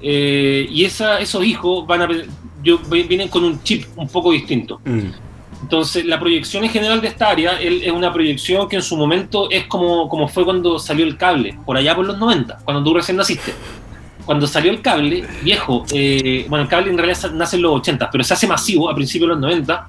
y 0.01 0.83
esa, 0.83 1.19
esos 1.19 1.43
hijos 1.43 1.87
van 1.87 2.01
a, 2.01 2.09
yo, 2.63 2.79
vienen 2.79 3.29
con 3.29 3.43
un 3.43 3.63
chip 3.63 3.85
un 3.95 4.07
poco 4.07 4.31
distinto. 4.31 4.81
Mm. 4.85 5.09
Entonces, 5.61 6.05
la 6.05 6.19
proyección 6.19 6.63
en 6.63 6.69
general 6.69 7.01
de 7.01 7.09
esta 7.09 7.29
área 7.29 7.59
es 7.59 7.91
una 7.91 8.13
proyección 8.13 8.67
que 8.69 8.77
en 8.77 8.81
su 8.81 8.95
momento 8.95 9.49
es 9.51 9.65
como, 9.67 10.07
como 10.07 10.27
fue 10.27 10.45
cuando 10.45 10.79
salió 10.79 11.05
el 11.05 11.17
cable, 11.17 11.57
por 11.65 11.75
allá 11.75 11.95
por 11.95 12.05
los 12.05 12.17
90, 12.17 12.59
cuando 12.63 12.83
tú 12.83 12.93
recién 12.93 13.17
naciste. 13.17 13.53
Cuando 14.25 14.47
salió 14.47 14.71
el 14.71 14.81
cable, 14.81 15.25
viejo, 15.43 15.85
eh, 15.91 16.45
bueno, 16.47 16.63
el 16.63 16.69
cable 16.69 16.91
en 16.91 16.97
realidad 16.97 17.31
nace 17.31 17.57
en 17.57 17.63
los 17.63 17.73
80, 17.79 18.09
pero 18.09 18.23
se 18.23 18.33
hace 18.33 18.47
masivo 18.47 18.89
a 18.89 18.95
principios 18.95 19.29
de 19.29 19.33
los 19.33 19.41
90 19.41 19.87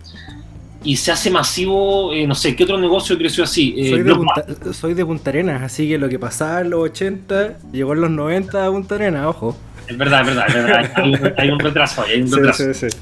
y 0.83 0.97
se 0.97 1.13
hace 1.13 1.31
masivo, 1.31 2.13
eh, 2.13 2.27
no 2.27 2.35
sé, 2.35 2.57
¿qué 2.57 2.65
otro 2.65 2.79
negocio 2.79 3.17
creció 3.19 3.45
así? 3.45 3.75
Eh, 3.77 3.91
soy, 3.91 4.03
de 4.03 4.15
Punta, 4.15 4.73
soy, 4.73 4.95
de 4.95 5.05
Punta, 5.05 5.31
Arenas, 5.31 5.63
así 5.63 5.89
que 5.89 5.99
lo 5.99 6.09
que 6.09 6.19
pasaba 6.19 6.61
en 6.61 6.71
los 6.71 6.81
80 6.81 7.59
llegó 7.73 7.93
en 7.93 8.01
los 8.01 8.11
90 8.11 8.67
a 8.67 8.71
Punta 8.71 8.95
Arenas, 8.95 9.27
ojo. 9.27 9.57
Es 9.87 9.99
verdad, 9.99 10.21
es 10.21 10.27
verdad, 10.29 10.49
es 10.49 10.55
verdad. 10.55 10.93
Hay, 10.95 11.11
un, 11.11 11.33
hay 11.37 11.51
un 11.51 11.59
retraso, 11.59 12.03
hay 12.03 12.23
un 12.23 12.33
retraso. 12.33 12.65
Sí, 12.65 12.75
sí, 12.75 12.91
sí 12.91 12.97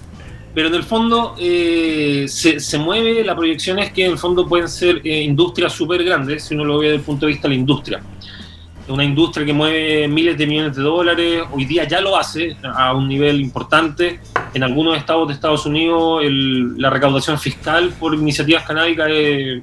pero 0.59 0.71
en 0.71 0.75
el 0.75 0.83
fondo 0.83 1.37
eh, 1.39 2.27
se, 2.27 2.79
mueve, 2.79 3.23
la 3.23 3.37
proyección 3.37 3.79
es 3.79 3.93
que 3.93 4.07
en 4.07 4.11
el 4.11 4.19
fondo 4.19 4.45
pueden 4.49 4.69
ser 4.69 5.01
eh, 5.05 5.23
industrias 5.23 5.73
súper 5.73 6.03
grandes, 6.03 6.43
si 6.43 6.55
uno 6.57 6.65
lo 6.65 6.79
ve 6.79 6.87
desde 6.87 6.97
el 6.97 7.03
punto 7.03 7.27
de 7.27 7.33
vista 7.33 7.47
de 7.47 7.55
la 7.55 7.61
industria. 7.61 8.03
Una 8.89 9.05
industria 9.05 9.47
que 9.47 9.53
mueve 9.53 10.09
miles 10.09 10.37
de 10.37 10.49
millones 10.49 10.75
de 10.75 10.83
dólares, 10.83 11.43
hoy 11.53 11.65
día 11.65 11.85
ya 11.85 12.01
lo 12.01 12.17
hace 12.17 12.57
a 12.65 12.93
un 12.93 13.07
nivel 13.07 13.41
importante. 13.41 14.19
En 14.55 14.63
algunos 14.63 14.97
estados 14.97 15.29
de 15.29 15.35
Estados 15.35 15.67
Unidos 15.67 16.23
la 16.25 16.91
recaudación 16.91 17.39
fiscal 17.39 17.93
por 17.99 18.15
iniciativas 18.15 18.65
canábicas 18.65 19.09
es 19.11 19.63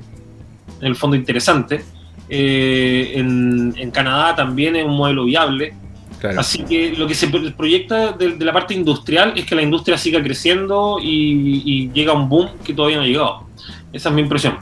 en 0.82 0.88
el 0.88 0.96
fondo 0.96 1.16
interesante. 1.16 1.84
Eh, 2.30 3.14
en, 3.16 3.74
en 3.78 3.92
Canadá 3.92 4.36
también 4.36 4.76
es 4.76 4.86
un 4.86 4.96
modelo 4.96 5.26
viable. 5.26 5.74
Así 6.38 6.64
que 6.64 6.96
lo 6.98 7.08
que 7.08 7.14
se 7.14 7.28
proyecta 7.28 8.14
de, 8.14 8.38
la 8.40 8.54
parte 8.54 8.74
industrial 8.74 9.34
es 9.36 9.46
que 9.46 9.56
la 9.56 9.62
industria 9.62 9.98
siga 9.98 10.22
creciendo 10.24 10.98
y, 11.02 11.90
llega 11.94 12.14
a 12.14 12.16
un 12.16 12.28
boom 12.28 12.50
que 12.64 12.74
todavía 12.74 12.98
no 12.98 13.04
ha 13.04 13.08
llegado. 13.08 13.48
Esa 13.92 14.10
es 14.10 14.16
mi 14.16 14.22
impresión. 14.22 14.58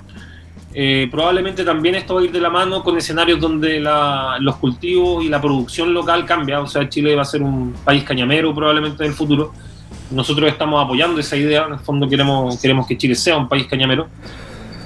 Eh, 0.75 1.07
probablemente 1.11 1.63
también 1.63 1.95
esto 1.95 2.15
va 2.15 2.21
a 2.21 2.23
ir 2.23 2.31
de 2.31 2.41
la 2.41 2.49
mano 2.49 2.83
con 2.83 2.97
escenarios 2.97 3.39
donde 3.39 3.79
los 3.79 4.55
cultivos 4.57 5.23
y 5.23 5.29
la 5.29 5.39
producción 5.39 5.93
local 5.93 6.25
cambia. 6.25 6.59
O 6.59 6.67
sea, 6.67 6.89
Chile 6.89 7.15
va 7.15 7.21
a 7.21 7.25
ser 7.25 7.43
un 7.43 7.73
país 7.85 8.03
cañamero 8.03 8.53
probablemente 8.53 9.03
en 9.03 9.11
el 9.11 9.15
futuro. 9.15 9.53
Nosotros 10.13 10.49
estamos 10.49 10.83
apoyando 10.83 11.19
esa 11.19 11.35
idea. 11.35 11.65
En 11.65 11.73
el 11.73 11.79
fondo 11.79 12.07
queremos, 12.07 12.59
queremos 12.61 12.87
que 12.87 12.97
Chile 12.97 13.15
sea 13.15 13.37
un 13.37 13.49
país 13.49 13.67
cañamero. 13.67 14.07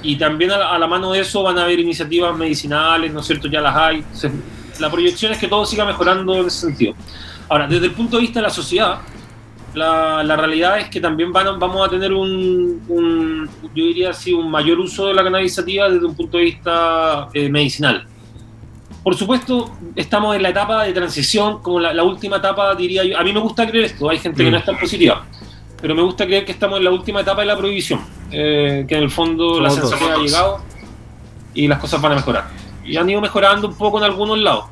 Y 0.02 0.16
también 0.16 0.52
a 0.52 0.78
la, 0.78 0.86
mano 0.86 1.12
de 1.12 1.20
eso 1.20 1.42
van 1.42 1.58
a 1.58 1.64
haber 1.64 1.80
iniciativas 1.80 2.36
medicinales, 2.36 3.12
¿no 3.12 3.20
es 3.20 3.26
cierto? 3.26 3.48
Ya 3.48 3.60
las 3.60 3.76
hay 3.76 4.04
la 4.80 4.90
proyección 4.90 5.32
es 5.32 5.38
que 5.38 5.48
todo 5.48 5.64
siga 5.64 5.84
mejorando 5.84 6.34
en 6.36 6.46
ese 6.46 6.60
sentido. 6.66 6.94
Ahora, 7.48 7.66
desde 7.66 7.86
el 7.86 7.92
punto 7.92 8.16
de 8.16 8.22
vista 8.22 8.40
de 8.40 8.44
la 8.44 8.50
sociedad, 8.50 9.00
la, 9.74 10.22
la 10.22 10.36
realidad 10.36 10.78
es 10.78 10.88
que 10.88 11.00
también 11.00 11.32
van, 11.32 11.58
vamos 11.58 11.86
a 11.86 11.90
tener 11.90 12.12
un, 12.12 13.48
yo 13.74 13.84
diría 13.84 14.10
así, 14.10 14.32
un 14.32 14.50
mayor 14.50 14.78
uso 14.78 15.06
de 15.06 15.14
la 15.14 15.22
cannabisativa 15.22 15.88
desde 15.88 16.06
un 16.06 16.14
punto 16.14 16.38
de 16.38 16.44
vista 16.44 17.28
eh, 17.32 17.48
medicinal. 17.48 18.06
Por 19.02 19.14
supuesto, 19.16 19.70
estamos 19.94 20.36
en 20.36 20.42
la 20.42 20.50
etapa 20.50 20.84
de 20.84 20.92
transición, 20.92 21.62
como 21.62 21.80
la, 21.80 22.02
última 22.02 22.36
etapa, 22.36 22.74
diría 22.74 23.04
yo. 23.04 23.18
A 23.18 23.22
mí 23.22 23.32
me 23.32 23.40
gusta 23.40 23.66
creer 23.66 23.86
esto, 23.86 24.08
hay 24.10 24.18
gente 24.18 24.44
que 24.44 24.50
no 24.50 24.56
mm. 24.56 24.60
es 24.60 24.66
tan 24.66 24.78
positiva, 24.78 25.24
pero 25.80 25.94
me 25.94 26.02
gusta 26.02 26.26
creer 26.26 26.44
que 26.44 26.52
estamos 26.52 26.78
en 26.78 26.84
la 26.84 26.90
última 26.90 27.20
etapa 27.20 27.40
de 27.40 27.46
la 27.46 27.56
prohibición, 27.56 28.00
eh, 28.30 28.84
que 28.88 28.96
en 28.96 29.02
el 29.04 29.10
fondo 29.10 29.60
la 29.60 29.70
sensación 29.70 30.12
ha 30.12 30.16
llegado 30.16 30.60
y 31.54 31.68
las 31.68 31.78
cosas 31.78 32.00
van 32.02 32.12
a 32.12 32.16
mejorar 32.16 32.58
y 32.88 32.96
han 32.96 33.08
ido 33.08 33.20
mejorando 33.20 33.68
un 33.68 33.74
poco 33.74 33.98
en 33.98 34.04
algunos 34.04 34.38
lados. 34.38 34.64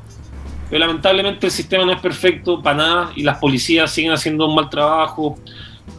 Pero 0.69 0.79
lamentablemente 0.85 1.45
el 1.45 1.51
sistema 1.51 1.85
no 1.85 1.93
es 1.93 2.01
perfecto 2.01 2.61
para 2.61 2.77
nada 2.77 3.11
y 3.15 3.23
las 3.23 3.37
policías 3.37 3.91
siguen 3.91 4.11
haciendo 4.11 4.47
un 4.47 4.55
mal 4.55 4.69
trabajo. 4.69 5.37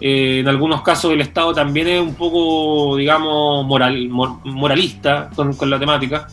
Eh, 0.00 0.40
en 0.40 0.48
algunos 0.48 0.82
casos 0.82 1.12
el 1.12 1.20
Estado 1.22 1.54
también 1.54 1.88
es 1.88 2.00
un 2.00 2.14
poco, 2.14 2.96
digamos, 2.96 3.64
moral, 3.64 4.08
moralista 4.08 5.30
con, 5.34 5.56
la 5.70 5.78
temática 5.78 6.28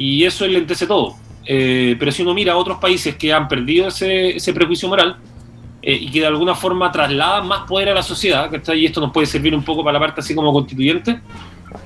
y 0.00 0.24
eso 0.24 0.46
enlentece 0.46 0.86
todo. 0.86 1.14
Eh, 1.44 1.94
pero 1.98 2.10
si 2.10 2.22
uno 2.22 2.32
mira 2.32 2.54
a 2.54 2.56
otros 2.56 2.78
países 2.78 3.16
que 3.16 3.34
han 3.34 3.46
perdido 3.48 3.88
ese, 3.88 4.36
ese 4.36 4.54
prejuicio 4.54 4.88
moral 4.88 5.16
eh, 5.82 5.92
y 5.92 6.10
que 6.10 6.20
de 6.20 6.26
alguna 6.26 6.54
forma 6.54 6.90
trasladan 6.90 7.46
más 7.46 7.66
poder 7.68 7.90
a 7.90 7.94
la 7.94 8.02
sociedad, 8.02 8.50
y 8.74 8.86
esto 8.86 9.02
nos 9.02 9.12
puede 9.12 9.26
servir 9.26 9.54
un 9.54 9.62
poco 9.62 9.84
para 9.84 9.98
la 9.98 10.00
parte 10.00 10.22
así 10.22 10.34
como 10.34 10.54
constituyente, 10.54 11.20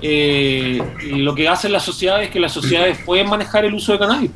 eh, 0.00 0.80
lo 1.16 1.34
que 1.34 1.48
hace 1.48 1.68
la 1.68 1.80
sociedad 1.80 2.22
es 2.22 2.30
que 2.30 2.38
las 2.38 2.52
sociedades 2.52 2.98
pueden 3.04 3.28
manejar 3.28 3.64
el 3.64 3.74
uso 3.74 3.90
de 3.90 3.98
cannabis. 3.98 4.30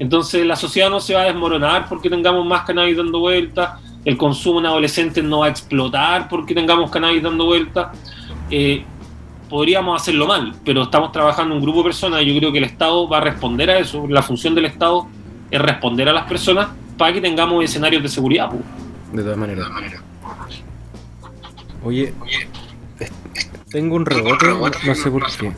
Entonces 0.00 0.44
la 0.44 0.56
sociedad 0.56 0.90
no 0.90 0.98
se 0.98 1.14
va 1.14 1.22
a 1.22 1.24
desmoronar 1.26 1.88
porque 1.88 2.10
tengamos 2.10 2.44
más 2.44 2.62
cannabis 2.64 2.96
dando 2.96 3.20
vueltas, 3.20 3.80
el 4.04 4.16
consumo 4.16 4.58
en 4.58 4.66
adolescentes 4.66 5.22
no 5.22 5.40
va 5.40 5.46
a 5.46 5.50
explotar 5.50 6.28
porque 6.28 6.52
tengamos 6.52 6.90
cannabis 6.90 7.22
dando 7.22 7.44
vueltas. 7.44 7.96
Podríamos 9.50 10.00
hacerlo 10.00 10.26
mal, 10.28 10.54
pero 10.64 10.84
estamos 10.84 11.10
trabajando 11.10 11.54
un 11.56 11.60
grupo 11.60 11.78
de 11.78 11.84
personas 11.84 12.22
y 12.22 12.32
yo 12.32 12.38
creo 12.38 12.52
que 12.52 12.58
el 12.58 12.64
Estado 12.64 13.08
va 13.08 13.18
a 13.18 13.20
responder 13.20 13.68
a 13.68 13.78
eso. 13.80 14.06
La 14.08 14.22
función 14.22 14.54
del 14.54 14.66
Estado 14.66 15.08
es 15.50 15.60
responder 15.60 16.08
a 16.08 16.12
las 16.12 16.24
personas 16.26 16.68
para 16.96 17.12
que 17.12 17.20
tengamos 17.20 17.64
escenarios 17.64 18.00
de 18.02 18.08
seguridad. 18.08 18.48
po. 18.48 18.58
De 19.12 19.22
todas 19.24 19.36
maneras. 19.36 19.68
Oye, 21.82 22.14
es- 23.00 23.10
tengo 23.70 23.96
un 23.96 24.06
rebote, 24.06 24.46
no 24.86 24.94
sé 24.94 25.10
por 25.10 25.26
qué. 25.36 25.52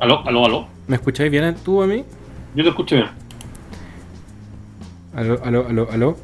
Aló, 0.00 0.26
aló, 0.26 0.46
aló. 0.46 0.66
¿Me 0.86 0.96
escucháis 0.96 1.30
bien 1.30 1.54
tú 1.62 1.82
a 1.82 1.86
mí? 1.86 2.04
Yo 2.54 2.62
te 2.62 2.70
escucho 2.70 2.96
bien. 2.96 3.08
Aló, 5.14 5.40
aló, 5.44 5.66
aló, 5.68 5.88
aló. 5.92 6.16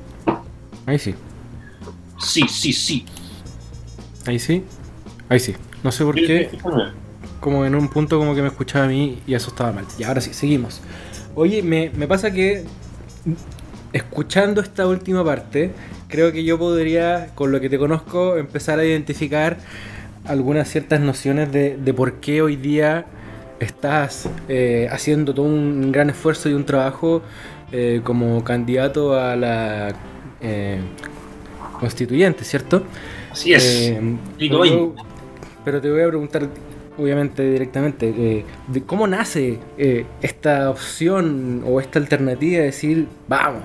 Ahí 0.87 0.99
sí, 0.99 1.15
Sí, 2.19 2.43
sí, 2.49 2.73
sí. 2.73 3.05
ahí 4.27 4.39
sí. 4.39 4.65
Ahí 5.31 5.41
sí. 5.41 5.55
No 5.83 5.91
sé 5.91 6.05
por 6.05 6.17
qué, 6.17 6.51
como 7.41 7.65
en 7.65 7.75
un 7.75 7.89
punto 7.89 8.19
como 8.19 8.35
que 8.35 8.43
me 8.43 8.49
escuchaba 8.49 8.85
a 8.85 8.89
mí 8.89 9.23
y 9.27 9.33
eso 9.33 9.49
estaba 9.49 9.73
mal. 9.73 9.87
Y 9.99 10.03
ahora 10.03 10.21
sí, 10.21 10.35
seguimos. 10.35 10.83
Oye, 11.35 11.63
me, 11.63 11.91
me 11.97 12.07
pasa 12.07 12.31
que 12.31 12.65
escuchando 13.93 14.61
esta 14.61 14.87
última 14.87 15.25
parte, 15.25 15.71
creo 16.09 16.33
que 16.33 16.45
yo 16.45 16.59
podría, 16.59 17.29
con 17.35 17.53
lo 17.53 17.61
que 17.61 17.71
te 17.71 17.79
conozco, 17.79 18.37
empezar 18.37 18.79
a 18.79 18.85
identificar 18.85 19.57
algunas 20.27 20.69
ciertas 20.69 21.01
nociones 21.01 21.51
de, 21.51 21.77
de 21.77 21.95
por 21.95 22.15
qué 22.15 22.43
hoy 22.43 22.57
día 22.57 23.07
estás 23.61 24.29
eh, 24.49 24.89
haciendo 24.91 25.35
todo 25.35 25.47
un 25.47 25.93
gran 25.93 26.11
esfuerzo 26.11 26.49
y 26.49 26.55
un 26.55 26.65
trabajo 26.65 27.23
eh, 27.73 28.01
como 28.03 28.43
candidato 28.43 29.19
a 29.19 29.37
la 29.37 29.95
eh, 30.41 30.81
constituyente, 31.79 32.45
¿cierto? 32.45 32.83
Así 33.31 33.53
es. 33.53 33.95
Pero, 35.65 35.81
te 35.81 35.91
voy 35.91 36.03
a 36.03 36.09
preguntar, 36.09 36.49
obviamente, 36.99 37.43
directamente, 37.51 38.09
eh, 38.17 38.45
de 38.69 38.83
cómo 38.83 39.07
nace 39.07 39.59
eh, 39.79 40.05
esta 40.23 40.71
opción 40.71 41.63
o 41.67 41.81
esta 41.81 41.99
alternativa 41.99 42.59
de 42.61 42.65
decir, 42.67 43.07
vamos. 43.29 43.63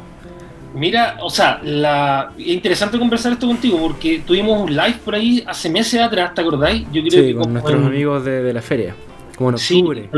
Mira, 0.74 1.18
o 1.22 1.30
sea, 1.30 1.62
la... 1.64 2.34
es 2.38 2.48
interesante 2.48 3.00
conversar 3.00 3.32
esto 3.32 3.48
contigo 3.48 3.78
porque 3.80 4.20
tuvimos 4.26 4.62
un 4.62 4.76
live 4.76 4.98
por 5.06 5.16
ahí 5.16 5.42
hace 5.48 5.70
meses 5.70 6.02
atrás, 6.02 6.34
¿te 6.34 6.42
acordáis? 6.42 6.84
Yo 6.92 7.02
creo 7.02 7.12
Sí, 7.12 7.22
que 7.28 7.34
con 7.34 7.44
como 7.44 7.54
nuestros 7.54 7.80
en- 7.80 7.88
amigos 7.88 8.26
de, 8.26 8.44
de 8.44 8.54
la 8.54 8.62
feria, 8.62 8.94
como 9.38 9.52
en 9.52 9.56
octubre. 9.56 10.10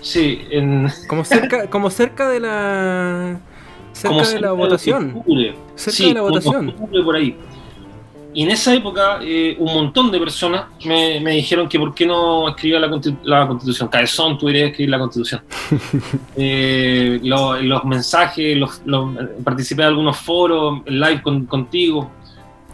sí, 0.00 0.42
en... 0.50 0.86
Como 1.08 1.24
cerca, 1.24 1.68
como 1.68 1.90
cerca 1.90 2.28
de 2.28 2.38
la. 2.40 3.40
Cerca 3.92 4.08
como 4.10 4.20
de 4.20 4.26
cerca 4.26 4.46
la 4.46 4.52
votación. 4.52 5.22
Cerca 5.74 5.96
Sí, 5.96 6.08
de 6.08 6.14
la 6.14 6.20
votación. 6.22 6.74
por 7.04 7.16
ahí. 7.16 7.36
Y 8.34 8.42
en 8.42 8.50
esa 8.50 8.74
época, 8.74 9.18
eh, 9.22 9.56
un 9.58 9.72
montón 9.72 10.10
de 10.12 10.18
personas 10.20 10.66
me, 10.84 11.18
me 11.20 11.32
dijeron 11.32 11.68
que 11.68 11.78
por 11.78 11.94
qué 11.94 12.04
no 12.06 12.48
escribía 12.50 12.78
la, 12.78 12.88
constitu- 12.88 13.18
la 13.24 13.46
constitución. 13.48 13.88
Cabezón, 13.88 14.36
tú 14.38 14.46
deberías 14.46 14.70
escribir 14.70 14.90
la 14.90 14.98
constitución. 14.98 15.40
Eh, 16.36 17.18
lo- 17.22 17.60
los 17.60 17.84
mensajes, 17.84 18.56
los, 18.56 18.82
los- 18.84 19.10
participé 19.42 19.82
en 19.82 19.88
algunos 19.88 20.16
foros, 20.18 20.80
live 20.86 21.22
con- 21.22 21.46
contigo. 21.46 22.10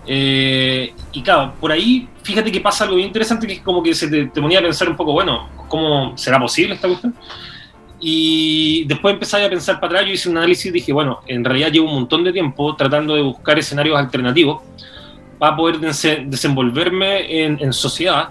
Eh, 0.07 0.93
y 1.13 1.23
claro, 1.23 1.55
por 1.61 1.73
ahí, 1.73 2.09
fíjate 2.23 2.53
que 2.53 2.61
pasa 2.61 2.85
algo 2.85 2.97
bien 2.97 3.07
interesante 3.09 3.47
que 3.47 3.55
es 3.55 3.61
como 3.63 3.83
que 3.83 3.95
se 3.95 4.09
te, 4.09 4.27
te 4.27 4.43
ponía 4.43 4.59
a 4.59 4.63
pensar 4.63 4.89
un 4.89 4.97
poco, 4.97 5.13
bueno, 5.13 5.49
¿cómo 5.69 6.13
será 6.19 6.39
posible 6.39 6.75
esta 6.75 6.89
cuestión? 6.89 7.15
Y 8.01 8.85
después 8.85 9.15
empecé 9.15 9.43
a 9.43 9.49
pensar 9.49 9.77
para 9.81 9.95
atrás, 9.95 10.07
yo 10.09 10.13
hice 10.13 10.29
un 10.29 10.37
análisis 10.37 10.67
y 10.67 10.71
dije, 10.73 10.93
bueno, 10.93 11.21
en 11.27 11.43
realidad 11.43 11.71
llevo 11.73 11.87
un 11.89 11.95
montón 11.95 12.23
de 12.23 12.33
tiempo 12.33 12.75
tratando 12.77 13.15
de 13.15 13.23
buscar 13.23 13.59
escenarios 13.59 13.97
alternativos 13.99 14.61
para 15.39 15.57
poder 15.57 15.77
dese- 15.79 16.25
desenvolverme 16.27 17.45
en, 17.45 17.59
en 17.61 17.73
sociedad, 17.73 18.31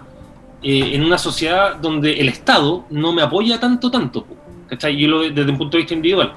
eh, 0.62 0.92
en 0.94 1.04
una 1.04 1.18
sociedad 1.18 1.76
donde 1.78 2.14
el 2.14 2.30
Estado 2.30 2.86
no 2.90 3.12
me 3.12 3.22
apoya 3.22 3.60
tanto, 3.60 3.92
tanto, 3.92 4.26
¿cachai? 4.68 4.96
Yo 4.98 5.08
lo 5.08 5.20
desde 5.22 5.52
un 5.52 5.58
punto 5.58 5.78
de 5.78 5.84
vista 5.84 5.94
individual. 5.94 6.34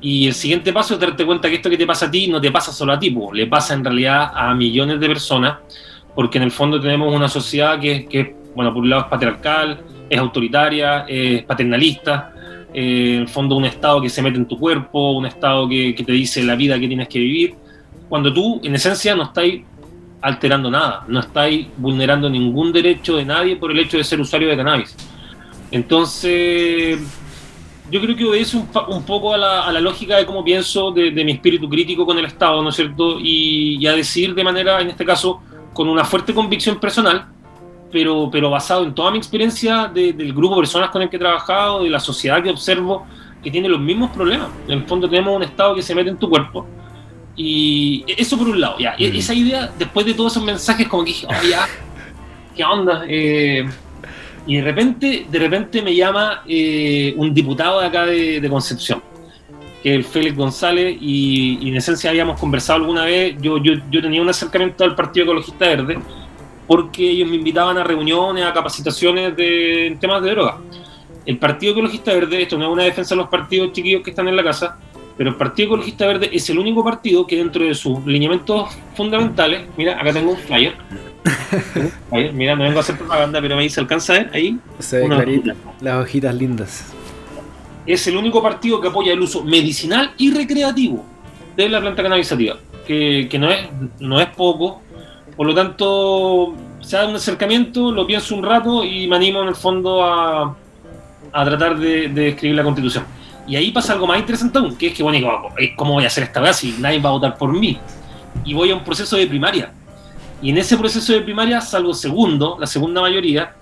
Y 0.00 0.26
el 0.26 0.34
siguiente 0.34 0.72
paso 0.72 0.94
es 0.94 1.00
darte 1.00 1.24
cuenta 1.24 1.48
que 1.48 1.56
esto 1.56 1.70
que 1.70 1.76
te 1.76 1.86
pasa 1.86 2.06
a 2.06 2.10
ti 2.10 2.26
no 2.26 2.40
te 2.40 2.50
pasa 2.50 2.72
solo 2.72 2.92
a 2.92 2.98
ti, 2.98 3.10
po, 3.10 3.32
le 3.32 3.46
pasa 3.46 3.74
en 3.74 3.84
realidad 3.84 4.32
a 4.34 4.52
millones 4.54 4.98
de 4.98 5.06
personas, 5.06 5.58
porque 6.14 6.38
en 6.38 6.44
el 6.44 6.50
fondo 6.50 6.80
tenemos 6.80 7.14
una 7.14 7.28
sociedad 7.28 7.78
que, 7.78 8.06
que 8.06 8.34
bueno, 8.54 8.72
por 8.74 8.82
un 8.82 8.90
lado 8.90 9.02
es 9.02 9.08
patriarcal, 9.08 9.80
es 10.10 10.18
autoritaria, 10.18 11.04
es 11.08 11.44
paternalista, 11.44 12.32
eh, 12.74 13.14
en 13.14 13.20
el 13.22 13.28
fondo 13.28 13.54
un 13.54 13.64
Estado 13.64 14.00
que 14.02 14.08
se 14.08 14.22
mete 14.22 14.38
en 14.38 14.46
tu 14.46 14.58
cuerpo, 14.58 15.12
un 15.12 15.26
Estado 15.26 15.68
que, 15.68 15.94
que 15.94 16.02
te 16.02 16.12
dice 16.12 16.42
la 16.42 16.56
vida 16.56 16.80
que 16.80 16.88
tienes 16.88 17.08
que 17.08 17.18
vivir, 17.18 17.54
cuando 18.08 18.32
tú 18.32 18.60
en 18.64 18.74
esencia 18.74 19.14
no 19.14 19.22
estáis 19.22 19.62
alterando 20.22 20.70
nada, 20.70 21.04
no 21.08 21.20
estáis 21.20 21.66
vulnerando 21.76 22.30
ningún 22.30 22.72
derecho 22.72 23.16
de 23.16 23.24
nadie 23.24 23.56
por 23.56 23.70
el 23.72 23.78
hecho 23.80 23.96
de 23.98 24.04
ser 24.04 24.20
usuario 24.20 24.48
de 24.48 24.56
cannabis. 24.56 24.96
Entonces, 25.72 27.00
yo 27.90 28.00
creo 28.00 28.16
que 28.16 28.24
obedece 28.24 28.56
un, 28.56 28.68
un 28.88 29.02
poco 29.04 29.34
a 29.34 29.38
la, 29.38 29.80
lógica 29.80 30.16
de 30.16 30.24
cómo 30.24 30.44
pienso, 30.44 30.90
de, 30.92 31.10
de 31.10 31.24
mi 31.24 31.32
espíritu 31.32 31.68
crítico 31.68 32.06
con 32.06 32.18
el 32.18 32.24
Estado, 32.26 32.62
¿no 32.62 32.68
es 32.68 32.76
cierto? 32.76 33.18
Y, 33.20 33.78
y 33.80 33.86
a 33.86 33.92
decir 33.92 34.34
de 34.34 34.44
manera, 34.44 34.80
en 34.80 34.88
este 34.90 35.04
caso, 35.04 35.40
con 35.72 35.88
una 35.88 36.04
fuerte 36.04 36.32
convicción 36.32 36.78
personal, 36.78 37.26
pero, 37.90 38.30
pero 38.30 38.48
basado 38.48 38.84
en 38.84 38.94
toda 38.94 39.10
mi 39.10 39.18
experiencia 39.18 39.86
de- 39.92 40.12
del 40.12 40.32
grupo 40.32 40.54
de 40.54 40.62
personas 40.62 40.90
con 40.90 41.02
el 41.02 41.10
que 41.10 41.16
he 41.16 41.18
trabajado, 41.18 41.82
de 41.82 41.90
la 41.90 42.00
sociedad 42.00 42.42
que 42.42 42.50
observo, 42.50 43.06
que 43.42 43.50
tiene 43.50 43.68
los 43.68 43.80
mismos 43.80 44.10
problemas. 44.12 44.48
En 44.66 44.78
el 44.78 44.84
fondo 44.84 45.08
tenemos 45.08 45.34
un 45.36 45.42
Estado 45.42 45.74
que 45.74 45.82
se 45.82 45.94
mete 45.94 46.10
en 46.10 46.16
tu 46.16 46.28
cuerpo. 46.30 46.66
Y 47.36 48.04
eso 48.16 48.36
por 48.38 48.48
un 48.48 48.60
lado, 48.60 48.78
ya. 48.78 48.94
E- 48.98 49.10
Mm. 49.12 49.16
Esa 49.16 49.34
idea, 49.34 49.70
después 49.78 50.04
de 50.06 50.14
todos 50.14 50.32
esos 50.32 50.44
mensajes, 50.44 50.86
como 50.88 51.04
que 51.04 51.10
dije, 51.12 51.26
oh, 51.28 51.48
ya, 51.48 51.66
¿qué 52.56 52.64
onda? 52.64 53.04
Eh, 53.08 53.64
y 54.46 54.56
de 54.56 54.62
repente, 54.62 55.26
de 55.30 55.38
repente 55.38 55.80
me 55.82 55.94
llama 55.94 56.42
eh, 56.46 57.14
un 57.16 57.32
diputado 57.32 57.80
de 57.80 57.86
acá 57.86 58.04
de, 58.06 58.40
de 58.40 58.48
Concepción, 58.50 59.02
que 59.82 59.90
es 59.90 59.96
el 59.96 60.04
Félix 60.04 60.36
González, 60.36 60.96
y, 61.00 61.58
y 61.62 61.68
en 61.70 61.76
esencia 61.76 62.10
habíamos 62.10 62.38
conversado 62.38 62.80
alguna 62.80 63.04
vez, 63.04 63.36
yo, 63.40 63.58
yo, 63.58 63.74
yo 63.90 64.02
tenía 64.02 64.20
un 64.20 64.28
acercamiento 64.28 64.84
al 64.84 64.94
Partido 64.94 65.24
Ecologista 65.24 65.66
Verde, 65.66 65.98
porque 66.66 67.08
ellos 67.10 67.28
me 67.28 67.36
invitaban 67.36 67.78
a 67.78 67.84
reuniones, 67.84 68.44
a 68.44 68.52
capacitaciones 68.52 69.34
de 69.36 69.86
en 69.88 69.98
temas 69.98 70.22
de 70.22 70.30
droga. 70.30 70.58
El 71.24 71.38
Partido 71.38 71.72
Ecologista 71.72 72.12
Verde, 72.12 72.42
esto 72.42 72.58
no 72.58 72.66
es 72.66 72.70
una 72.72 72.82
defensa 72.84 73.14
de 73.14 73.20
los 73.20 73.28
partidos 73.28 73.72
chiquillos 73.72 74.02
que 74.02 74.10
están 74.10 74.26
en 74.28 74.36
la 74.36 74.42
casa, 74.44 74.76
pero 75.22 75.30
el 75.30 75.36
Partido 75.36 75.66
Ecologista 75.66 76.04
Verde 76.04 76.30
es 76.32 76.50
el 76.50 76.58
único 76.58 76.82
partido 76.82 77.24
que 77.28 77.36
dentro 77.36 77.64
de 77.64 77.76
sus 77.76 78.04
lineamientos 78.04 78.76
fundamentales, 78.96 79.68
mira, 79.76 79.92
acá 79.92 80.12
tengo 80.12 80.32
un 80.32 80.36
flyer, 80.36 80.74
mira, 82.34 82.56
no 82.56 82.64
vengo 82.64 82.78
a 82.78 82.80
hacer 82.80 82.98
propaganda, 82.98 83.40
pero 83.40 83.54
me 83.54 83.62
dice, 83.62 83.78
¿alcanza 83.78 84.14
a 84.14 84.18
ver 84.18 84.30
ahí? 84.34 84.58
Se 84.80 84.98
ve 84.98 85.14
hojita. 85.14 85.54
Las 85.80 86.02
hojitas 86.02 86.34
lindas. 86.34 86.92
Es 87.86 88.04
el 88.08 88.16
único 88.16 88.42
partido 88.42 88.80
que 88.80 88.88
apoya 88.88 89.12
el 89.12 89.20
uso 89.20 89.44
medicinal 89.44 90.12
y 90.18 90.34
recreativo 90.34 91.04
de 91.54 91.68
la 91.68 91.80
planta 91.80 92.02
cannabisativa, 92.02 92.56
que, 92.84 93.28
que 93.30 93.38
no, 93.38 93.48
es, 93.48 93.68
no 94.00 94.20
es 94.20 94.26
poco, 94.26 94.82
por 95.36 95.46
lo 95.46 95.54
tanto, 95.54 96.52
se 96.80 96.96
da 96.96 97.06
un 97.06 97.14
acercamiento, 97.14 97.92
lo 97.92 98.08
pienso 98.08 98.34
un 98.34 98.42
rato 98.42 98.82
y 98.82 99.06
me 99.06 99.14
animo 99.14 99.40
en 99.42 99.50
el 99.50 99.54
fondo 99.54 100.02
a, 100.02 100.56
a 101.32 101.44
tratar 101.44 101.78
de, 101.78 102.08
de 102.08 102.30
escribir 102.30 102.56
la 102.56 102.64
constitución. 102.64 103.21
Y 103.46 103.56
ahí 103.56 103.70
pasa 103.70 103.92
algo 103.92 104.06
más 104.06 104.18
interesante 104.18 104.58
aún, 104.58 104.76
que 104.76 104.88
es 104.88 104.94
que, 104.94 105.02
bueno, 105.02 105.48
¿cómo 105.76 105.94
voy 105.94 106.04
a 106.04 106.06
hacer 106.06 106.24
esta 106.24 106.40
vez 106.40 106.56
si 106.56 106.76
nadie 106.78 107.00
va 107.00 107.10
a 107.10 107.12
votar 107.12 107.36
por 107.36 107.52
mí? 107.52 107.78
Y 108.44 108.54
voy 108.54 108.70
a 108.70 108.74
un 108.74 108.84
proceso 108.84 109.16
de 109.16 109.26
primaria. 109.26 109.72
Y 110.40 110.50
en 110.50 110.58
ese 110.58 110.76
proceso 110.76 111.12
de 111.12 111.20
primaria 111.20 111.60
salgo 111.60 111.94
segundo, 111.94 112.56
la 112.58 112.66
segunda 112.66 113.00
mayoría, 113.00 113.54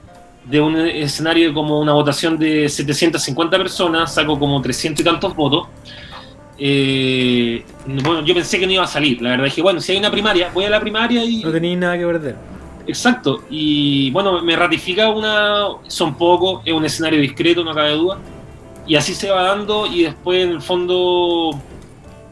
de 0.45 0.61
un 0.61 0.77
escenario 0.77 1.49
de 1.49 1.55
como 1.55 1.81
una 1.81 1.93
votación 1.93 2.39
de 2.39 2.69
750 2.69 3.59
personas, 3.59 4.15
saco 4.15 4.39
como 4.39 4.61
300 4.61 5.01
y 5.01 5.05
tantos 5.05 5.35
votos. 5.35 5.69
Eh, 6.59 7.65
bueno, 7.87 8.25
yo 8.25 8.35
pensé 8.35 8.59
que 8.59 8.67
no 8.67 8.73
iba 8.73 8.85
a 8.85 8.87
salir, 8.87 9.23
la 9.23 9.31
verdad 9.31 9.45
dije, 9.45 9.63
bueno, 9.63 9.81
si 9.81 9.93
hay 9.93 9.99
una 9.99 10.11
primaria, 10.11 10.51
voy 10.53 10.65
a 10.65 10.71
la 10.71 10.79
primaria 10.79 11.25
y... 11.25 11.43
No 11.43 11.51
tenéis 11.51 11.79
nada 11.79 11.97
que 11.97 12.05
perder. 12.05 12.37
Exacto, 12.87 13.45
y 13.49 14.11
bueno, 14.11 14.43
me 14.43 14.57
ratifica 14.57 15.09
una, 15.09 15.69
son 15.87 16.15
pocos, 16.15 16.63
es 16.65 16.75
un 16.75 16.85
escenario 16.85 17.21
discreto, 17.21 17.65
no 17.65 17.75
cabe 17.75 17.93
duda, 17.93 18.19
y 18.91 18.97
así 18.97 19.15
se 19.15 19.31
va 19.31 19.43
dando 19.43 19.87
y 19.87 20.03
después 20.03 20.43
en 20.45 20.51
el 20.51 20.61
fondo, 20.63 21.51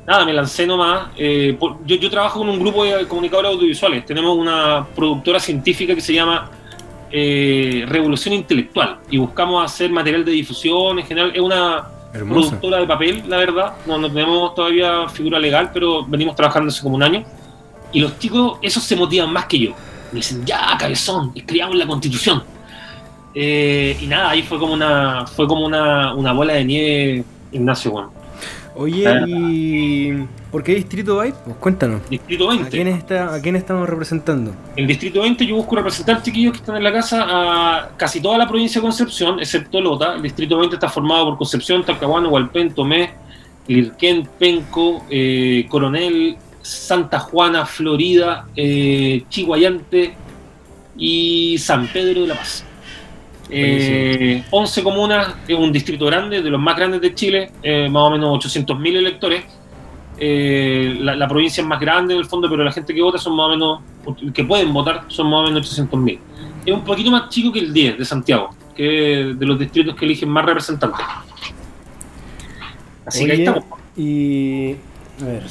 nada, 0.06 0.24
me 0.24 0.32
lancé 0.32 0.66
nomás. 0.66 1.08
eh, 1.16 1.56
por- 1.58 1.76
yo, 1.86 1.94
yo 1.96 2.10
trabajo 2.10 2.40
con 2.40 2.48
un 2.48 2.58
grupo 2.58 2.84
de 2.84 3.06
comunicadores 3.06 3.52
audiovisuales, 3.52 4.04
tenemos 4.04 4.36
una 4.36 4.84
productora 4.96 5.38
científica 5.38 5.94
que 5.94 6.00
se 6.00 6.12
llama 6.14 6.50
eh, 7.10 7.84
Revolución 7.88 8.34
Intelectual 8.34 8.98
y 9.10 9.18
buscamos 9.18 9.64
hacer 9.64 9.90
material 9.90 10.24
de 10.24 10.32
difusión, 10.32 10.98
en 10.98 11.06
general 11.06 11.30
es 11.34 11.40
una 11.40 11.88
Hermosa. 12.12 12.40
productora 12.50 12.78
de 12.78 12.86
papel, 12.86 13.22
la 13.28 13.36
verdad. 13.38 13.74
No, 13.86 13.96
no 13.96 14.08
tenemos 14.12 14.54
todavía 14.54 15.08
figura 15.08 15.38
legal, 15.38 15.70
pero 15.72 16.04
venimos 16.04 16.34
trabajando 16.36 16.68
hace 16.70 16.82
como 16.82 16.96
un 16.96 17.02
año. 17.04 17.24
Y 17.92 18.00
los 18.00 18.18
chicos, 18.18 18.58
esos 18.62 18.82
se 18.82 18.96
motivan 18.96 19.32
más 19.32 19.46
que 19.46 19.58
yo. 19.58 19.70
Me 20.12 20.16
dicen, 20.18 20.44
ya, 20.44 20.76
cabezón, 20.78 21.32
escribamos 21.34 21.76
la 21.76 21.86
constitución. 21.86 22.42
Eh, 23.34 23.96
y 24.00 24.06
nada, 24.06 24.30
ahí 24.30 24.42
fue 24.42 24.58
como 24.58 24.72
una, 24.72 25.26
fue 25.26 25.46
como 25.46 25.66
una, 25.66 26.14
una 26.14 26.32
bola 26.32 26.54
de 26.54 26.64
nieve, 26.64 27.24
Ignacio, 27.52 27.90
bueno. 27.90 28.12
Oye, 28.74 29.04
¿y 29.26 30.12
por 30.52 30.62
qué 30.62 30.76
Distrito 30.76 31.16
20? 31.16 31.38
Pues 31.44 31.56
cuéntanos. 31.56 32.08
Distrito 32.08 32.46
20. 32.46 32.64
¿A 32.64 32.70
quién, 32.70 32.86
está, 32.86 33.34
¿A 33.34 33.42
quién 33.42 33.56
estamos 33.56 33.88
representando? 33.88 34.54
En 34.76 34.86
Distrito 34.86 35.20
20 35.22 35.44
yo 35.44 35.56
busco 35.56 35.74
representar 35.74 36.22
chiquillos 36.22 36.52
que 36.52 36.58
están 36.58 36.76
en 36.76 36.84
la 36.84 36.92
casa 36.92 37.26
a 37.28 37.90
casi 37.96 38.20
toda 38.20 38.38
la 38.38 38.46
provincia 38.46 38.80
de 38.80 38.86
Concepción, 38.86 39.40
excepto 39.40 39.80
Lota. 39.80 40.14
El 40.14 40.22
Distrito 40.22 40.56
20 40.56 40.76
está 40.76 40.88
formado 40.88 41.24
por 41.26 41.38
Concepción, 41.38 41.84
Talcahuano, 41.84 42.28
Hualpén, 42.28 42.72
Tomé, 42.72 43.14
Lirquén, 43.66 44.28
Penco, 44.38 45.04
eh, 45.10 45.66
Coronel, 45.68 46.36
Santa 46.62 47.18
Juana, 47.18 47.66
Florida, 47.66 48.46
eh, 48.54 49.24
Chihuayante 49.28 50.14
y 50.96 51.58
San 51.58 51.88
Pedro 51.88 52.22
de 52.22 52.26
la 52.28 52.34
Paz. 52.36 52.64
Eh, 53.50 54.44
11 54.50 54.82
comunas, 54.82 55.34
es 55.46 55.56
un 55.56 55.72
distrito 55.72 56.06
grande, 56.06 56.42
de 56.42 56.50
los 56.50 56.60
más 56.60 56.76
grandes 56.76 57.00
de 57.00 57.14
Chile, 57.14 57.50
eh, 57.62 57.88
más 57.88 58.02
o 58.02 58.10
menos 58.10 58.44
800.000 58.44 58.96
electores. 58.96 59.44
Eh, 60.20 60.98
la, 61.00 61.14
la, 61.14 61.28
provincia 61.28 61.60
es 61.62 61.66
más 61.66 61.80
grande 61.80 62.14
en 62.14 62.20
el 62.20 62.26
fondo, 62.26 62.50
pero 62.50 62.64
la 62.64 62.72
gente 62.72 62.92
que 62.92 63.00
vota 63.00 63.18
son 63.18 63.36
más 63.36 63.46
o 63.46 63.50
menos, 63.50 63.80
que 64.34 64.44
pueden 64.44 64.72
votar, 64.72 65.04
son 65.08 65.30
más 65.30 65.40
o 65.40 65.52
menos 65.52 65.78
800.000. 65.78 66.18
Es 66.66 66.74
un 66.74 66.84
poquito 66.84 67.10
más 67.10 67.28
chico 67.28 67.52
que 67.52 67.60
el 67.60 67.72
10 67.72 67.98
de 67.98 68.04
Santiago, 68.04 68.50
que 68.74 69.30
es 69.30 69.38
de 69.38 69.46
los 69.46 69.58
distritos 69.58 69.94
que 69.94 70.04
eligen 70.04 70.28
más 70.28 70.44
representantes. 70.44 71.06
Así 73.06 73.24
Oye, 73.24 73.26
que 73.26 73.32
ahí 73.32 73.38
estamos. 73.46 73.64
Y. 73.96 74.72
A 75.22 75.24
ver. 75.24 75.42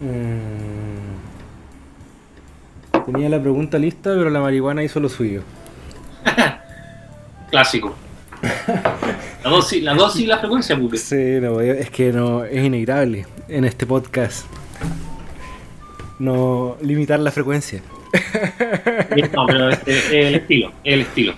Mm, 0.00 1.37
tenía 3.12 3.28
la 3.28 3.40
pregunta 3.40 3.78
lista, 3.78 4.10
pero 4.16 4.30
la 4.30 4.40
marihuana 4.40 4.82
hizo 4.82 5.00
lo 5.00 5.08
suyo. 5.08 5.42
Clásico. 7.50 7.94
La 9.44 9.50
dosis, 9.50 9.82
la 9.82 9.94
dosis 9.94 10.22
y 10.22 10.26
la 10.26 10.38
frecuencia, 10.38 10.78
Pupe. 10.78 10.96
Sí, 10.96 11.38
no, 11.40 11.60
es 11.60 11.90
que 11.90 12.12
no, 12.12 12.44
es 12.44 12.64
inevitable 12.64 13.26
en 13.48 13.64
este 13.64 13.86
podcast. 13.86 14.46
No 16.18 16.76
limitar 16.82 17.20
la 17.20 17.30
frecuencia. 17.30 17.82
No, 19.32 19.46
pero 19.46 19.70
es, 19.70 19.80
es 19.86 20.12
el 20.12 20.34
estilo, 20.36 20.72
es 20.84 20.94
el 20.94 21.00
estilo. 21.00 21.34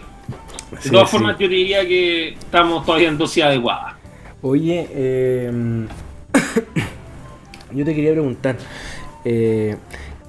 De 0.70 0.80
sí, 0.80 0.90
todas 0.90 1.10
formas, 1.10 1.36
sí. 1.36 1.44
yo 1.44 1.48
te 1.48 1.54
diría 1.54 1.86
que 1.86 2.28
estamos 2.30 2.84
todavía 2.86 3.08
en 3.08 3.18
dosis 3.18 3.42
adecuada. 3.42 3.98
Oye, 4.42 4.86
eh, 4.90 5.50
yo 7.72 7.84
te 7.84 7.94
quería 7.94 8.12
preguntar, 8.12 8.56
eh, 9.24 9.76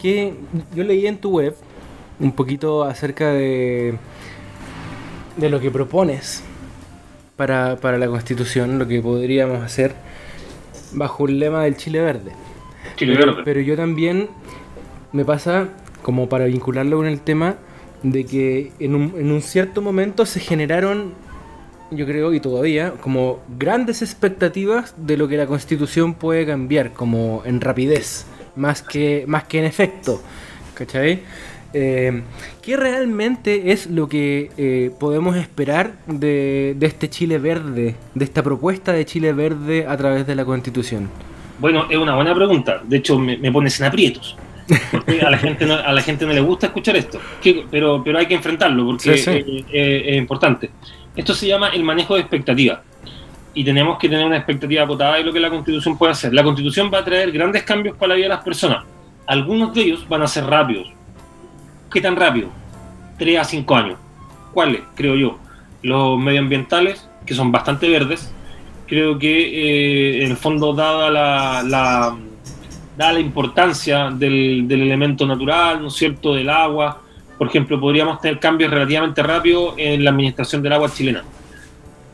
que 0.01 0.33
yo 0.75 0.83
leí 0.83 1.05
en 1.07 1.17
tu 1.17 1.31
web 1.31 1.55
un 2.19 2.31
poquito 2.31 2.83
acerca 2.83 3.31
de, 3.31 3.95
de 5.37 5.49
lo 5.49 5.59
que 5.59 5.71
propones 5.71 6.43
para, 7.35 7.77
para 7.77 7.97
la 7.97 8.07
constitución, 8.07 8.79
lo 8.79 8.87
que 8.87 9.01
podríamos 9.01 9.63
hacer 9.63 9.93
bajo 10.93 11.27
el 11.27 11.39
lema 11.39 11.63
del 11.63 11.77
Chile 11.77 12.01
Verde. 12.01 12.31
Chile 12.95 13.15
pero, 13.15 13.31
Verde. 13.31 13.41
pero 13.45 13.61
yo 13.61 13.75
también 13.75 14.29
me 15.11 15.25
pasa, 15.25 15.69
como 16.01 16.29
para 16.29 16.45
vincularlo 16.45 16.97
con 16.97 17.07
el 17.07 17.21
tema, 17.21 17.55
de 18.03 18.25
que 18.25 18.71
en 18.79 18.95
un, 18.95 19.13
en 19.17 19.31
un 19.31 19.41
cierto 19.41 19.81
momento 19.81 20.25
se 20.25 20.39
generaron 20.39 21.13
yo 21.91 22.05
creo, 22.05 22.33
y 22.33 22.39
todavía, 22.39 22.93
como 23.01 23.41
grandes 23.59 24.01
expectativas 24.01 24.95
de 24.97 25.17
lo 25.17 25.27
que 25.27 25.35
la 25.35 25.45
constitución 25.45 26.13
puede 26.13 26.45
cambiar, 26.45 26.93
como 26.93 27.43
en 27.45 27.59
rapidez, 27.59 28.25
más 28.55 28.81
que, 28.81 29.25
más 29.27 29.45
que 29.45 29.59
en 29.59 29.65
efecto. 29.65 30.21
¿Cachai? 30.73 31.21
Eh, 31.73 32.21
¿Qué 32.61 32.75
realmente 32.75 33.71
es 33.71 33.87
lo 33.87 34.09
que 34.09 34.51
eh, 34.57 34.91
podemos 34.99 35.37
esperar 35.37 35.93
de, 36.05 36.75
de, 36.77 36.85
este 36.85 37.09
Chile 37.09 37.37
verde, 37.37 37.95
de 38.13 38.25
esta 38.25 38.43
propuesta 38.43 38.91
de 38.91 39.05
Chile 39.05 39.31
verde 39.31 39.85
a 39.87 39.95
través 39.95 40.27
de 40.27 40.35
la 40.35 40.43
constitución? 40.43 41.09
Bueno, 41.59 41.87
es 41.89 41.97
una 41.97 42.15
buena 42.15 42.35
pregunta. 42.35 42.81
De 42.83 42.97
hecho, 42.97 43.17
me, 43.17 43.37
me 43.37 43.51
pones 43.51 43.79
en 43.79 43.85
aprietos. 43.85 44.35
Porque 44.91 45.21
a 45.21 45.29
la 45.29 45.37
gente 45.39 45.65
no, 45.65 45.75
a 45.75 45.93
la 45.93 46.01
gente 46.01 46.25
no 46.25 46.33
le 46.33 46.41
gusta 46.41 46.67
escuchar 46.67 46.97
esto. 46.97 47.19
Pero, 47.69 48.03
pero 48.03 48.19
hay 48.19 48.25
que 48.25 48.35
enfrentarlo 48.35 48.85
porque 48.85 49.17
sí, 49.17 49.23
sí. 49.23 49.31
Es, 49.31 49.65
es, 49.71 50.03
es 50.07 50.17
importante. 50.17 50.71
Esto 51.15 51.33
se 51.33 51.47
llama 51.47 51.69
el 51.69 51.83
manejo 51.83 52.15
de 52.15 52.21
expectativas. 52.21 52.79
Y 53.53 53.63
tenemos 53.63 53.97
que 53.97 54.07
tener 54.07 54.25
una 54.25 54.37
expectativa 54.37 54.83
acotada 54.83 55.15
de 55.15 55.23
lo 55.23 55.33
que 55.33 55.39
la 55.39 55.49
Constitución 55.49 55.97
puede 55.97 56.13
hacer. 56.13 56.33
La 56.33 56.43
Constitución 56.43 56.89
va 56.93 56.99
a 56.99 57.05
traer 57.05 57.31
grandes 57.31 57.63
cambios 57.63 57.97
para 57.97 58.09
la 58.09 58.15
vida 58.15 58.25
de 58.25 58.29
las 58.29 58.43
personas. 58.43 58.85
Algunos 59.27 59.73
de 59.73 59.81
ellos 59.81 60.07
van 60.07 60.21
a 60.21 60.27
ser 60.27 60.45
rápidos. 60.45 60.87
¿Qué 61.91 61.99
tan 61.99 62.15
rápido? 62.15 62.49
3 63.17 63.39
a 63.39 63.43
5 63.43 63.75
años. 63.75 63.99
¿Cuáles? 64.53 64.81
Creo 64.95 65.15
yo. 65.15 65.37
Los 65.83 66.17
medioambientales, 66.19 67.07
que 67.25 67.33
son 67.33 67.51
bastante 67.51 67.89
verdes. 67.89 68.33
Creo 68.87 69.19
que, 69.19 70.19
eh, 70.19 70.23
en 70.25 70.31
el 70.31 70.37
fondo, 70.37 70.73
dada 70.73 71.09
la, 71.09 71.63
la, 71.63 72.15
dada 72.97 73.13
la 73.13 73.19
importancia 73.19 74.09
del, 74.11 74.67
del 74.67 74.81
elemento 74.83 75.25
natural, 75.25 75.81
¿no 75.81 75.87
es 75.87 75.93
cierto?, 75.93 76.33
del 76.33 76.49
agua, 76.49 77.01
por 77.41 77.47
ejemplo, 77.47 77.79
podríamos 77.79 78.21
tener 78.21 78.37
cambios 78.39 78.69
relativamente 78.69 79.23
rápidos 79.23 79.73
en 79.77 80.03
la 80.03 80.11
administración 80.11 80.61
del 80.61 80.73
agua 80.73 80.91
chilena. 80.91 81.23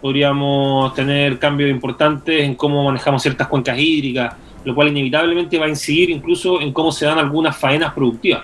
Podríamos 0.01 0.93
tener 0.93 1.39
cambios 1.39 1.69
importantes 1.69 2.43
en 2.43 2.55
cómo 2.55 2.83
manejamos 2.83 3.21
ciertas 3.21 3.47
cuencas 3.47 3.77
hídricas, 3.79 4.35
lo 4.63 4.75
cual 4.75 4.89
inevitablemente 4.89 5.57
va 5.57 5.65
a 5.65 5.69
incidir 5.69 6.09
incluso 6.09 6.61
en 6.61 6.71
cómo 6.71 6.91
se 6.91 7.05
dan 7.05 7.17
algunas 7.17 7.57
faenas 7.57 7.93
productivas. 7.93 8.43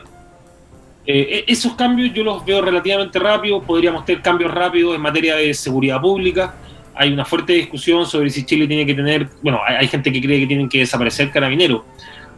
Eh, 1.06 1.44
esos 1.48 1.74
cambios 1.74 2.14
yo 2.14 2.24
los 2.24 2.46
veo 2.46 2.62
relativamente 2.62 3.20
rápidos, 3.20 3.64
podríamos 3.66 4.06
tener 4.06 4.22
cambios 4.22 4.52
rápidos 4.52 4.96
en 4.96 5.02
materia 5.02 5.36
de 5.36 5.54
seguridad 5.54 6.00
pública. 6.00 6.56
Hay 6.96 7.12
una 7.12 7.26
fuerte 7.26 7.54
discusión 7.54 8.06
sobre 8.06 8.30
si 8.30 8.46
Chile 8.46 8.68
tiene 8.68 8.86
que 8.86 8.94
tener, 8.94 9.28
bueno, 9.42 9.60
hay, 9.66 9.76
hay 9.76 9.88
gente 9.88 10.12
que 10.12 10.22
cree 10.22 10.40
que 10.40 10.48
tienen 10.48 10.70
que 10.70 10.80
desaparecer 10.80 11.30
carabineros 11.30 11.82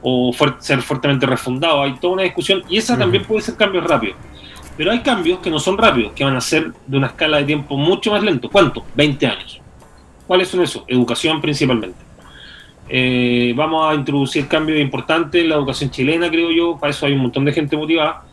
o 0.01 0.31
ser 0.59 0.81
fuertemente 0.81 1.25
refundado. 1.25 1.81
Hay 1.81 1.95
toda 1.95 2.13
una 2.13 2.23
discusión 2.23 2.63
y 2.69 2.77
esa 2.77 2.93
uh 2.93 2.95
-huh. 2.95 2.99
también 2.99 3.23
puede 3.23 3.41
ser 3.41 3.55
cambios 3.55 3.83
rápidos. 3.83 4.17
Pero 4.77 4.91
hay 4.91 4.99
cambios 4.99 5.39
que 5.39 5.49
no 5.49 5.59
son 5.59 5.77
rápidos, 5.77 6.11
que 6.13 6.23
van 6.23 6.35
a 6.35 6.41
ser 6.41 6.71
de 6.85 6.97
una 6.97 7.07
escala 7.07 7.37
de 7.37 7.45
tiempo 7.45 7.77
mucho 7.77 8.11
más 8.11 8.23
lento. 8.23 8.49
¿Cuánto? 8.49 8.83
20 8.95 9.27
años. 9.27 9.61
¿Cuáles 10.27 10.49
son 10.49 10.61
esos? 10.61 10.83
Educación 10.87 11.39
principalmente. 11.41 11.97
Eh, 12.89 13.53
vamos 13.55 13.89
a 13.89 13.95
introducir 13.95 14.47
cambios 14.47 14.79
importantes 14.79 15.41
en 15.41 15.49
la 15.49 15.55
educación 15.55 15.89
chilena, 15.89 16.29
creo 16.29 16.51
yo. 16.51 16.77
Para 16.77 16.91
eso 16.91 17.05
hay 17.05 17.13
un 17.13 17.19
montón 17.19 17.45
de 17.45 17.53
gente 17.53 17.77
motivada, 17.77 18.23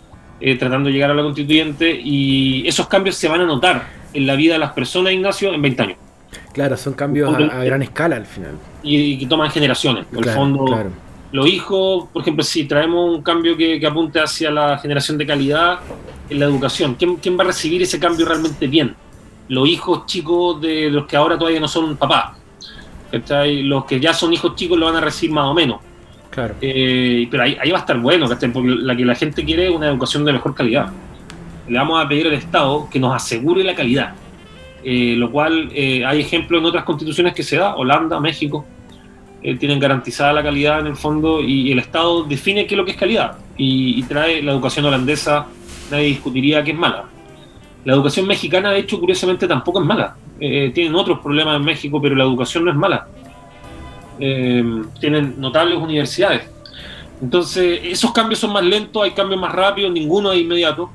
eh, 0.40 0.56
tratando 0.56 0.88
de 0.88 0.94
llegar 0.94 1.10
a 1.10 1.14
la 1.14 1.22
constituyente. 1.22 2.00
Y 2.02 2.66
esos 2.66 2.88
cambios 2.88 3.14
se 3.16 3.28
van 3.28 3.40
a 3.42 3.46
notar 3.46 3.86
en 4.12 4.26
la 4.26 4.34
vida 4.34 4.54
de 4.54 4.58
las 4.58 4.72
personas, 4.72 5.12
Ignacio, 5.12 5.54
en 5.54 5.62
20 5.62 5.82
años. 5.82 5.96
Claro, 6.52 6.76
son 6.76 6.94
cambios 6.94 7.32
a, 7.32 7.60
a 7.60 7.64
gran 7.64 7.82
escala 7.82 8.16
al 8.16 8.26
final. 8.26 8.52
Y, 8.82 9.18
que 9.18 9.26
toman 9.26 9.50
generaciones. 9.50 10.06
En 10.12 10.18
claro, 10.18 10.30
el 10.30 10.36
fondo, 10.36 10.64
claro 10.64 10.90
los 11.32 11.46
hijos, 11.46 12.08
por 12.12 12.22
ejemplo, 12.22 12.44
si 12.44 12.64
traemos 12.64 13.16
un 13.16 13.22
cambio 13.22 13.56
que, 13.56 13.80
que, 13.80 13.86
apunte 13.86 14.20
hacia 14.20 14.50
la 14.50 14.78
generación 14.78 15.16
de 15.16 15.26
calidad 15.26 15.80
en 16.28 16.38
la 16.38 16.44
educación, 16.44 16.94
¿quién, 16.94 17.16
¿quién, 17.16 17.38
va 17.38 17.42
a 17.42 17.46
recibir 17.46 17.82
ese 17.82 17.98
cambio 17.98 18.26
realmente 18.26 18.66
bien? 18.66 18.94
Los 19.48 19.66
hijos 19.68 20.04
chicos 20.06 20.60
de 20.60 20.90
los 20.90 21.06
que 21.06 21.16
ahora 21.16 21.38
todavía 21.38 21.60
no 21.60 21.68
son 21.68 21.96
papás. 21.96 22.36
Los 23.10 23.84
que 23.84 23.98
ya 23.98 24.14
son 24.14 24.32
hijos 24.32 24.54
chicos 24.56 24.78
lo 24.78 24.86
van 24.86 24.96
a 24.96 25.00
recibir 25.00 25.34
más 25.34 25.46
o 25.46 25.54
menos. 25.54 25.80
Claro. 26.30 26.54
Eh, 26.60 27.26
pero 27.30 27.42
ahí, 27.42 27.56
ahí, 27.60 27.70
va 27.70 27.78
a 27.78 27.80
estar 27.80 27.98
bueno, 27.98 28.28
¿cachai? 28.28 28.50
porque 28.50 28.70
la 28.70 28.96
que 28.96 29.04
la 29.04 29.14
gente 29.14 29.44
quiere 29.44 29.68
es 29.68 29.74
una 29.74 29.88
educación 29.88 30.24
de 30.24 30.32
mejor 30.32 30.54
calidad. 30.54 30.90
Le 31.68 31.78
vamos 31.78 32.02
a 32.02 32.08
pedir 32.08 32.26
al 32.26 32.34
Estado 32.34 32.88
que 32.90 32.98
nos 32.98 33.14
asegure 33.14 33.64
la 33.64 33.74
calidad. 33.74 34.14
Eh, 34.84 35.14
lo 35.16 35.30
cual 35.30 35.70
eh, 35.74 36.04
hay 36.04 36.20
ejemplos 36.20 36.60
en 36.60 36.66
otras 36.66 36.84
constituciones 36.84 37.34
que 37.34 37.42
se 37.42 37.56
da, 37.56 37.76
Holanda, 37.76 38.18
México, 38.18 38.64
eh, 39.42 39.56
tienen 39.56 39.80
garantizada 39.80 40.32
la 40.32 40.42
calidad 40.42 40.80
en 40.80 40.86
el 40.86 40.96
fondo 40.96 41.40
y, 41.40 41.72
el 41.72 41.80
Estado 41.80 42.24
define 42.24 42.66
qué 42.66 42.74
es 42.74 42.78
lo 42.78 42.84
que 42.84 42.92
es 42.92 42.96
calidad 42.96 43.38
y, 43.56 43.98
y, 43.98 44.02
trae 44.04 44.42
la 44.42 44.52
educación 44.52 44.84
holandesa, 44.84 45.46
nadie 45.90 46.06
discutiría 46.06 46.62
que 46.62 46.70
es 46.70 46.76
mala. 46.76 47.06
La 47.84 47.94
educación 47.94 48.26
mexicana, 48.26 48.70
de 48.70 48.78
hecho, 48.78 49.00
curiosamente 49.00 49.48
tampoco 49.48 49.80
es 49.80 49.86
mala. 49.86 50.14
Eh, 50.38 50.70
tienen 50.72 50.94
otros 50.94 51.18
problemas 51.18 51.56
en 51.56 51.64
México, 51.64 52.00
pero 52.00 52.14
la 52.14 52.22
educación 52.22 52.64
no 52.64 52.70
es 52.70 52.76
mala. 52.76 53.08
Eh, 54.20 54.82
tienen 55.00 55.40
notables 55.40 55.76
universidades. 55.76 56.42
Entonces, 57.20 57.80
esos 57.84 58.12
cambios 58.12 58.38
son 58.38 58.52
más 58.52 58.64
lentos, 58.64 59.02
hay 59.02 59.10
cambios 59.10 59.40
más 59.40 59.52
rápidos, 59.52 59.90
ninguno 59.90 60.30
es 60.32 60.40
inmediato. 60.40 60.90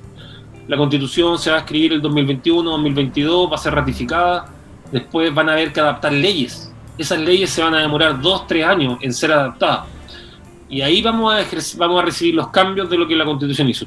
La 0.68 0.78
constitución 0.78 1.38
se 1.38 1.50
va 1.50 1.58
a 1.58 1.60
escribir 1.60 1.94
el 1.94 2.02
2021, 2.02 2.72
2022, 2.72 3.52
va 3.52 3.56
a 3.56 3.58
ser 3.58 3.74
ratificada. 3.74 4.46
Después 4.92 5.34
van 5.34 5.50
a 5.50 5.54
haber 5.54 5.74
que 5.74 5.82
adaptar 5.82 6.14
leyes 6.14 6.67
esas 6.98 7.20
leyes 7.20 7.50
se 7.50 7.62
van 7.62 7.74
a 7.76 7.80
demorar 7.80 8.20
dos, 8.22 8.48
tres 8.48 8.66
años 8.66 8.98
en 9.02 9.14
ser 9.14 9.32
adaptadas. 9.32 9.86
Y 10.70 10.82
ahí 10.82 11.02
vamos 11.02 11.34
a, 11.34 11.46
vamos 11.78 12.02
a 12.02 12.06
recibir 12.06 12.36
los 12.36 12.50
cambios 12.50 12.90
de 12.90 12.98
lo 12.98 13.08
que 13.08 13.16
la 13.16 13.26
Constitución 13.26 13.70
hizo. 13.70 13.86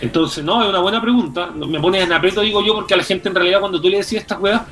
Entonces, 0.00 0.44
no, 0.44 0.62
es 0.62 0.68
una 0.68 0.80
buena 0.80 1.00
pregunta. 1.00 1.46
Me 1.46 1.80
pones 1.80 2.04
en 2.04 2.12
aprieto, 2.12 2.40
digo 2.42 2.64
yo, 2.64 2.74
porque 2.74 2.94
a 2.94 2.96
la 2.96 3.02
gente 3.02 3.28
en 3.28 3.34
realidad 3.34 3.60
cuando 3.60 3.80
tú 3.80 3.88
le 3.88 3.98
decís 3.98 4.14
estas 4.14 4.38
weas, 4.40 4.62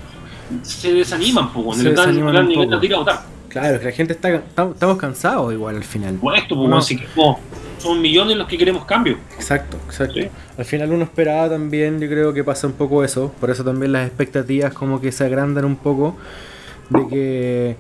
se 0.63 0.93
desaniman, 0.93 1.53
pues, 1.53 1.79
se 1.79 1.91
desaniman 1.91 2.47
un 2.47 2.55
poco. 2.55 2.95
a 2.95 2.99
votar. 2.99 3.23
Claro, 3.49 3.79
que 3.79 3.87
la 3.87 3.93
gente 3.93 4.13
está, 4.13 4.35
estamos 4.35 4.99
cansados 4.99 5.53
igual 5.53 5.77
al 5.77 5.85
final. 5.85 6.17
Por 6.17 6.37
esto, 6.37 6.55
pues, 6.55 6.69
no. 6.69 6.77
así 6.77 6.97
que, 6.97 7.07
son 7.79 8.01
millones 8.01 8.37
los 8.37 8.47
que 8.47 8.59
queremos 8.59 8.85
cambio. 8.85 9.19
Exacto, 9.35 9.79
exacto. 9.87 10.21
Al 10.59 10.65
final 10.65 10.93
uno 10.93 11.05
esperaba 11.05 11.51
también, 11.51 12.01
yo 12.01 12.09
creo 12.09 12.33
que 12.33 12.45
pasa 12.45 12.67
un 12.67 12.73
poco 12.75 13.05
eso, 13.05 13.33
por 13.41 13.51
eso 13.51 13.65
también 13.65 13.93
las 13.93 14.07
expectativas 14.07 14.73
como 14.73 15.01
que 15.01 15.13
se 15.13 15.25
agrandan 15.25 15.65
un 15.65 15.77
poco, 15.77 16.17
de 16.91 17.09
que, 17.09 17.77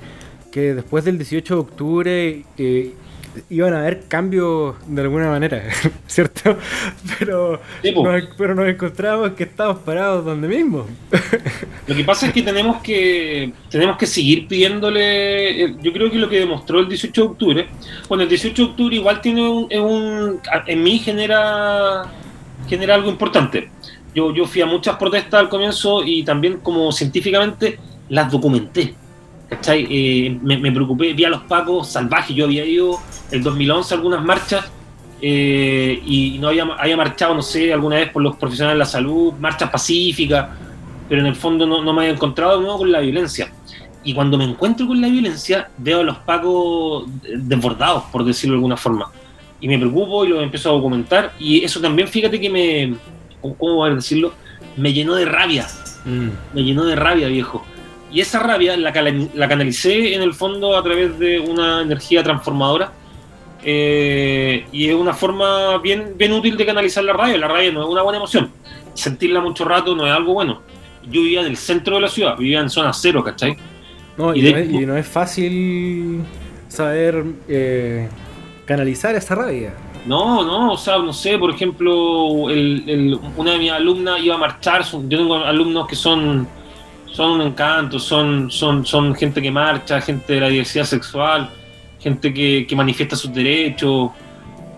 que 0.50 0.74
después 0.74 1.04
del 1.04 1.18
18 1.18 1.54
de 1.54 1.60
octubre 1.60 2.44
eh, 2.58 2.94
iban 3.50 3.74
a 3.74 3.80
haber 3.80 4.06
cambios 4.08 4.76
de 4.86 5.02
alguna 5.02 5.28
manera, 5.28 5.62
¿cierto? 6.06 6.56
Pero, 7.18 7.60
nos, 7.82 8.22
pero 8.36 8.54
nos 8.54 8.68
encontramos 8.68 9.30
que 9.30 9.44
estamos 9.44 9.78
parados 9.78 10.24
donde 10.24 10.48
mismo. 10.48 10.86
Lo 11.86 11.94
que 11.94 12.04
pasa 12.04 12.26
es 12.26 12.32
que 12.32 12.42
tenemos 12.42 12.82
que 12.82 13.52
tenemos 13.70 13.96
que 13.96 14.06
seguir 14.06 14.48
pidiéndole, 14.48 15.64
eh, 15.64 15.76
yo 15.80 15.92
creo 15.92 16.10
que 16.10 16.18
lo 16.18 16.28
que 16.28 16.40
demostró 16.40 16.80
el 16.80 16.88
18 16.88 17.20
de 17.20 17.26
octubre, 17.26 17.68
bueno, 18.08 18.22
el 18.24 18.28
18 18.28 18.62
de 18.62 18.68
octubre 18.70 18.96
igual 18.96 19.20
tiene 19.20 19.48
un, 19.48 20.40
en 20.66 20.82
mí 20.82 20.98
genera, 20.98 22.04
genera 22.68 22.94
algo 22.94 23.10
importante. 23.10 23.70
Yo, 24.14 24.32
yo 24.32 24.46
fui 24.46 24.62
a 24.62 24.66
muchas 24.66 24.96
protestas 24.96 25.40
al 25.40 25.48
comienzo 25.48 26.02
y 26.02 26.24
también 26.24 26.58
como 26.58 26.90
científicamente 26.90 27.78
las 28.08 28.30
documenté. 28.30 28.94
¿Cachai? 29.48 29.86
Eh, 29.88 30.38
me, 30.42 30.58
me, 30.58 30.72
preocupé, 30.72 31.12
vi 31.12 31.24
a 31.24 31.28
los 31.28 31.42
pacos 31.42 31.88
salvajes, 31.88 32.34
yo 32.34 32.46
había 32.46 32.64
ido 32.64 32.98
el 33.30 33.44
2011 33.44 33.94
algunas 33.94 34.24
marchas 34.24 34.64
eh, 35.22 36.02
y 36.04 36.38
no 36.38 36.48
había, 36.48 36.64
había 36.64 36.96
marchado, 36.96 37.34
no 37.34 37.42
sé, 37.42 37.72
alguna 37.72 37.96
vez 37.96 38.10
por 38.10 38.22
los 38.22 38.36
profesionales 38.36 38.74
de 38.74 38.78
la 38.80 38.84
salud, 38.86 39.32
marchas 39.34 39.70
pacíficas, 39.70 40.48
pero 41.08 41.20
en 41.20 41.26
el 41.26 41.36
fondo 41.36 41.66
no, 41.66 41.80
me 41.92 42.02
había 42.02 42.12
encontrado 42.12 42.56
de 42.56 42.62
nuevo 42.62 42.78
con 42.78 42.92
la 42.92 43.00
violencia. 43.00 43.50
Y 44.04 44.14
cuando 44.14 44.38
me 44.38 44.44
encuentro 44.44 44.86
con 44.86 45.00
la 45.00 45.08
violencia, 45.08 45.68
veo 45.78 46.00
a 46.00 46.04
los 46.04 46.18
pacos 46.18 47.06
desbordados, 47.22 48.04
por 48.04 48.24
decirlo 48.24 48.54
de 48.54 48.58
alguna 48.58 48.76
forma. 48.76 49.10
Y 49.60 49.68
me 49.68 49.78
preocupo 49.78 50.24
y 50.24 50.28
lo 50.28 50.42
empiezo 50.42 50.70
a 50.70 50.72
documentar. 50.74 51.32
Y 51.40 51.64
eso 51.64 51.80
también, 51.80 52.06
fíjate 52.06 52.40
que 52.40 52.50
me, 52.50 52.94
¿cómo 53.40 53.76
voy 53.76 53.90
a 53.90 53.94
decirlo? 53.94 54.32
Me 54.76 54.92
llenó 54.92 55.14
de 55.14 55.24
rabia. 55.24 55.66
Mm. 56.04 56.28
Me 56.54 56.62
llenó 56.62 56.84
de 56.84 56.94
rabia, 56.94 57.26
viejo. 57.26 57.64
Y 58.12 58.20
esa 58.20 58.38
rabia 58.40 58.76
la, 58.76 58.92
la 59.34 59.48
canalicé 59.48 60.14
en 60.14 60.22
el 60.22 60.32
fondo 60.34 60.76
a 60.76 60.82
través 60.82 61.18
de 61.18 61.40
una 61.40 61.82
energía 61.82 62.22
transformadora 62.22 62.92
eh, 63.68 64.64
y 64.70 64.88
es 64.88 64.94
una 64.94 65.12
forma 65.12 65.78
bien, 65.78 66.14
bien 66.16 66.32
útil 66.32 66.56
de 66.56 66.64
canalizar 66.64 67.02
la 67.02 67.12
rabia. 67.12 67.36
La 67.36 67.48
rabia 67.48 67.72
no 67.72 67.82
es 67.82 67.88
una 67.88 68.02
buena 68.02 68.18
emoción. 68.18 68.48
Sentirla 68.94 69.40
mucho 69.40 69.64
rato 69.64 69.96
no 69.96 70.06
es 70.06 70.12
algo 70.12 70.34
bueno. 70.34 70.62
Yo 71.02 71.20
vivía 71.20 71.40
en 71.40 71.46
el 71.46 71.56
centro 71.56 71.96
de 71.96 72.02
la 72.02 72.08
ciudad, 72.08 72.36
vivía 72.36 72.60
en 72.60 72.70
zona 72.70 72.92
cero, 72.92 73.24
¿cachai? 73.24 73.56
No, 74.16 74.34
y, 74.34 74.86
no, 74.86 74.96
es, 74.96 75.06
fácil 75.06 76.22
saber 76.68 77.24
eh, 77.48 78.08
canalizar 78.64 79.16
esa 79.16 79.34
rabia. 79.34 79.74
No, 80.06 80.44
no, 80.44 80.72
o 80.72 80.76
sea, 80.76 80.98
no 80.98 81.12
sé, 81.12 81.36
por 81.36 81.50
ejemplo, 81.50 82.26
una 82.28 83.52
de 83.52 83.58
mis 83.58 83.72
alumnas 83.72 84.20
iba 84.22 84.36
a 84.36 84.38
marchar, 84.38 84.84
yo 84.84 85.18
tengo 85.18 85.34
alumnos 85.34 85.88
que 85.88 85.96
son, 85.96 86.46
son 87.16 87.40
un 87.40 87.46
encanto, 87.46 87.98
son, 87.98 88.50
son, 88.50 88.84
son 88.84 89.14
gente 89.14 89.40
que 89.40 89.50
marcha, 89.50 90.02
gente 90.02 90.34
de 90.34 90.40
la 90.40 90.48
diversidad 90.48 90.84
sexual, 90.84 91.48
gente 91.98 92.34
que, 92.34 92.76
manifiesta 92.76 93.16
sus 93.16 93.32
derechos. 93.32 94.10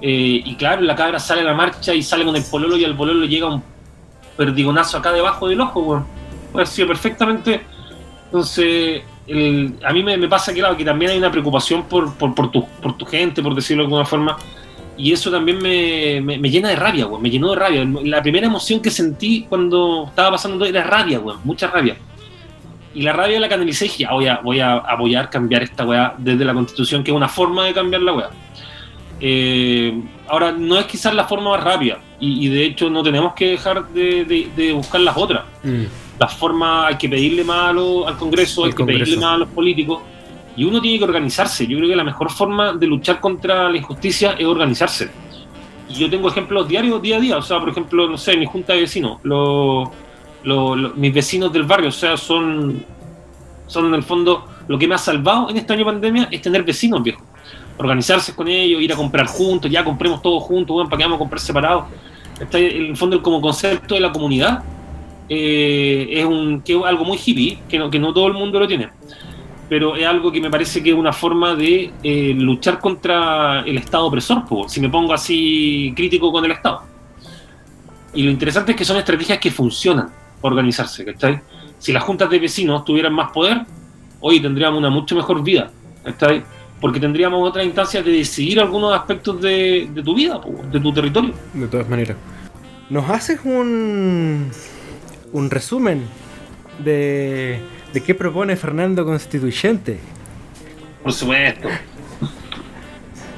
Eh, 0.01 0.41
y 0.45 0.55
claro, 0.55 0.83
la 0.83 0.95
cabra 0.95 1.19
sale 1.19 1.41
a 1.41 1.45
la 1.45 1.55
marcha 1.55 1.93
y 1.93 2.01
sale 2.01 2.25
con 2.25 2.37
el 2.37 2.45
pololo 2.45 2.77
y 2.77 2.85
al 2.85 2.97
pololo 2.97 3.23
le 3.23 3.27
llega 3.27 3.49
un 3.49 3.61
perdigonazo 4.37 4.99
acá 4.99 5.11
debajo 5.11 5.49
del 5.49 5.61
ojo, 5.61 5.83
bueno. 5.83 6.07
Puede 6.53 6.63
haber 6.63 6.69
sido 6.69 6.87
perfectamente. 6.87 7.61
Entonces, 8.27 9.03
a 9.85 9.93
mí 9.93 10.05
me, 10.05 10.29
pasa 10.29 10.55
que, 10.55 10.61
claro, 10.61 10.77
que 10.77 10.85
también 10.85 11.11
hay 11.11 11.19
una 11.19 11.33
preocupación 11.33 11.87
por, 11.89 12.15
por, 12.15 12.37
por, 12.37 12.53
tu, 12.53 12.65
por 12.81 12.97
tu 12.97 13.05
gente, 13.05 13.43
por 13.43 13.57
decirlo 13.57 13.83
de 13.83 13.87
alguna 13.87 14.05
forma. 14.05 14.37
Y 14.97 15.13
eso 15.13 15.29
también 15.29 15.59
me, 15.59 16.21
me, 16.21 16.51
llena 16.51 16.69
de 16.69 16.77
rabia, 16.77 17.07
güey. 17.07 17.21
Me 17.21 17.31
llenó 17.31 17.51
de 17.51 17.57
rabia. 17.57 17.85
La 18.05 18.23
primera 18.23 18.47
emoción 18.47 18.79
que 18.79 18.91
sentí 18.91 19.45
cuando 19.49 20.05
estaba 20.07 20.31
pasando 20.31 20.65
era 20.65 20.85
rabia, 20.85 21.19
güey. 21.19 21.37
Mucha 21.43 21.67
rabia. 21.67 21.97
Y 22.99 23.03
la 23.03 23.13
rabia 23.13 23.39
la 23.39 23.49
canalicé 23.49 23.85
y 23.85 23.89
dije, 23.91 24.09
voy 24.11 24.27
a, 24.27 24.41
voy 24.43 24.59
a 24.59 24.75
apoyar 24.75 25.31
cambiar 25.31 25.63
esta 25.63 25.87
weá 25.87 26.15
desde 26.19 26.45
la 26.45 26.53
constitución, 26.53 27.05
que 27.05 27.13
es 27.13 27.17
una 27.17 27.29
forma 27.29 27.67
de 27.67 27.73
cambiar 27.73 28.03
la 28.03 28.13
weá. 28.13 28.31
Eh, 29.21 30.03
ahora, 30.27 30.51
no 30.51 30.77
es 30.77 30.87
quizás 30.87 31.15
la 31.15 31.23
forma 31.23 31.51
más 31.51 31.63
rápida, 31.63 32.01
y, 32.19 32.49
de 32.49 32.65
hecho 32.65 32.91
no 32.91 33.05
tenemos 33.05 33.35
que 33.35 33.51
dejar 33.51 33.87
de, 33.91 34.73
buscar 34.75 35.01
las 35.01 35.17
otras. 35.17 35.45
Mm. 35.63 35.85
Las 36.19 36.35
formas, 36.35 36.89
hay 36.89 36.97
que 36.97 37.09
pedirle 37.09 37.45
más 37.45 37.69
al 37.69 38.17
Congreso, 38.19 38.65
hay 38.65 38.73
que 38.73 38.85
pedirle 38.85 39.17
más 39.17 39.37
a 39.37 39.39
los 39.39 39.49
políticos, 39.51 40.01
y 40.57 40.65
uno 40.65 40.81
tiene 40.81 40.99
que 40.99 41.05
organizarse. 41.05 41.69
Yo 41.69 41.79
creo 41.79 41.91
que 41.91 41.95
la 41.95 42.03
mejor 42.03 42.33
forma 42.33 42.73
de 42.73 42.89
luchar 42.89 43.21
contra 43.21 43.71
la 43.71 43.77
injusticia 43.77 44.33
es 44.33 44.45
organizarse. 44.45 45.09
Y 45.89 45.95
yo 45.95 46.11
tengo 46.11 46.29
ejemplos 46.29 46.67
diarios, 46.67 47.01
día 47.01 47.19
a 47.19 47.21
día, 47.21 47.37
o 47.37 47.43
sea, 47.43 47.61
por 47.61 47.69
ejemplo, 47.69 48.09
no 48.09 48.19
sé, 48.19 48.37
mi 48.37 48.47
junta 48.47 48.73
de 48.73 48.81
vecinos, 48.81 49.21
los 49.23 49.89
mis 50.45 51.15
vecinos 51.15 51.53
del 51.53 51.65
barrio, 51.65 51.89
o 51.89 51.93
sea, 51.93 52.17
son, 52.17 52.85
son 53.67 53.87
en 53.87 53.95
el 53.95 54.03
fondo 54.03 54.47
lo 54.69 54.79
que 54.79 54.87
me 54.87 54.95
ha 54.95 54.99
salvado 54.99 55.49
en 55.51 55.57
este 55.57 55.73
año 55.73 55.81
de 55.81 55.93
pandemia 55.93 56.29
es 56.31 56.43
tener 56.43 56.63
vecinos, 56.63 57.03
viejo. 57.03 57.23
Organizarse 57.79 58.35
con 58.35 58.49
ellos, 58.49 58.83
ir 58.83 58.93
a 58.93 58.97
comprar 58.97 59.27
juntos, 59.27 59.71
ya 59.71 59.83
compremos 59.83 60.21
todos 60.21 60.43
juntos, 60.43 60.75
bueno, 60.75 60.91
para 60.91 60.99
que 60.99 61.05
vamos 61.05 61.17
a 61.17 61.19
comprar 61.21 61.41
separados. 61.41 61.85
Está 62.39 62.59
en 62.59 62.87
el 62.87 62.97
fondo 62.97 63.23
como 63.23 63.41
concepto 63.41 63.95
de 63.95 64.01
la 64.01 64.13
comunidad 64.13 64.63
eh, 65.29 66.09
es, 66.11 66.25
un, 66.25 66.61
que 66.61 66.75
algo 66.85 67.05
muy 67.05 67.19
hippie, 67.25 67.59
que 67.69 67.79
no, 67.79 67.91
que 67.91 67.99
no 67.99 68.13
todo 68.13 68.29
el 68.29 68.35
mundo 68.35 68.61
lo 68.61 68.67
tiene. 68.67 68.91
Pero 69.69 69.97
es 69.97 70.07
algo 70.07 70.33
que 70.33 70.41
me 70.41 70.51
parece 70.51 70.83
que 70.83 70.91
es 70.91 70.97
una 70.97 71.13
forma 71.13 71.55
de 71.55 71.93
eh, 72.03 72.35
luchar 72.37 72.79
contra 72.79 73.61
el 73.61 73.77
Estado 73.79 74.07
opresor, 74.07 74.45
si 74.67 74.81
me 74.81 74.89
pongo 74.89 75.13
así 75.13 75.93
crítico 75.97 76.31
con 76.33 76.45
el 76.45 76.53
Estado. 76.53 76.83
Y 78.15 78.23
lo 78.23 78.31
interesante 78.31 78.73
es 78.73 78.79
que 78.79 78.85
son 78.85 78.97
estrategias 78.97 79.39
que 79.39 79.51
funcionan 79.51 80.11
organizarse, 80.41 81.05
¿cachai? 81.05 81.41
Si 81.79 81.93
las 81.93 82.03
juntas 82.03 82.31
de 82.31 82.39
vecinos 82.39 82.85
tuvieran 82.85 83.13
más 83.13 83.31
poder, 83.31 83.63
hoy 84.21 84.41
tendríamos 84.41 84.79
una 84.79 84.91
mucho 84.91 85.15
mejor 85.17 85.43
vida, 85.43 85.71
¿cachai? 86.05 86.43
Porque 86.81 87.01
tendríamos 87.01 87.49
otra 87.49 87.65
instancia 87.65 88.03
de 88.03 88.13
decidir 88.13 88.61
algunos 88.61 88.95
aspectos 88.95 89.41
de, 89.41 89.91
tu 90.05 90.15
vida, 90.15 90.41
de 90.71 90.81
tu 90.81 90.93
territorio. 90.93 91.35
De 91.55 91.67
todas 91.67 91.89
maneras. 91.89 92.17
¿Nos 92.91 93.09
haces 93.11 93.41
un, 93.45 94.51
un 95.33 95.51
resumen 95.51 96.05
de, 96.79 97.61
de 97.93 98.01
qué 98.03 98.15
propone 98.15 98.57
Fernando 98.57 99.05
Constituyente? 99.05 99.99
Por 101.03 101.13
supuesto. 101.13 101.69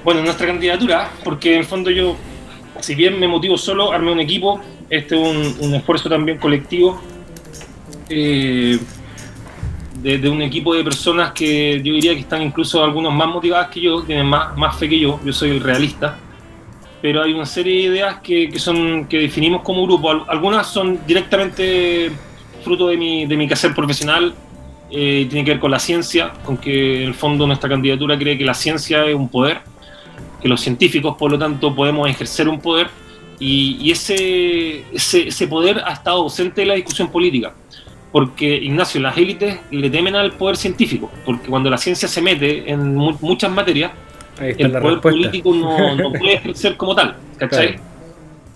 Bueno, 0.05 0.23
nuestra 0.23 0.47
candidatura, 0.47 1.11
porque 1.25 1.55
en 1.55 1.59
el 1.61 1.65
fondo 1.67 1.91
yo, 1.91 2.17
si 2.81 2.95
bien 2.95 3.21
me 3.21 3.29
motivo 3.29 3.59
solo, 3.59 3.93
armé 3.93 4.13
un 4.13 4.21
equipo 4.21 4.61
este 4.91 5.15
es 5.15 5.57
un, 5.61 5.75
esfuerzo 5.75 6.09
también 6.09 6.37
colectivo 6.39 7.01
eh, 8.09 8.79
de, 10.03 10.29
un 10.29 10.43
equipo 10.43 10.75
de 10.75 10.83
personas 10.83 11.33
que 11.33 11.81
yo 11.83 11.93
diría 11.95 12.13
que 12.15 12.21
están 12.21 12.43
incluso 12.43 12.83
algunos 12.83 13.15
más 13.15 13.29
motivadas 13.29 13.69
que 13.69 13.81
yo, 13.81 14.03
tienen 14.03 14.27
más, 14.27 14.57
más 14.57 14.77
fe 14.77 14.89
que 14.89 14.99
yo, 14.99 15.21
yo 15.25 15.33
soy 15.33 15.51
el 15.51 15.61
realista, 15.61 16.19
pero 17.01 17.23
hay 17.23 17.33
una 17.33 17.47
serie 17.47 17.75
de 17.75 17.95
ideas 17.95 18.19
que, 18.21 18.59
son, 18.59 19.07
que 19.07 19.19
definimos 19.19 19.63
como 19.63 19.85
grupo. 19.85 20.11
Algunas 20.29 20.67
son 20.67 21.01
directamente 21.07 22.11
fruto 22.63 22.89
de 22.89 22.97
mi, 22.97 23.27
de 23.27 23.37
mi 23.37 23.47
quehacer 23.47 23.75
profesional, 23.75 24.35
eh, 24.91 25.27
tiene 25.31 25.45
que 25.45 25.53
ver 25.53 25.61
con 25.61 25.71
la 25.71 25.79
ciencia, 25.79 26.33
con 26.45 26.57
que 26.57 27.03
en 27.03 27.09
el 27.09 27.15
fondo 27.15 27.47
nuestra 27.47 27.69
candidatura 27.69 28.19
cree 28.19 28.37
que 28.37 28.45
la 28.45 28.55
ciencia 28.55 29.05
es 29.07 29.15
un 29.15 29.29
poder, 29.29 29.61
que 30.43 30.49
los 30.49 30.61
científicos 30.61 31.17
por 31.17 31.31
lo 31.31 31.39
tanto 31.39 31.75
podemos 31.75 32.09
ejercer 32.09 32.49
un 32.49 32.61
poder 32.61 32.89
y, 33.41 33.91
ese, 33.91 34.85
ese, 34.93 35.49
poder 35.49 35.81
ha 35.85 35.93
estado 35.93 36.19
ausente 36.19 36.61
de 36.61 36.67
la 36.67 36.75
discusión 36.75 37.11
política. 37.11 37.55
Porque, 38.13 38.57
Ignacio, 38.57 39.01
las 39.01 39.17
élites 39.17 39.59
le 39.71 39.89
temen 39.89 40.15
al 40.15 40.33
poder 40.33 40.57
científico, 40.57 41.11
porque 41.25 41.49
cuando 41.49 41.71
la 41.71 41.79
ciencia 41.79 42.07
se 42.07 42.21
mete 42.21 42.71
en 42.71 42.95
muchas 42.95 43.51
materias, 43.51 43.93
el 44.41 44.73
poder 44.73 45.01
político 45.01 45.55
no, 45.55 46.13
puede 46.19 46.35
ejercer 46.35 46.77
como 46.77 46.95
tal, 46.95 47.17
¿cachai? 47.39 47.79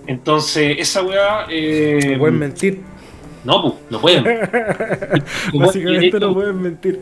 Entonces, 0.07 0.77
esa 0.79 1.03
weá... 1.03 1.47
Eh, 1.49 2.17
pueden 2.19 2.39
mentir. 2.39 2.83
No, 3.43 3.63
pues, 3.63 3.75
no 3.91 4.01
pueden. 4.01 4.25
Básicamente 5.55 6.21
no 6.21 6.35
pueden 6.35 6.61
mentir. 6.61 7.01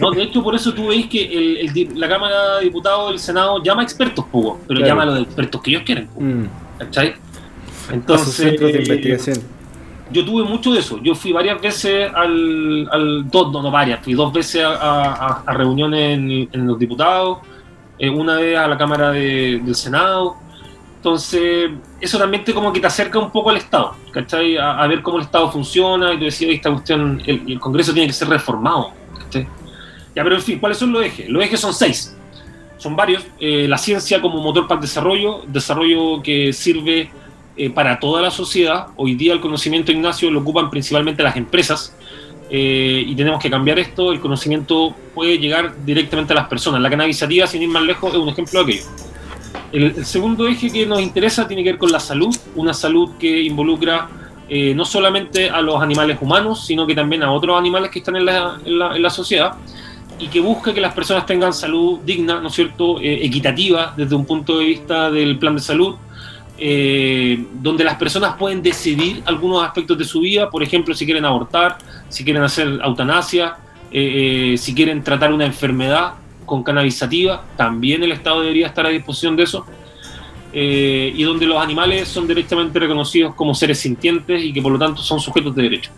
no, 0.00 0.10
de 0.10 0.22
hecho, 0.22 0.42
por 0.42 0.54
eso 0.54 0.74
tú 0.74 0.88
veis 0.88 1.06
que 1.06 1.88
la 1.94 2.08
Cámara 2.08 2.56
de 2.56 2.64
Diputados 2.64 3.10
del 3.10 3.18
Senado 3.18 3.62
llama 3.62 3.82
a 3.82 3.84
expertos, 3.84 4.24
pues, 4.30 4.54
pero 4.66 4.80
llama 4.80 5.04
a 5.04 5.06
los 5.06 5.22
expertos 5.22 5.62
que 5.62 5.70
ellos 5.70 5.82
quieren. 5.84 6.08
Mm. 6.18 6.44
¿Cachai? 6.78 7.14
Entonces, 7.90 8.60
de 8.60 8.70
investigación. 8.70 9.38
Yo 10.10 10.24
tuve 10.24 10.44
mucho 10.44 10.72
de 10.72 10.80
eso. 10.80 11.00
Yo 11.02 11.14
fui 11.14 11.32
varias 11.32 11.60
veces 11.60 12.10
al. 12.14 12.88
al 12.90 13.30
dos, 13.30 13.52
no, 13.52 13.62
no 13.62 13.70
varias, 13.70 14.02
fui 14.02 14.14
dos 14.14 14.32
veces 14.32 14.64
a, 14.64 15.42
reuniones 15.48 16.48
en, 16.52 16.66
los 16.66 16.78
diputados, 16.78 17.38
eh, 17.98 18.08
una 18.08 18.36
vez 18.36 18.56
a 18.56 18.68
la 18.68 18.78
Cámara 18.78 19.10
del 19.10 19.74
Senado. 19.74 20.36
Entonces, 20.96 21.70
eso 22.00 22.18
también 22.18 22.42
te 22.42 22.52
como 22.52 22.72
que 22.72 22.80
te 22.80 22.86
acerca 22.86 23.18
un 23.18 23.30
poco 23.30 23.50
al 23.50 23.58
Estado, 23.58 23.94
¿cachai? 24.10 24.56
A, 24.56 24.84
ver 24.88 25.02
cómo 25.02 25.18
el 25.18 25.24
Estado 25.24 25.50
funciona 25.52 26.12
y 26.12 26.18
tú 26.18 26.24
decías, 26.24 26.52
esta 26.52 26.70
cuestión, 26.72 27.22
el, 27.24 27.42
el, 27.46 27.60
Congreso 27.60 27.92
tiene 27.92 28.08
que 28.08 28.12
ser 28.12 28.28
reformado, 28.28 28.90
¿cachai? 29.16 29.46
Ya, 30.16 30.24
pero 30.24 30.34
en 30.34 30.42
fin, 30.42 30.58
¿cuáles 30.58 30.78
son 30.78 30.92
los 30.92 31.04
ejes? 31.04 31.28
Los 31.28 31.44
ejes 31.44 31.60
son 31.60 31.72
seis. 31.72 32.15
Son 32.78 32.96
varios. 32.96 33.24
Eh, 33.40 33.66
la 33.68 33.78
ciencia 33.78 34.20
como 34.20 34.40
motor 34.40 34.66
para 34.66 34.78
el 34.78 34.82
desarrollo, 34.82 35.42
desarrollo 35.46 36.22
que 36.22 36.52
sirve 36.52 37.10
eh, 37.56 37.70
para 37.70 37.98
toda 37.98 38.22
la 38.22 38.30
sociedad. 38.30 38.88
Hoy 38.96 39.14
día 39.14 39.32
el 39.32 39.40
conocimiento, 39.40 39.92
Ignacio, 39.92 40.30
lo 40.30 40.40
ocupan 40.40 40.70
principalmente 40.70 41.22
las 41.22 41.36
empresas 41.36 41.96
eh, 42.50 43.02
y 43.06 43.14
tenemos 43.14 43.42
que 43.42 43.50
cambiar 43.50 43.78
esto. 43.78 44.12
El 44.12 44.20
conocimiento 44.20 44.94
puede 45.14 45.38
llegar 45.38 45.74
directamente 45.84 46.32
a 46.32 46.36
las 46.36 46.48
personas. 46.48 46.80
La 46.80 46.90
cannabisativa, 46.90 47.46
sin 47.46 47.62
ir 47.62 47.68
más 47.68 47.82
lejos, 47.82 48.12
es 48.12 48.18
un 48.18 48.28
ejemplo 48.28 48.64
de 48.64 48.72
aquello. 48.72 48.88
El, 49.72 49.82
el 49.96 50.04
segundo 50.04 50.46
eje 50.46 50.70
que 50.70 50.86
nos 50.86 51.00
interesa 51.00 51.48
tiene 51.48 51.64
que 51.64 51.70
ver 51.70 51.78
con 51.78 51.90
la 51.90 52.00
salud, 52.00 52.34
una 52.54 52.74
salud 52.74 53.12
que 53.18 53.42
involucra 53.42 54.08
eh, 54.48 54.74
no 54.74 54.84
solamente 54.84 55.50
a 55.50 55.60
los 55.60 55.82
animales 55.82 56.18
humanos, 56.20 56.64
sino 56.66 56.86
que 56.86 56.94
también 56.94 57.22
a 57.24 57.32
otros 57.32 57.58
animales 57.58 57.90
que 57.90 57.98
están 57.98 58.14
en 58.14 58.26
la, 58.26 58.60
en 58.64 58.78
la, 58.78 58.94
en 58.94 59.02
la 59.02 59.10
sociedad 59.10 59.56
y 60.18 60.28
que 60.28 60.40
busca 60.40 60.72
que 60.72 60.80
las 60.80 60.94
personas 60.94 61.26
tengan 61.26 61.52
salud 61.52 62.00
digna, 62.04 62.40
¿no 62.40 62.48
es 62.48 62.54
cierto?, 62.54 63.00
eh, 63.00 63.24
equitativa 63.24 63.92
desde 63.96 64.14
un 64.14 64.24
punto 64.24 64.58
de 64.58 64.64
vista 64.64 65.10
del 65.10 65.38
plan 65.38 65.54
de 65.54 65.60
salud, 65.60 65.96
eh, 66.58 67.44
donde 67.60 67.84
las 67.84 67.96
personas 67.96 68.36
pueden 68.36 68.62
decidir 68.62 69.22
algunos 69.26 69.62
aspectos 69.62 69.98
de 69.98 70.04
su 70.04 70.20
vida, 70.20 70.48
por 70.48 70.62
ejemplo, 70.62 70.94
si 70.94 71.04
quieren 71.04 71.24
abortar, 71.24 71.76
si 72.08 72.24
quieren 72.24 72.42
hacer 72.42 72.80
eutanasia, 72.82 73.56
eh, 73.92 74.54
si 74.56 74.74
quieren 74.74 75.02
tratar 75.02 75.32
una 75.32 75.44
enfermedad 75.44 76.14
con 76.46 76.62
cannabisativa, 76.62 77.44
también 77.56 78.02
el 78.02 78.12
Estado 78.12 78.40
debería 78.40 78.68
estar 78.68 78.86
a 78.86 78.88
disposición 78.88 79.36
de 79.36 79.42
eso. 79.42 79.66
Y 80.58 81.22
donde 81.22 81.44
los 81.44 81.62
animales 81.62 82.08
son 82.08 82.26
directamente 82.26 82.78
reconocidos 82.78 83.34
como 83.34 83.54
seres 83.54 83.78
sintientes 83.78 84.42
y 84.42 84.54
que 84.54 84.62
por 84.62 84.72
lo 84.72 84.78
tanto 84.78 85.02
son 85.02 85.20
sujetos 85.20 85.54
de 85.54 85.64
derecho. 85.64 85.90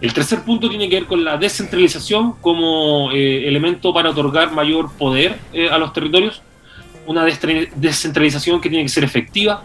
El 0.00 0.12
tercer 0.12 0.42
punto 0.42 0.68
tiene 0.68 0.88
que 0.88 0.96
ver 0.96 1.06
con 1.06 1.24
la 1.24 1.36
descentralización 1.36 2.34
como 2.40 3.10
eh, 3.12 3.48
elemento 3.48 3.94
para 3.94 4.10
otorgar 4.10 4.52
mayor 4.52 4.92
poder 4.92 5.38
eh, 5.52 5.70
a 5.70 5.78
los 5.78 5.92
territorios, 5.92 6.42
una 7.06 7.24
descentralización 7.24 8.60
que 8.60 8.68
tiene 8.68 8.84
que 8.84 8.90
ser 8.90 9.04
efectiva, 9.04 9.62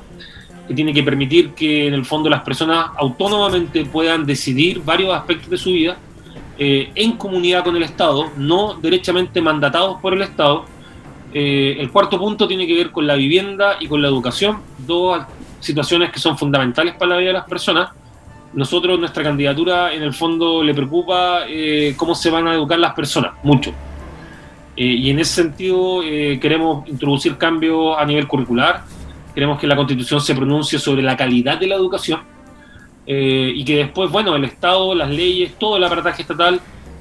que 0.67 0.73
tiene 0.73 0.93
que 0.93 1.03
permitir 1.03 1.51
que 1.51 1.88
en 1.88 1.93
el 1.93 2.05
fondo 2.05 2.29
las 2.29 2.43
personas 2.43 2.91
autónomamente 2.97 3.84
puedan 3.86 4.25
decidir 4.25 4.82
varios 4.84 5.13
aspectos 5.13 5.49
de 5.49 5.57
su 5.57 5.71
vida 5.71 5.97
eh, 6.57 6.91
en 6.95 7.13
comunidad 7.13 7.63
con 7.63 7.75
el 7.75 7.84
Estado, 7.84 8.29
no 8.38 8.75
derechamente 8.75 9.41
mandatados 9.41 9.99
por 9.99 10.13
el 10.13 10.21
Estado. 10.21 10.65
Eh, 11.34 11.77
el 11.79 11.89
cuarto 11.89 12.19
punto 12.19 12.47
tiene 12.47 12.67
que 12.67 12.75
ver 12.75 12.91
con 12.91 13.07
la 13.07 13.15
vivienda 13.15 13.77
y 13.79 13.88
con 13.88 14.01
la 14.01 14.07
educación, 14.07 14.59
dos 14.77 15.23
situaciones 15.59 16.11
que 16.11 16.19
son 16.19 16.38
fundamentales 16.38 16.93
para 16.95 17.11
la 17.11 17.17
vida 17.17 17.29
de 17.29 17.34
las 17.34 17.47
personas. 17.47 17.89
Nosotros, 18.54 18.99
nuestra 18.99 19.24
candidatura, 19.24 19.93
en 19.93 20.04
el 20.04 20.14
fondo, 20.14 20.62
le 20.62 20.74
preocupa 20.74 21.41
eh, 21.47 21.93
cómo 21.95 22.16
se 22.16 22.30
van 22.30 22.47
a 22.47 22.54
educar 22.54 22.80
las 22.80 22.93
personas, 22.93 23.34
mucho. 23.43 23.72
Eh, 24.76 24.86
y 24.86 25.10
en 25.10 25.20
ese 25.20 25.43
sentido, 25.43 26.02
eh, 26.04 26.39
queremos 26.41 26.88
introducir 26.88 27.38
cambios 27.38 27.97
a 27.97 28.06
nivel 28.06 28.28
curricular. 28.28 28.84
Queremos 29.34 29.60
que 29.60 29.68
la 29.68 29.76
Constitución 29.76 30.20
se 30.20 30.36
pronuncie 30.36 30.80
sobre 30.80 31.02
la 31.02 31.16
calidad 31.16 31.58
de 31.58 31.68
la 31.68 31.76
educación 31.76 32.20
eh, 33.08 33.52
y 33.56 33.64
que 33.64 33.78
después, 33.78 34.12
bueno, 34.12 34.36
el 34.36 34.43
Estado, 34.43 34.93
las 34.93 35.10
leyes, 35.10 35.58
todo 35.58 35.78
el 35.78 35.84
aparataje 35.84 36.22
estatal 36.22 36.60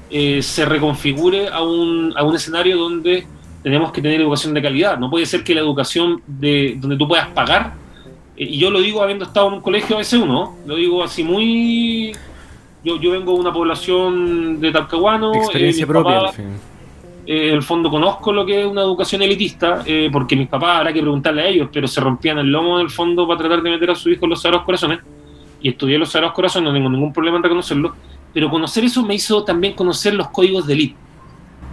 eh, 0.09 0.41
se 0.41 0.65
reconfigure 0.65 1.49
a 1.49 1.61
un, 1.61 2.13
a 2.17 2.23
un 2.23 2.35
escenario 2.35 2.77
donde 2.77 3.25
tenemos 3.63 3.91
que 3.91 4.01
tener 4.01 4.19
educación 4.19 4.53
de 4.53 4.61
calidad. 4.61 4.97
No 4.97 5.09
puede 5.09 5.25
ser 5.25 5.43
que 5.43 5.53
la 5.53 5.61
educación 5.61 6.21
de, 6.25 6.75
donde 6.79 6.97
tú 6.97 7.07
puedas 7.07 7.27
pagar, 7.27 7.73
y 8.45 8.57
yo 8.57 8.71
lo 8.71 8.79
digo 8.81 9.01
habiendo 9.03 9.25
estado 9.25 9.47
en 9.47 9.53
un 9.55 9.61
colegio 9.61 9.97
ABC1, 9.97 10.25
¿no? 10.25 10.55
lo 10.65 10.75
digo 10.75 11.03
así 11.03 11.23
muy... 11.23 12.11
Yo, 12.83 12.97
yo 12.99 13.11
vengo 13.11 13.33
de 13.33 13.39
una 13.39 13.53
población 13.53 14.59
de 14.59 14.71
Talcahuano. 14.71 15.33
eh, 15.35 15.37
Experiencia 15.37 15.85
propia, 15.85 16.19
al 16.19 16.33
fin. 16.33 16.45
eh, 17.27 17.49
en 17.49 17.55
el 17.55 17.61
fondo 17.61 17.91
conozco 17.91 18.33
lo 18.33 18.43
que 18.43 18.61
es 18.61 18.65
una 18.65 18.81
educación 18.81 19.21
elitista, 19.21 19.83
eh, 19.85 20.09
porque 20.11 20.35
mis 20.35 20.47
papás 20.47 20.77
habrá 20.79 20.91
que 20.91 21.01
preguntarle 21.01 21.43
a 21.43 21.47
ellos, 21.47 21.69
pero 21.71 21.87
se 21.87 22.01
rompían 22.01 22.39
el 22.39 22.47
lomo 22.47 22.79
en 22.79 22.85
el 22.85 22.91
fondo 22.91 23.27
para 23.27 23.37
tratar 23.39 23.61
de 23.61 23.69
meter 23.69 23.91
a 23.91 23.95
su 23.95 24.09
hijo 24.09 24.25
en 24.25 24.31
los 24.31 24.41
Sagrados 24.41 24.65
Corazones. 24.65 24.99
Y 25.61 25.69
estudié 25.69 25.99
los 25.99 26.09
Sagrados 26.09 26.33
Corazones, 26.33 26.69
no 26.69 26.73
tengo 26.73 26.89
ningún 26.89 27.13
problema 27.13 27.37
en 27.37 27.43
reconocerlo. 27.43 27.93
Pero 28.33 28.49
conocer 28.49 28.83
eso 28.83 29.03
me 29.03 29.13
hizo 29.13 29.43
también 29.43 29.73
conocer 29.73 30.15
los 30.15 30.29
códigos 30.29 30.65
de 30.65 30.73
élite. 30.73 30.95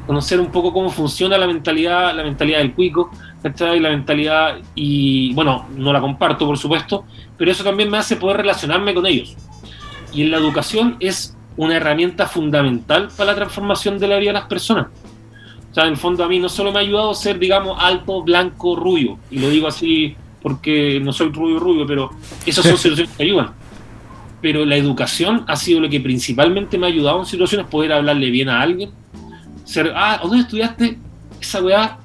Conocer 0.06 0.38
un 0.40 0.50
poco 0.50 0.72
cómo 0.74 0.90
funciona 0.90 1.38
la 1.38 1.46
mentalidad, 1.46 2.14
la 2.14 2.22
mentalidad 2.22 2.58
del 2.58 2.74
cuico, 2.74 3.10
¿cachai? 3.42 3.80
La 3.80 3.90
mentalidad, 3.90 4.58
y 4.74 5.32
bueno, 5.34 5.66
no 5.76 5.92
la 5.92 6.00
comparto, 6.00 6.46
por 6.46 6.58
supuesto, 6.58 7.04
pero 7.36 7.50
eso 7.50 7.64
también 7.64 7.90
me 7.90 7.98
hace 7.98 8.16
poder 8.16 8.38
relacionarme 8.38 8.94
con 8.94 9.06
ellos. 9.06 9.36
Y 10.12 10.22
en 10.22 10.30
la 10.30 10.38
educación 10.38 10.96
es 11.00 11.36
una 11.56 11.76
herramienta 11.76 12.26
fundamental 12.26 13.08
para 13.16 13.32
la 13.32 13.36
transformación 13.36 13.98
de 13.98 14.08
la 14.08 14.18
vida 14.18 14.30
de 14.30 14.34
las 14.34 14.46
personas. 14.46 14.86
O 15.70 15.74
sea, 15.74 15.84
en 15.84 15.90
el 15.90 15.96
fondo 15.96 16.24
a 16.24 16.28
mí 16.28 16.38
no 16.38 16.48
solo 16.48 16.72
me 16.72 16.78
ha 16.78 16.82
ayudado 16.82 17.10
a 17.10 17.14
ser, 17.14 17.38
digamos, 17.38 17.76
alto, 17.80 18.22
blanco, 18.22 18.74
rubio, 18.76 19.18
y 19.30 19.38
lo 19.38 19.50
digo 19.50 19.68
así 19.68 20.16
porque 20.40 21.00
no 21.00 21.12
soy 21.12 21.30
rubio, 21.30 21.58
rubio, 21.58 21.86
pero 21.86 22.10
esas 22.46 22.64
son 22.64 22.78
situaciones 22.78 23.14
que 23.16 23.22
ayudan. 23.22 23.50
Pero 24.40 24.64
la 24.64 24.76
educación 24.76 25.44
ha 25.48 25.56
sido 25.56 25.80
lo 25.80 25.88
que 25.88 26.00
principalmente 26.00 26.78
me 26.78 26.86
ha 26.86 26.90
ayudado 26.90 27.20
en 27.20 27.26
situaciones, 27.26 27.66
poder 27.66 27.92
hablarle 27.92 28.30
bien 28.30 28.48
a 28.48 28.60
alguien, 28.60 28.90
ser, 29.64 29.92
ah, 29.94 30.20
¿dónde 30.22 30.38
estudiaste? 30.38 30.96
Esa 31.40 31.62
weá, 31.62 31.98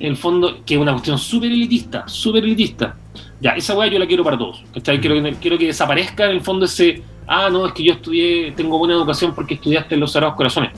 en 0.00 0.06
el 0.06 0.16
fondo, 0.16 0.60
que 0.64 0.74
es 0.74 0.80
una 0.80 0.92
cuestión 0.92 1.18
súper 1.18 1.50
elitista, 1.50 2.06
súper 2.08 2.44
elitista. 2.44 2.96
Ya, 3.40 3.52
esa 3.52 3.76
weá 3.76 3.88
yo 3.88 3.98
la 3.98 4.06
quiero 4.06 4.24
para 4.24 4.38
todos. 4.38 4.62
¿cachai? 4.74 5.00
Quiero, 5.00 5.22
que, 5.22 5.34
quiero 5.34 5.58
que 5.58 5.66
desaparezca 5.66 6.26
en 6.26 6.32
el 6.32 6.40
fondo 6.40 6.64
ese, 6.66 7.02
ah, 7.26 7.48
no, 7.50 7.66
es 7.66 7.72
que 7.72 7.84
yo 7.84 7.92
estudié, 7.94 8.52
tengo 8.52 8.78
buena 8.78 8.94
educación 8.94 9.34
porque 9.34 9.54
estudiaste 9.54 9.94
en 9.94 10.00
los 10.00 10.12
Sagrados 10.12 10.36
Corazones. 10.36 10.72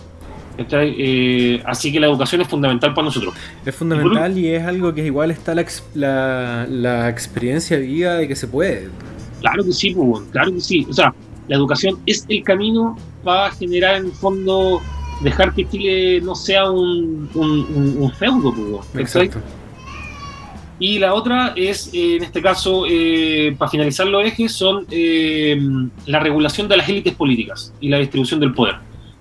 Eh, 0.59 1.63
así 1.65 1.91
que 1.91 2.01
la 2.01 2.07
educación 2.07 2.43
es 2.43 2.49
fundamental 2.49 2.93
para 2.93 3.07
nosotros. 3.07 3.35
Es 3.65 3.75
fundamental 3.75 4.37
y 4.37 4.49
es 4.49 4.63
algo 4.63 4.93
que 4.93 5.07
igual 5.07 5.31
está 5.31 5.55
la, 5.55 5.65
la, 5.95 6.67
la 6.69 7.09
experiencia 7.09 7.79
viva 7.79 8.15
de 8.15 8.29
que 8.29 8.37
se 8.37 8.47
puede. 8.47 8.91
Claro 9.41 9.65
que 9.65 9.73
sí, 9.73 9.95
pues, 9.95 10.23
claro 10.33 10.53
que 10.53 10.61
sí. 10.61 10.87
O 10.89 10.93
sea, 10.93 11.15
la 11.49 11.57
educación 11.57 11.99
es 12.07 12.27
el 12.29 12.43
camino 12.43 12.97
para 13.25 13.51
generar 13.53 13.97
en 13.97 14.07
el 14.07 14.13
fondo, 14.13 14.81
dejar 15.21 15.55
que 15.55 15.69
Chile 15.69 16.21
no 16.23 16.35
sea 16.35 16.71
un, 16.71 17.29
un, 17.35 17.51
un- 17.75 17.97
un 18.01 18.13
feudo. 18.13 18.55
Exacto. 18.97 19.39
Y 20.79 20.99
la 20.99 21.13
otra 21.13 21.53
es, 21.57 21.91
eh, 21.93 22.17
en 22.17 22.25
este 22.25 22.41
caso, 22.41 22.85
eh, 22.89 23.55
para 23.59 23.71
finalizar 23.71 24.07
los 24.07 24.25
ejes, 24.25 24.53
son 24.53 24.87
eh, 24.91 25.61
la 26.07 26.21
regulación 26.21 26.69
de 26.69 26.77
las 26.79 26.89
élites 26.89 27.15
políticas 27.15 27.75
y 27.81 27.91
la 27.91 27.99
distribución 27.99 28.41
del 28.41 28.55
poder. 28.55 28.77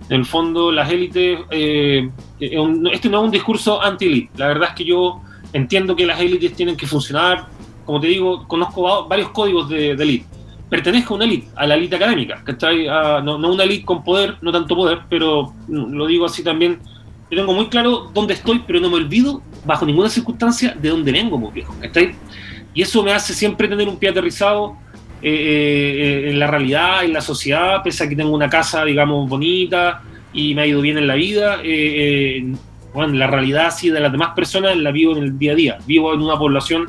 En 0.10 0.22
el 0.22 0.26
fondo, 0.26 0.72
las 0.72 0.90
élites, 0.90 1.40
eh, 1.52 2.10
este 2.40 3.10
no 3.10 3.20
es 3.20 3.26
un 3.26 3.32
discurso 3.32 3.82
anti-élite. 3.82 4.32
La 4.38 4.48
verdad 4.48 4.70
es 4.70 4.76
que 4.76 4.86
yo 4.86 5.22
entiendo 5.52 5.96
que 5.98 6.06
las 6.06 6.20
élites 6.22 6.54
tienen 6.54 6.78
que 6.78 6.88
funcionar. 6.88 7.48
Como 7.86 8.00
te 8.00 8.08
digo, 8.08 8.48
conozco 8.48 8.84
va- 8.84 9.02
varios 9.08 9.30
códigos 9.32 9.68
de, 9.70 9.96
de 9.98 10.04
élite. 10.04 10.26
Pertenezco 10.70 11.14
a 11.14 11.18
una 11.18 11.26
élite, 11.26 11.48
a 11.56 11.66
la 11.66 11.76
élite 11.76 11.96
académica, 11.96 12.44
¿cachai? 12.44 12.88
A- 12.88 13.22
no, 13.22 13.38
no 13.38 13.52
una 13.54 13.64
élite 13.64 13.86
con 13.86 14.04
poder, 14.04 14.36
no 14.42 14.52
tanto 14.52 14.76
poder, 14.76 15.00
pero 15.10 15.54
mm, 15.68 15.94
lo 15.94 16.06
digo 16.06 16.26
así 16.26 16.44
también 16.44 16.80
yo 17.32 17.38
tengo 17.38 17.54
muy 17.54 17.68
claro 17.68 18.10
dónde 18.14 18.34
estoy, 18.34 18.64
pero 18.66 18.80
no 18.80 18.90
me 18.90 18.96
olvido, 18.96 19.42
bajo 19.64 19.86
ninguna 19.86 20.10
circunstancia, 20.10 20.76
de 20.80 20.90
dónde 20.90 21.12
vengo, 21.12 21.40
pues, 21.40 21.54
viejo, 21.54 21.76
¿cachai? 21.80 22.16
Y 22.74 22.82
eso 22.82 23.04
me 23.04 23.12
hace 23.14 23.34
siempre 23.34 23.68
tener 23.68 23.88
un 23.88 23.98
pie 23.98 24.10
aterrizado 24.10 24.78
eh, 25.22 26.24
eh, 26.26 26.30
en 26.32 26.40
la 26.40 26.48
realidad, 26.48 27.04
en 27.04 27.14
la 27.14 27.22
sociedad, 27.22 27.84
pese 27.84 28.04
a 28.04 28.10
que 28.10 28.16
tengo 28.16 28.32
una 28.32 28.50
casa, 28.50 28.84
digamos, 28.84 29.30
bonita 29.30 30.02
y 30.34 30.56
me 30.56 30.64
ha 30.64 30.66
ido 30.68 30.82
bien 30.82 30.98
en 30.98 31.06
la 31.08 31.16
vida. 31.16 31.60
eh, 31.64 32.52
bueno, 32.94 33.14
la 33.14 33.28
realidad 33.28 33.68
así 33.68 33.90
de 33.92 34.00
las 34.00 34.12
demás 34.12 34.32
personas 34.36 34.76
la 34.78 34.92
vivo 34.92 35.16
en 35.16 35.24
el 35.24 35.38
día 35.38 35.52
a 35.52 35.56
día. 35.56 35.78
Vivo 35.86 36.12
en 36.14 36.22
una 36.22 36.38
población 36.38 36.88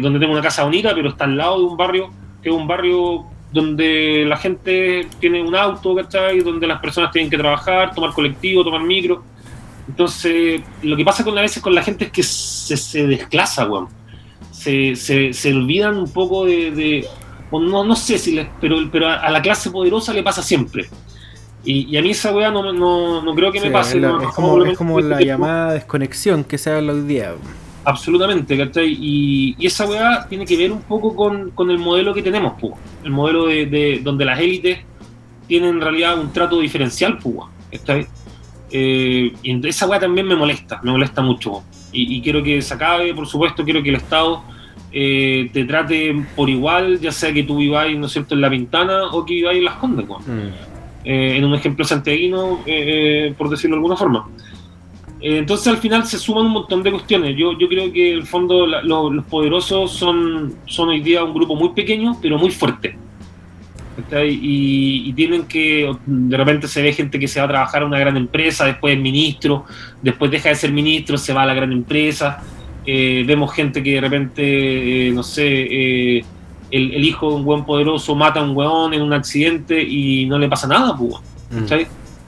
donde 0.00 0.20
tengo 0.20 0.32
una 0.32 0.40
casa 0.42 0.62
bonita, 0.62 0.94
pero 0.94 1.08
está 1.08 1.24
al 1.24 1.36
lado 1.36 1.58
de 1.58 1.64
un 1.66 1.76
barrio 1.76 2.10
es 2.50 2.54
un 2.56 2.66
barrio 2.66 3.24
donde 3.52 4.24
la 4.26 4.36
gente 4.36 5.06
tiene 5.20 5.40
un 5.42 5.54
auto, 5.54 5.94
¿cachai? 5.94 6.40
Donde 6.40 6.66
las 6.66 6.80
personas 6.80 7.10
tienen 7.12 7.30
que 7.30 7.38
trabajar, 7.38 7.94
tomar 7.94 8.12
colectivo, 8.12 8.64
tomar 8.64 8.82
micro. 8.82 9.22
Entonces, 9.88 10.60
lo 10.82 10.96
que 10.96 11.04
pasa 11.04 11.22
con 11.24 11.38
a 11.38 11.40
veces 11.42 11.62
con 11.62 11.74
la 11.74 11.82
gente 11.82 12.06
es 12.06 12.10
que 12.10 12.22
se, 12.22 12.76
se 12.76 13.06
desclasa, 13.06 13.66
weón. 13.68 13.88
Se, 14.50 14.96
se, 14.96 15.32
se 15.32 15.54
olvidan 15.54 15.96
un 15.98 16.12
poco 16.12 16.44
de. 16.44 16.70
de- 16.72 17.06
o 17.50 17.60
no, 17.60 17.84
no 17.84 17.94
sé 17.94 18.18
si 18.18 18.32
les, 18.32 18.48
pero, 18.60 18.76
pero 18.90 19.08
a, 19.08 19.30
la 19.30 19.40
clase 19.40 19.70
poderosa 19.70 20.12
le 20.12 20.24
pasa 20.24 20.42
siempre. 20.42 20.86
Y, 21.64 21.86
y 21.88 21.96
a 21.96 22.02
mí 22.02 22.10
esa 22.10 22.34
weá 22.34 22.50
no, 22.50 22.72
no, 22.72 23.22
no 23.22 23.34
creo 23.36 23.52
que 23.52 23.60
me 23.60 23.70
pase. 23.70 23.96
es, 23.96 24.02
la- 24.02 24.18
es 24.22 24.34
como, 24.34 24.64
es 24.64 24.76
como 24.76 25.00
la 25.00 25.20
llamada 25.20 25.72
desconexión 25.74 26.42
que 26.42 26.58
se 26.58 26.70
habla 26.72 26.92
hoy 26.92 27.02
día. 27.02 27.34
Absolutamente, 27.88 28.58
¿cachai? 28.58 28.98
Y, 29.00 29.54
y 29.58 29.66
esa 29.66 29.86
weá 29.88 30.26
tiene 30.28 30.44
que 30.44 30.56
ver 30.56 30.72
un 30.72 30.82
poco 30.82 31.14
con, 31.14 31.52
con 31.52 31.70
el 31.70 31.78
modelo 31.78 32.12
que 32.12 32.20
tenemos, 32.20 32.54
pues. 32.60 32.74
El 33.04 33.12
modelo 33.12 33.46
de, 33.46 33.66
de- 33.66 34.00
donde 34.02 34.24
las 34.24 34.40
élites 34.40 34.80
tienen 35.46 35.76
en 35.76 35.80
realidad 35.80 36.18
un 36.18 36.32
trato 36.32 36.58
diferencial, 36.58 37.18
weón, 37.22 37.48
¿cachai? 37.70 38.08
Eh, 38.72 39.32
y 39.40 39.68
esa 39.68 39.86
weá 39.86 40.00
también 40.00 40.26
me 40.26 40.34
molesta, 40.34 40.80
me 40.82 40.90
molesta 40.90 41.22
mucho. 41.22 41.62
Y, 41.92 42.16
y 42.16 42.20
quiero 42.22 42.42
que 42.42 42.60
se 42.60 42.74
acabe, 42.74 43.14
por 43.14 43.28
supuesto, 43.28 43.62
quiero 43.64 43.80
que 43.84 43.90
el 43.90 43.94
Estado 43.96 44.42
eh, 44.90 45.48
te 45.52 45.64
trate 45.64 46.26
por 46.34 46.50
igual, 46.50 46.98
ya 46.98 47.12
sea 47.12 47.32
que 47.32 47.44
tú 47.44 47.58
viváis, 47.58 47.96
¿no 47.96 48.06
es 48.06 48.12
cierto?, 48.12 48.34
en 48.34 48.40
La 48.40 48.50
Pintana 48.50 49.04
o 49.12 49.24
que 49.24 49.34
viváis 49.34 49.58
en 49.58 49.64
Las 49.64 49.74
Condes, 49.76 50.06
Mm. 50.08 50.48
eh, 51.04 51.36
en 51.36 51.44
un 51.44 51.54
ejemplo 51.54 51.84
santiaguino, 51.84 52.62
eh, 52.66 53.28
eh, 53.28 53.34
por 53.38 53.48
decirlo 53.48 53.76
de 53.76 53.78
alguna 53.78 53.96
forma. 53.96 54.28
Eh, 55.20 55.38
entonces 55.38 55.66
al 55.68 55.78
final 55.78 56.06
se 56.06 56.18
suman 56.18 56.46
un 56.46 56.52
montón 56.52 56.82
de 56.82 56.90
cuestiones. 56.90 57.36
Yo, 57.36 57.58
yo 57.58 57.68
creo 57.68 57.92
que 57.92 58.12
en 58.12 58.18
el 58.18 58.26
fondo 58.26 58.66
los 58.66 59.24
poderosos 59.26 59.92
son, 59.92 60.54
son 60.66 60.90
hoy 60.90 61.00
día 61.00 61.24
un 61.24 61.34
grupo 61.34 61.54
muy 61.56 61.70
pequeño, 61.70 62.18
pero 62.20 62.38
muy 62.38 62.50
fuerte. 62.50 62.96
Y, 64.28 65.10
tienen 65.14 65.46
que, 65.46 65.90
de 66.04 66.36
repente 66.36 66.68
se 66.68 66.82
ve 66.82 66.92
gente 66.92 67.18
que 67.18 67.26
se 67.26 67.40
va 67.40 67.46
a 67.46 67.48
trabajar 67.48 67.82
a 67.82 67.86
una 67.86 67.98
gran 67.98 68.14
empresa, 68.18 68.66
después 68.66 68.94
es 68.94 69.00
ministro, 69.00 69.64
después 70.02 70.30
deja 70.30 70.50
de 70.50 70.54
ser 70.54 70.70
ministro, 70.70 71.16
se 71.16 71.32
va 71.32 71.44
a 71.44 71.46
la 71.46 71.54
gran 71.54 71.72
empresa. 71.72 72.42
Eh, 72.84 73.24
vemos 73.26 73.54
gente 73.54 73.82
que 73.82 73.94
de 73.94 74.00
repente, 74.02 75.08
eh, 75.08 75.10
no 75.12 75.22
sé, 75.22 76.18
el, 76.70 77.04
hijo 77.04 77.30
de 77.30 77.36
un 77.36 77.44
buen 77.46 77.64
poderoso 77.64 78.14
mata 78.14 78.40
a 78.40 78.42
un 78.42 78.54
weón 78.54 78.92
en 78.92 79.00
un 79.00 79.14
accidente 79.14 79.82
y 79.82 80.26
no 80.26 80.38
le 80.38 80.46
pasa 80.46 80.68
nada, 80.68 80.94
pues, 80.94 81.14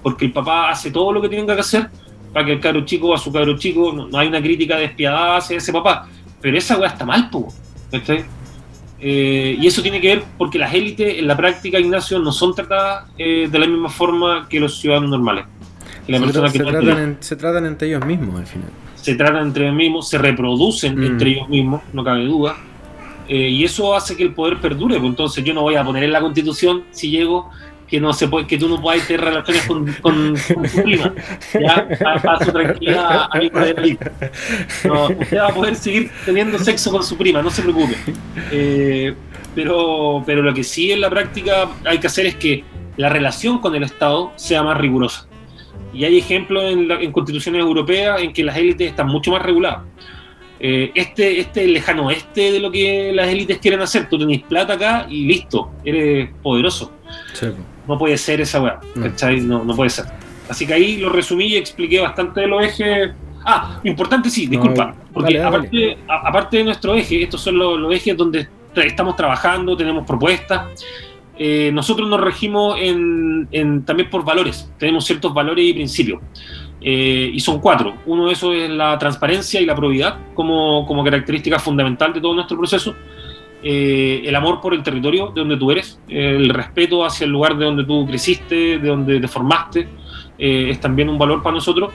Porque 0.03 0.25
el 0.25 0.33
papá 0.33 0.71
hace 0.71 0.91
todo 0.91 1.13
lo 1.13 1.21
que 1.21 1.29
tiene 1.29 1.45
que 1.45 1.53
hacer 1.53 1.91
para 2.33 2.47
que 2.47 2.53
el 2.53 2.61
cabro 2.61 2.85
chico, 2.85 3.15
a 3.15 3.19
su 3.19 3.33
cabro 3.33 3.57
chico, 3.59 3.93
no, 3.93 4.19
hay 4.19 4.29
una 4.29 4.41
crítica 4.41 4.77
despiadada 4.77 5.39
hacia 5.39 5.57
ese 5.57 5.73
papá. 5.73 6.09
Pero 6.41 6.57
esa 6.57 6.79
weá 6.79 6.89
está 6.89 7.05
mal, 7.05 7.29
pues, 7.31 7.55
y 9.01 9.67
eso 9.67 9.81
tiene 9.83 10.01
que 10.01 10.09
ver 10.09 10.25
porque 10.37 10.59
las 10.59 10.75
élites 10.75 11.19
en 11.19 11.27
la 11.27 11.37
práctica, 11.37 11.79
Ignacio, 11.79 12.19
no 12.19 12.33
son 12.33 12.55
tratadas 12.55 13.09
eh, 13.17 13.49
de 13.51 13.59
la 13.59 13.67
misma 13.67 13.89
forma 13.89 14.49
que 14.49 14.59
los 14.59 14.79
ciudadanos 14.79 15.11
normales. 15.11 15.45
se, 17.21 17.37
tratan 17.37 17.67
entre 17.67 17.89
ellos 17.89 18.05
mismos 18.05 18.41
al 18.41 18.47
final. 18.47 18.71
Se 18.95 19.15
tratan 19.15 19.47
entre 19.47 19.65
ellos 19.65 19.77
mismos, 19.77 20.09
se 20.09 20.19
reproducen 20.19 20.99
mm. 20.99 21.05
entre 21.05 21.31
ellos 21.31 21.49
mismos, 21.49 21.83
no 21.93 22.03
cabe 22.03 22.25
duda. 22.25 22.57
Eh, 23.29 23.51
y 23.51 23.65
eso 23.65 23.95
hace 23.95 24.17
que 24.17 24.23
el 24.23 24.33
poder 24.33 24.59
perdure. 24.59 24.97
Pues 24.99 25.11
entonces 25.11 25.45
yo 25.45 25.55
no 25.55 25.63
voy 25.63 25.77
a 25.77 25.85
poner 25.85 26.03
en 26.03 26.13
la 26.13 26.21
constitución, 26.21 26.85
si 26.91 27.11
llego, 27.11 27.51
que 27.89 28.01
no 28.01 28.13
se 28.13 28.29
puede, 28.29 28.47
que 28.47 28.59
tú 28.59 28.69
no 28.69 28.81
puedas 28.81 29.07
tener 29.07 29.23
relaciones 29.23 29.67
con, 29.67 29.93
con, 30.03 30.35
tu 30.35 30.83
prima. 30.83 31.15
Ya, 31.55 31.89
para, 32.23 32.45
su 32.45 32.53
tranquilidad, 32.53 33.29
amigo 33.31 33.61
de 33.61 33.99
No, 34.85 35.09
usted 35.09 35.39
va 35.39 35.49
a 35.49 35.55
poder 35.55 35.75
seguir 35.75 36.11
teniendo 36.25 36.59
sexo 36.59 36.91
con 36.91 37.03
su 37.03 37.17
prima, 37.17 37.43
no 37.43 37.51
se 37.51 37.63
preocupe. 37.63 37.97
Eh, 38.51 39.15
pero, 39.55 40.23
pero 40.27 40.43
lo 40.43 40.55
que 40.55 40.63
sí 40.63 40.93
en 40.93 41.01
la 41.01 41.11
práctica 41.11 41.69
hay 41.85 41.99
que 41.99 42.07
hacer 42.07 42.27
es 42.27 42.37
que 42.37 42.65
la 42.97 43.09
relación 43.09 43.59
con 43.59 43.75
el 43.75 43.83
Estado 43.83 44.33
sea 44.37 44.63
más 44.63 44.77
rigurosa. 44.77 45.27
Y 45.93 46.05
hay 46.05 46.19
ejemplos 46.19 46.65
en, 46.65 46.91
en 46.91 47.13
constituciones 47.13 47.61
europeas 47.61 48.21
en 48.21 48.33
que 48.33 48.45
las 48.45 48.57
élites 48.57 48.91
están 48.91 49.09
mucho 49.09 49.33
más 49.33 49.43
reguladas. 49.43 49.81
Eh, 50.61 50.91
este, 50.95 51.39
este 51.39 51.67
lejano 51.69 52.07
oeste 52.07 52.51
de 52.53 52.59
lo 52.59 52.71
que 52.71 53.13
las 53.15 53.29
élites 53.29 53.59
quieren 53.59 53.81
hacer. 53.81 54.09
Tú 54.09 54.19
tenés 54.19 54.43
plata 54.43 54.75
acá 54.75 55.07
y 55.09 55.27
listo, 55.27 55.71
eres 55.85 56.31
poderoso. 56.43 56.93
No 57.87 57.97
puede 57.97 58.19
ser 58.19 58.41
esa 58.41 58.61
weá, 58.61 58.81
no. 58.95 59.65
No, 59.65 59.77
puede 59.77 59.91
ser. 59.91 60.07
Así 60.49 60.67
que 60.67 60.75
ahí 60.75 60.97
lo 60.97 61.11
resumí 61.11 61.47
y 61.47 61.57
expliqué 61.57 62.01
bastante 62.01 62.41
de 62.41 62.47
los 62.49 62.65
ejes. 62.65 63.13
Ah, 63.45 63.81
importante 63.85 64.29
sí, 64.29 64.47
disculpa, 64.47 64.95
porque 65.13 65.41
aparte, 65.41 65.97
aparte 66.09 66.59
de 66.59 66.65
nuestro 66.65 66.95
eje, 66.95 67.23
estos 67.23 67.41
son 67.41 67.57
los, 67.57 67.95
ejes 67.95 68.17
donde 68.17 68.49
estamos 68.75 69.17
trabajando, 69.17 69.77
tenemos 69.77 70.07
propuestas. 70.07 70.85
Eh, 71.39 71.71
nosotros 71.73 72.09
nos 72.09 72.21
regimos 72.21 72.77
en, 72.81 73.85
también 73.85 74.11
por 74.11 74.25
valores, 74.25 74.71
tenemos 74.77 75.05
ciertos 75.05 75.33
valores 75.33 75.65
y 75.65 75.73
principios. 75.73 76.21
Eh, 76.81 77.31
y 77.33 77.41
son 77.41 77.59
cuatro. 77.61 77.97
Uno 78.07 78.27
de 78.27 78.33
esos 78.33 78.55
es 78.55 78.71
la 78.71 78.97
transparencia 78.99 79.61
y 79.61 79.67
la 79.67 79.75
probidad 79.75 80.17
como, 80.35 80.87
como 80.87 81.03
característica 81.05 81.59
fundamental 81.59 82.13
de 82.13 82.21
todo 82.21 82.35
nuestro 82.35 82.57
proceso. 82.57 82.95
Eh, 83.63 84.23
el 84.25 84.35
amor 84.37 84.61
por 84.61 84.73
el 84.73 84.83
territorio 84.85 85.29
de 85.29 85.41
donde 85.41 85.57
tú 85.57 85.73
eres, 85.73 86.01
el 86.09 86.49
respeto 86.51 87.05
hacia 87.05 87.25
el 87.25 87.31
lugar 87.33 87.57
de 87.59 87.65
donde 87.65 87.85
tú 87.85 88.07
creciste, 88.07 88.79
de 88.79 88.89
donde 88.89 89.19
te 89.19 89.27
formaste, 89.27 89.89
eh, 90.39 90.69
es 90.71 90.81
también 90.81 91.09
un 91.09 91.19
valor 91.19 91.43
para 91.43 91.55
nosotros. 91.55 91.93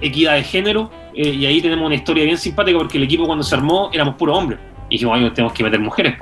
equidad 0.00 0.34
de 0.34 0.44
género, 0.44 0.90
y 1.14 1.44
ahí 1.46 1.60
tenemos 1.60 1.86
una 1.86 1.94
historia 1.94 2.24
bien 2.24 2.38
simpática 2.38 2.78
porque 2.78 2.98
el 2.98 3.04
equipo 3.04 3.26
cuando 3.26 3.44
se 3.44 3.54
armó 3.54 3.90
éramos 3.92 4.14
puros 4.16 4.38
hombres. 4.38 4.58
Y 4.88 4.94
dijimos, 4.96 5.34
tenemos 5.34 5.52
que 5.52 5.64
meter 5.64 5.80
mujeres, 5.80 6.16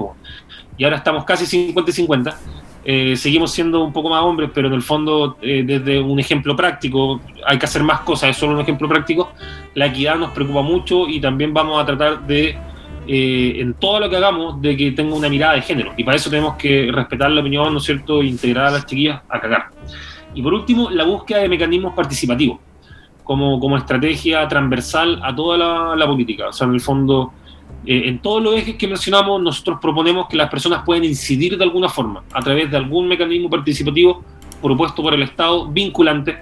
y 0.77 0.85
ahora 0.85 0.97
estamos 0.97 1.25
casi 1.25 1.47
50 1.47 1.91
y 1.91 1.95
50 1.95 2.39
eh, 2.85 3.17
seguimos 3.17 3.53
siendo 3.53 3.85
un 3.85 3.93
poco 3.93 4.09
más 4.09 4.23
hombres, 4.23 4.51
pero 4.53 4.69
en 4.69 4.75
el 4.75 4.83
fondo, 4.83 5.37
eh, 5.41 5.63
desde 5.65 6.01
un 6.01 6.19
ejemplo 6.19 6.57
práctico, 6.57 7.21
hay 7.47 7.59
que 7.59 7.67
hacer 7.67 7.83
más 7.85 8.01
cosas, 8.01 8.31
es 8.31 8.37
solo 8.37 8.55
un 8.55 8.61
ejemplo 8.61 8.89
práctico. 8.89 9.33
La 9.75 9.87
equidad 9.87 10.17
nos 10.17 10.31
preocupa 10.33 10.63
mucho 10.63 11.09
y 11.09 11.21
también 11.21 11.55
vamos 11.55 11.81
a 11.81 11.87
tratar 11.87 12.27
de, 12.27 12.57
eh, 13.07 13.55
en 13.59 13.75
todo 13.75 14.01
lo 14.01 14.11
que 14.11 14.17
hagamos, 14.17 14.61
de 14.61 14.77
que 14.77 14.91
tenga 14.93 15.15
una 15.15 15.29
mirada 15.29 15.55
de 15.55 15.63
género. 15.63 15.93
Y 15.97 16.03
para 16.03 16.17
eso 16.17 16.29
tenemos 16.29 16.57
que 16.57 16.91
respetar 16.93 17.31
la 17.31 17.41
opinión, 17.41 17.73
¿no 17.73 17.79
es 17.79 17.85
cierto?, 17.85 18.21
e 18.21 18.27
integrar 18.27 18.67
a 18.67 18.71
las 18.73 18.87
chiquillas 18.87 19.23
a 19.29 19.41
cagar. 19.41 19.67
Y 20.35 20.43
por 20.43 20.53
último, 20.53 20.91
la 20.91 21.05
búsqueda 21.05 21.39
de 21.39 21.49
mecanismos 21.49 21.95
participativos, 21.95 22.59
como, 23.23 23.61
como 23.61 23.77
estrategia 23.77 24.49
transversal 24.49 25.21
a 25.23 25.35
toda 25.35 25.57
la, 25.57 25.97
la 25.97 26.07
política. 26.07 26.49
O 26.49 26.53
sea, 26.53 26.67
en 26.67 26.75
el 26.75 26.81
fondo 26.81 27.33
eh, 27.87 28.03
en 28.07 28.21
todos 28.21 28.43
los 28.43 28.55
ejes 28.55 28.77
que 28.77 28.87
mencionamos, 28.87 29.43
nosotros 29.43 29.79
proponemos 29.81 30.29
que 30.29 30.37
las 30.37 30.51
personas 30.51 30.83
puedan 30.85 31.05
incidir 31.05 31.59
de 31.59 31.65
alguna 31.65 31.89
forma, 31.89 32.23
a 32.33 32.41
través 32.41 32.71
de 32.71 32.77
algún 32.77 33.09
mecanismo 33.09 33.51
participativo 33.51 34.23
propuesto 34.61 35.03
por 35.03 35.15
el 35.15 35.23
Estado, 35.23 35.67
vinculante, 35.69 36.37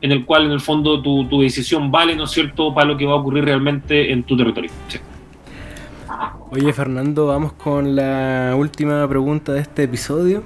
en 0.00 0.12
el 0.12 0.24
cual 0.24 0.44
en 0.44 0.52
el 0.52 0.60
fondo 0.60 1.00
tu, 1.02 1.26
tu 1.28 1.40
decisión 1.40 1.90
vale, 1.90 2.14
¿no 2.14 2.24
es 2.24 2.30
cierto?, 2.30 2.72
para 2.72 2.86
lo 2.86 2.96
que 2.96 3.06
va 3.06 3.12
a 3.12 3.16
ocurrir 3.16 3.44
realmente 3.44 4.12
en 4.12 4.22
tu 4.22 4.36
territorio. 4.36 4.70
Oye, 6.50 6.72
Fernando, 6.72 7.26
vamos 7.26 7.52
con 7.54 7.96
la 7.96 8.54
última 8.56 9.08
pregunta 9.08 9.52
de 9.52 9.60
este 9.60 9.84
episodio. 9.84 10.44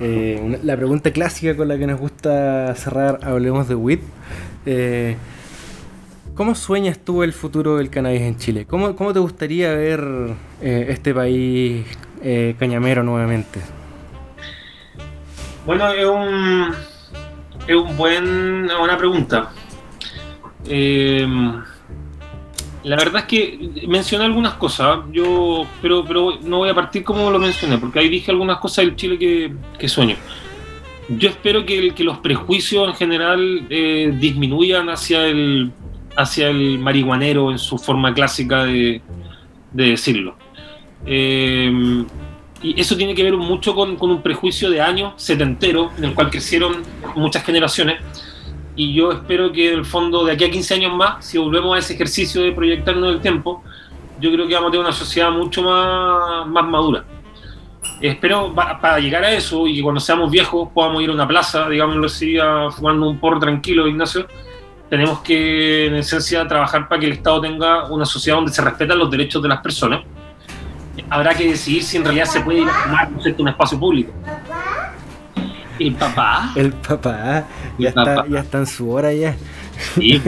Eh, 0.00 0.58
la 0.62 0.76
pregunta 0.76 1.12
clásica 1.12 1.56
con 1.56 1.68
la 1.68 1.78
que 1.78 1.86
nos 1.86 2.00
gusta 2.00 2.74
cerrar 2.74 3.20
Hablemos 3.22 3.68
de 3.68 3.74
WIT. 3.74 4.00
Eh, 4.66 5.16
¿Cómo 6.34 6.56
sueñas 6.56 6.98
tú 6.98 7.22
el 7.22 7.32
futuro 7.32 7.76
del 7.76 7.90
cannabis 7.90 8.22
en 8.22 8.36
Chile? 8.36 8.66
¿Cómo, 8.66 8.96
cómo 8.96 9.12
te 9.12 9.20
gustaría 9.20 9.72
ver 9.72 10.04
eh, 10.60 10.86
este 10.88 11.14
país 11.14 11.86
eh, 12.22 12.56
cañamero 12.58 13.04
nuevamente? 13.04 13.60
Bueno, 15.64 15.92
es 15.92 16.04
un, 16.04 16.74
es 17.68 17.76
un 17.76 17.96
buen, 17.96 18.68
una 18.68 18.98
pregunta. 18.98 19.52
Eh, 20.66 21.24
la 22.82 22.96
verdad 22.96 23.22
es 23.22 23.26
que 23.26 23.86
mencioné 23.86 24.24
algunas 24.24 24.54
cosas, 24.54 25.02
yo, 25.12 25.68
pero, 25.80 26.04
pero 26.04 26.40
no 26.42 26.58
voy 26.58 26.68
a 26.68 26.74
partir 26.74 27.04
como 27.04 27.30
lo 27.30 27.38
mencioné, 27.38 27.78
porque 27.78 28.00
ahí 28.00 28.08
dije 28.08 28.32
algunas 28.32 28.58
cosas 28.58 28.86
del 28.86 28.96
Chile 28.96 29.18
que, 29.18 29.54
que 29.78 29.88
sueño. 29.88 30.16
Yo 31.08 31.28
espero 31.28 31.64
que, 31.64 31.94
que 31.94 32.02
los 32.02 32.18
prejuicios 32.18 32.88
en 32.88 32.94
general 32.94 33.68
disminuyan 34.18 34.88
hacia 34.88 35.26
el 35.28 35.70
hacia 36.16 36.48
el 36.48 36.78
marihuanero 36.78 37.50
en 37.50 37.58
su 37.58 37.78
forma 37.78 38.12
clásica 38.14 38.64
de, 38.64 39.02
decirlo. 39.72 40.36
Eh, 41.06 42.04
y 42.64 42.80
eso 42.80 42.96
tiene 42.96 43.14
que 43.14 43.22
ver 43.22 43.36
mucho 43.36 43.74
con, 43.74 43.98
un 44.00 44.22
prejuicio 44.22 44.70
de 44.70 44.80
años 44.80 45.12
setentero, 45.16 45.90
en 45.98 46.04
el 46.04 46.14
cual 46.14 46.30
crecieron 46.30 46.82
muchas 47.14 47.44
generaciones. 47.44 48.00
Y 48.74 48.94
yo 48.94 49.12
espero 49.12 49.52
que 49.52 49.72
en 49.72 49.80
el 49.80 49.84
fondo, 49.84 50.24
de 50.24 50.32
aquí 50.32 50.44
a 50.44 50.50
15 50.50 50.74
años 50.74 50.94
más, 50.94 51.26
si 51.26 51.36
volvemos 51.36 51.76
a 51.76 51.78
ese 51.78 51.92
ejercicio 51.92 52.42
de 52.42 52.52
proyectarnos 52.52 53.14
el 53.14 53.20
tiempo, 53.20 53.62
yo 54.18 54.32
creo 54.32 54.48
que 54.48 54.54
vamos 54.54 54.68
a 54.68 54.70
tener 54.70 54.86
una 54.86 54.94
sociedad 54.94 55.30
mucho 55.30 55.62
más, 55.62 56.46
más 56.46 56.64
madura. 56.64 57.04
Espero 58.00 58.54
para 58.54 58.98
llegar 58.98 59.24
a 59.24 59.32
eso 59.32 59.66
y 59.66 59.76
que 59.76 59.82
cuando 59.82 60.00
seamos 60.00 60.30
viejos 60.30 60.70
podamos 60.72 61.02
ir 61.02 61.10
a 61.10 61.12
una 61.12 61.28
plaza, 61.28 61.68
digámoslo 61.68 62.06
así, 62.06 62.38
a 62.38 62.70
fumando 62.70 63.10
un 63.10 63.18
porro 63.18 63.38
tranquilo, 63.38 63.86
Ignacio, 63.86 64.26
tenemos 64.94 65.18
que, 65.22 65.86
en 65.86 65.96
esencia, 65.96 66.46
trabajar 66.46 66.86
para 66.88 67.00
que 67.00 67.06
el 67.06 67.12
Estado 67.14 67.40
tenga 67.40 67.88
una 67.88 68.04
sociedad 68.04 68.36
donde 68.36 68.52
se 68.52 68.62
respetan 68.62 68.96
los 68.96 69.10
derechos 69.10 69.42
de 69.42 69.48
las 69.48 69.58
personas. 69.60 70.02
Habrá 71.10 71.34
que 71.34 71.48
decidir 71.48 71.82
si 71.82 71.96
en 71.96 72.04
realidad 72.04 72.26
se 72.26 72.40
puede 72.40 72.60
ir 72.60 72.68
a 72.68 72.72
fumar 72.72 73.08
un 73.38 73.48
espacio 73.48 73.80
público. 73.80 74.12
El 75.80 75.94
papá. 75.94 76.52
El 76.54 76.72
papá. 76.72 77.44
Ya, 77.76 77.88
está, 77.88 78.24
ya 78.28 78.38
está 78.38 78.58
en 78.58 78.66
su 78.68 78.88
hora 78.88 79.12
ya. 79.12 79.34
Sí, 79.96 80.22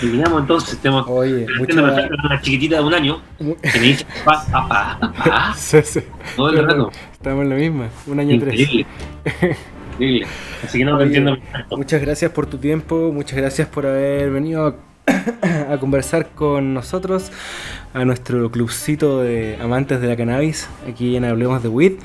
terminamos 0.00 0.42
entonces. 0.42 0.78
Tenemos 0.78 1.04
Oye, 1.08 1.44
una 1.58 2.40
chiquitita 2.40 2.76
de 2.76 2.82
un 2.82 2.94
año 2.94 3.20
que 3.36 3.80
me 3.80 3.86
dice 3.86 4.06
papá, 4.24 4.46
papá, 4.52 4.98
papá. 5.00 5.54
Sí, 5.56 5.78
sí. 5.82 6.00
Todo 6.36 6.50
el 6.50 6.64
rato. 6.64 6.92
Estamos 7.14 7.42
en 7.42 7.50
la 7.50 7.56
misma, 7.56 7.88
un 8.06 8.20
año 8.20 8.34
Increíble. 8.36 8.86
tres. 9.24 9.56
Así 10.64 10.78
que 10.78 10.84
no 10.84 11.00
entiendo. 11.00 11.36
Muchas 11.70 12.00
gracias 12.00 12.30
por 12.30 12.46
tu 12.46 12.58
tiempo, 12.58 13.12
muchas 13.12 13.38
gracias 13.38 13.68
por 13.68 13.86
haber 13.86 14.30
venido 14.30 14.76
a, 15.70 15.76
conversar 15.78 16.30
con 16.30 16.74
nosotros, 16.74 17.30
a 17.92 18.04
nuestro 18.04 18.50
clubcito 18.50 19.20
de 19.22 19.58
amantes 19.60 20.00
de 20.00 20.08
la 20.08 20.16
cannabis, 20.16 20.68
aquí 20.88 21.16
en 21.16 21.24
Hablemos 21.24 21.62
de 21.62 21.68
WIT. 21.68 22.00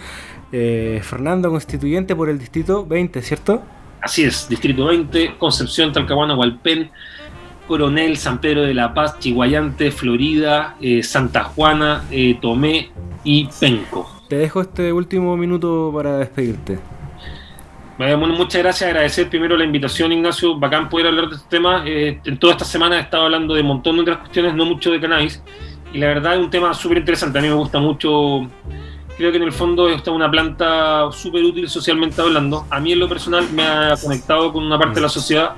Eh, 0.52 1.02
Fernando, 1.04 1.52
constituyente 1.52 2.16
por 2.16 2.30
el 2.30 2.40
distrito 2.40 2.86
20, 2.86 3.22
¿cierto? 3.22 3.62
Así 4.02 4.24
es, 4.24 4.48
distrito 4.50 4.86
20, 4.86 5.36
Concepción, 5.38 5.94
Talcahuano, 5.94 6.36
Hualpén, 6.36 6.90
Coronel, 7.68 8.18
San 8.18 8.42
Pedro 8.42 8.64
de 8.64 8.74
la 8.74 8.94
Paz, 8.94 9.20
Chihuayante, 9.20 9.92
Florida, 9.92 10.76
eh, 10.82 11.04
Santa 11.04 11.44
Juana, 11.44 12.04
eh, 12.10 12.38
Tomé 12.42 12.90
y 13.24 13.48
Penco. 13.60 14.10
Te 14.28 14.38
dejo 14.38 14.62
este 14.62 14.92
último 14.92 15.38
minuto 15.38 15.92
para 15.94 16.18
despedirte. 16.18 16.80
Bueno, 18.00 18.18
muchas 18.28 18.64
gracias, 18.64 18.90
agradecer 18.90 19.30
primero 19.30 19.58
la 19.58 19.66
invitación, 19.66 20.14
Ignacio. 20.14 20.58
Bacán 20.58 20.88
poder 20.88 21.08
hablar 21.08 21.28
de 21.28 21.36
este 21.36 21.50
tema. 21.50 21.84
Eh, 21.86 22.22
en 22.24 22.38
toda 22.40 22.54
esta 22.54 22.64
semana 22.64 22.96
he 22.96 23.02
estado 23.02 23.24
hablando 23.24 23.54
de 23.54 23.60
un 23.60 23.68
montón 23.68 23.98
de 23.98 24.04
otras 24.04 24.20
cuestiones, 24.20 24.56
no 24.56 24.64
mucho 24.64 24.90
de 24.90 25.02
cannabis. 25.02 25.44
Y 25.92 25.98
la 25.98 26.08
verdad 26.08 26.36
es 26.36 26.40
un 26.40 26.50
tema 26.50 26.74
súper 26.74 27.00
interesante. 27.00 27.38
A 27.38 27.42
mí 27.42 27.50
me 27.50 27.56
gusta 27.56 27.78
mucho. 27.82 28.50
Creo 29.18 29.32
que 29.32 29.38
en 29.38 29.44
el 29.44 29.52
fondo 29.52 29.90
es 29.90 30.08
una 30.08 30.32
planta 30.32 31.12
súper 31.12 31.44
útil 31.44 31.68
socialmente 31.68 32.22
hablando. 32.22 32.66
A 32.70 32.80
mí 32.80 32.94
en 32.94 33.02
lo 33.02 33.10
personal 33.10 33.46
me 33.52 33.64
ha 33.64 33.96
conectado 34.02 34.54
con 34.54 34.64
una 34.64 34.80
parte 34.80 34.96
de 34.96 35.02
la 35.02 35.10
sociedad 35.10 35.56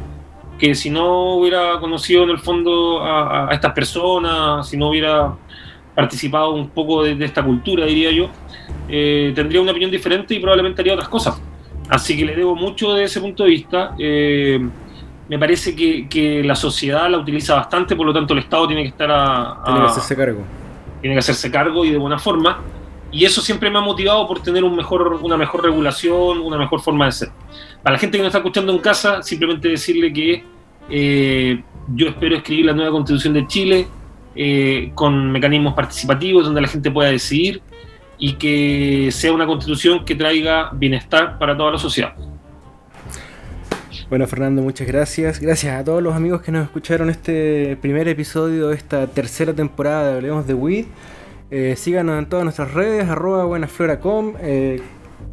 que 0.58 0.74
si 0.74 0.90
no 0.90 1.36
hubiera 1.36 1.80
conocido 1.80 2.24
en 2.24 2.32
el 2.32 2.40
fondo 2.40 3.04
a, 3.04 3.50
estas 3.52 3.72
personas, 3.74 4.68
si 4.68 4.78
no 4.78 4.90
hubiera 4.90 5.36
participado 5.94 6.54
un 6.54 6.70
poco 6.70 7.04
de, 7.04 7.24
esta 7.24 7.44
cultura, 7.44 7.86
diría 7.86 8.10
yo, 8.10 8.32
eh, 8.90 9.32
tendría 9.36 9.62
una 9.62 9.74
opinión 9.74 9.92
diferente 9.92 10.34
y 10.34 10.40
probablemente 10.40 10.82
haría 10.82 10.96
otras 10.96 11.10
cosas. 11.10 11.40
Así 11.92 12.16
que 12.16 12.24
le 12.24 12.36
debo 12.38 12.56
mucho 12.56 12.94
de 12.94 13.04
ese 13.04 13.20
punto 13.20 13.44
de 13.44 13.50
vista. 13.50 13.94
Eh, 14.00 14.58
me 15.28 15.38
parece 15.38 15.76
que, 15.76 16.42
la 16.44 16.56
sociedad 16.56 17.10
la 17.10 17.18
utiliza 17.18 17.56
bastante, 17.56 17.98
por 17.98 18.06
lo 18.06 18.14
tanto 18.14 18.34
el 18.34 18.40
Estado 18.40 18.66
tiene 18.68 18.84
que 18.84 18.90
estar 18.90 19.12
a, 19.12 19.62
Tiene 19.66 19.82
que 19.82 19.86
hacerse 19.88 20.16
cargo. 20.16 20.44
Tiene 21.02 21.16
que 21.16 21.20
hacerse 21.20 21.52
cargo 21.52 21.84
y 21.84 21.92
de 21.92 21.98
buena 21.98 22.18
forma. 22.18 22.62
Y 23.12 23.26
eso 23.26 23.42
siempre 23.42 23.70
me 23.70 23.78
ha 23.78 23.82
motivado 23.82 24.26
por 24.26 24.42
tener 24.42 24.64
un 24.64 24.74
mejor, 24.74 25.20
una 25.22 25.36
mejor 25.36 25.64
regulación, 25.64 26.40
una 26.40 26.58
mejor 26.58 26.80
forma 26.80 27.08
de 27.08 27.12
ser. 27.12 27.30
Para 27.84 27.96
la 27.96 28.00
gente 28.00 28.18
que 28.18 28.24
nos 28.24 28.30
está 28.30 28.38
escuchando 28.38 28.72
en 28.72 28.80
casa, 28.80 29.22
simplemente 29.22 29.68
decirle 29.68 30.14
que 30.14 30.46
eh, 30.90 31.62
yo 31.94 32.08
espero 32.08 32.38
escribir 32.38 32.68
la 32.68 32.74
nueva 32.74 32.92
constitución 32.92 33.34
de 33.34 33.48
Chile 33.48 33.88
eh, 34.34 34.92
con 34.96 35.30
mecanismos 35.30 35.74
participativos 35.74 36.46
donde 36.46 36.62
la 36.62 36.70
gente 36.70 36.90
pueda 36.90 37.10
decidir 37.10 37.62
y 38.22 38.34
que 38.34 39.10
sea 39.12 39.34
una 39.34 39.48
constitución 39.48 40.06
que 40.06 40.14
traiga 40.14 40.70
bienestar 40.74 41.40
para 41.40 41.58
toda 41.58 41.72
la 41.72 41.78
sociedad. 41.80 42.14
Bueno, 44.10 44.28
Fernando, 44.28 44.62
muchas 44.62 44.88
gracias. 44.88 45.40
Gracias 45.40 45.74
a 45.74 45.84
todos 45.84 46.04
los 46.04 46.14
amigos 46.14 46.42
que 46.42 46.52
nos 46.52 46.66
escucharon 46.66 47.10
este 47.10 47.78
primer 47.82 48.08
episodio 48.08 48.68
de 48.68 48.76
esta 48.76 49.08
tercera 49.08 49.54
temporada 49.54 50.12
de 50.12 50.16
Hablemos 50.18 50.46
de 50.46 50.54
Weed. 50.54 50.86
Eh, 51.50 51.76
síganos 51.76 52.20
en 52.20 52.28
todas 52.28 52.44
nuestras 52.44 52.72
redes, 52.76 53.10
arroba 53.10 53.46
buenaflora.com. 53.46 54.36
Eh, 54.40 54.82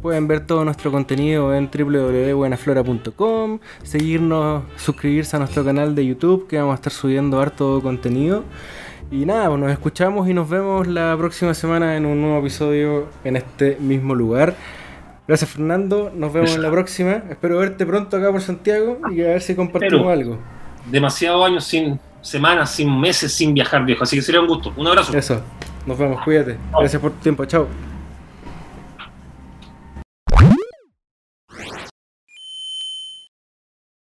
pueden 0.01 0.27
ver 0.27 0.47
todo 0.47 0.65
nuestro 0.65 0.91
contenido 0.91 1.53
en 1.53 1.69
www.buenaflora.com. 1.69 3.59
Seguirnos, 3.83 4.63
suscribirse 4.77 5.35
a 5.35 5.39
nuestro 5.39 5.63
canal 5.63 5.93
de 5.93 6.07
YouTube, 6.07 6.47
que 6.47 6.57
vamos 6.57 6.71
a 6.71 6.75
estar 6.75 6.91
subiendo 6.91 7.39
harto 7.39 7.81
contenido. 7.83 8.45
Y 9.11 9.25
nada, 9.25 9.47
pues 9.47 9.59
nos 9.59 9.71
escuchamos 9.71 10.29
y 10.29 10.33
nos 10.33 10.47
vemos 10.47 10.85
la 10.85 11.15
próxima 11.17 11.55
semana 11.55 11.97
en 11.97 12.05
un 12.05 12.21
nuevo 12.21 12.39
episodio 12.39 13.07
en 13.23 13.37
este 13.37 13.75
mismo 13.79 14.13
lugar. 14.13 14.55
Gracias 15.27 15.49
Fernando, 15.49 16.11
nos 16.15 16.31
vemos 16.31 16.53
en 16.53 16.61
la 16.61 16.69
próxima. 16.69 17.23
Espero 17.29 17.57
verte 17.57 17.87
pronto 17.87 18.17
acá 18.17 18.31
por 18.31 18.41
Santiago 18.41 18.99
y 19.11 19.21
a 19.21 19.29
ver 19.29 19.41
si 19.41 19.55
compartimos 19.55 20.11
algo. 20.11 20.37
Demasiados 20.85 21.43
años 21.43 21.63
sin 21.63 21.99
semanas, 22.21 22.71
sin 22.71 22.99
meses, 22.99 23.33
sin 23.33 23.53
viajar, 23.53 23.83
viejo. 23.83 24.03
Así 24.03 24.15
que 24.15 24.21
sería 24.21 24.41
un 24.41 24.47
gusto. 24.47 24.73
Un 24.77 24.85
abrazo. 24.85 25.17
Eso, 25.17 25.41
nos 25.87 25.97
vemos, 25.97 26.21
cuídate. 26.23 26.57
Gracias 26.71 27.01
por 27.01 27.11
tu 27.11 27.17
tiempo, 27.17 27.45
chao. 27.45 27.67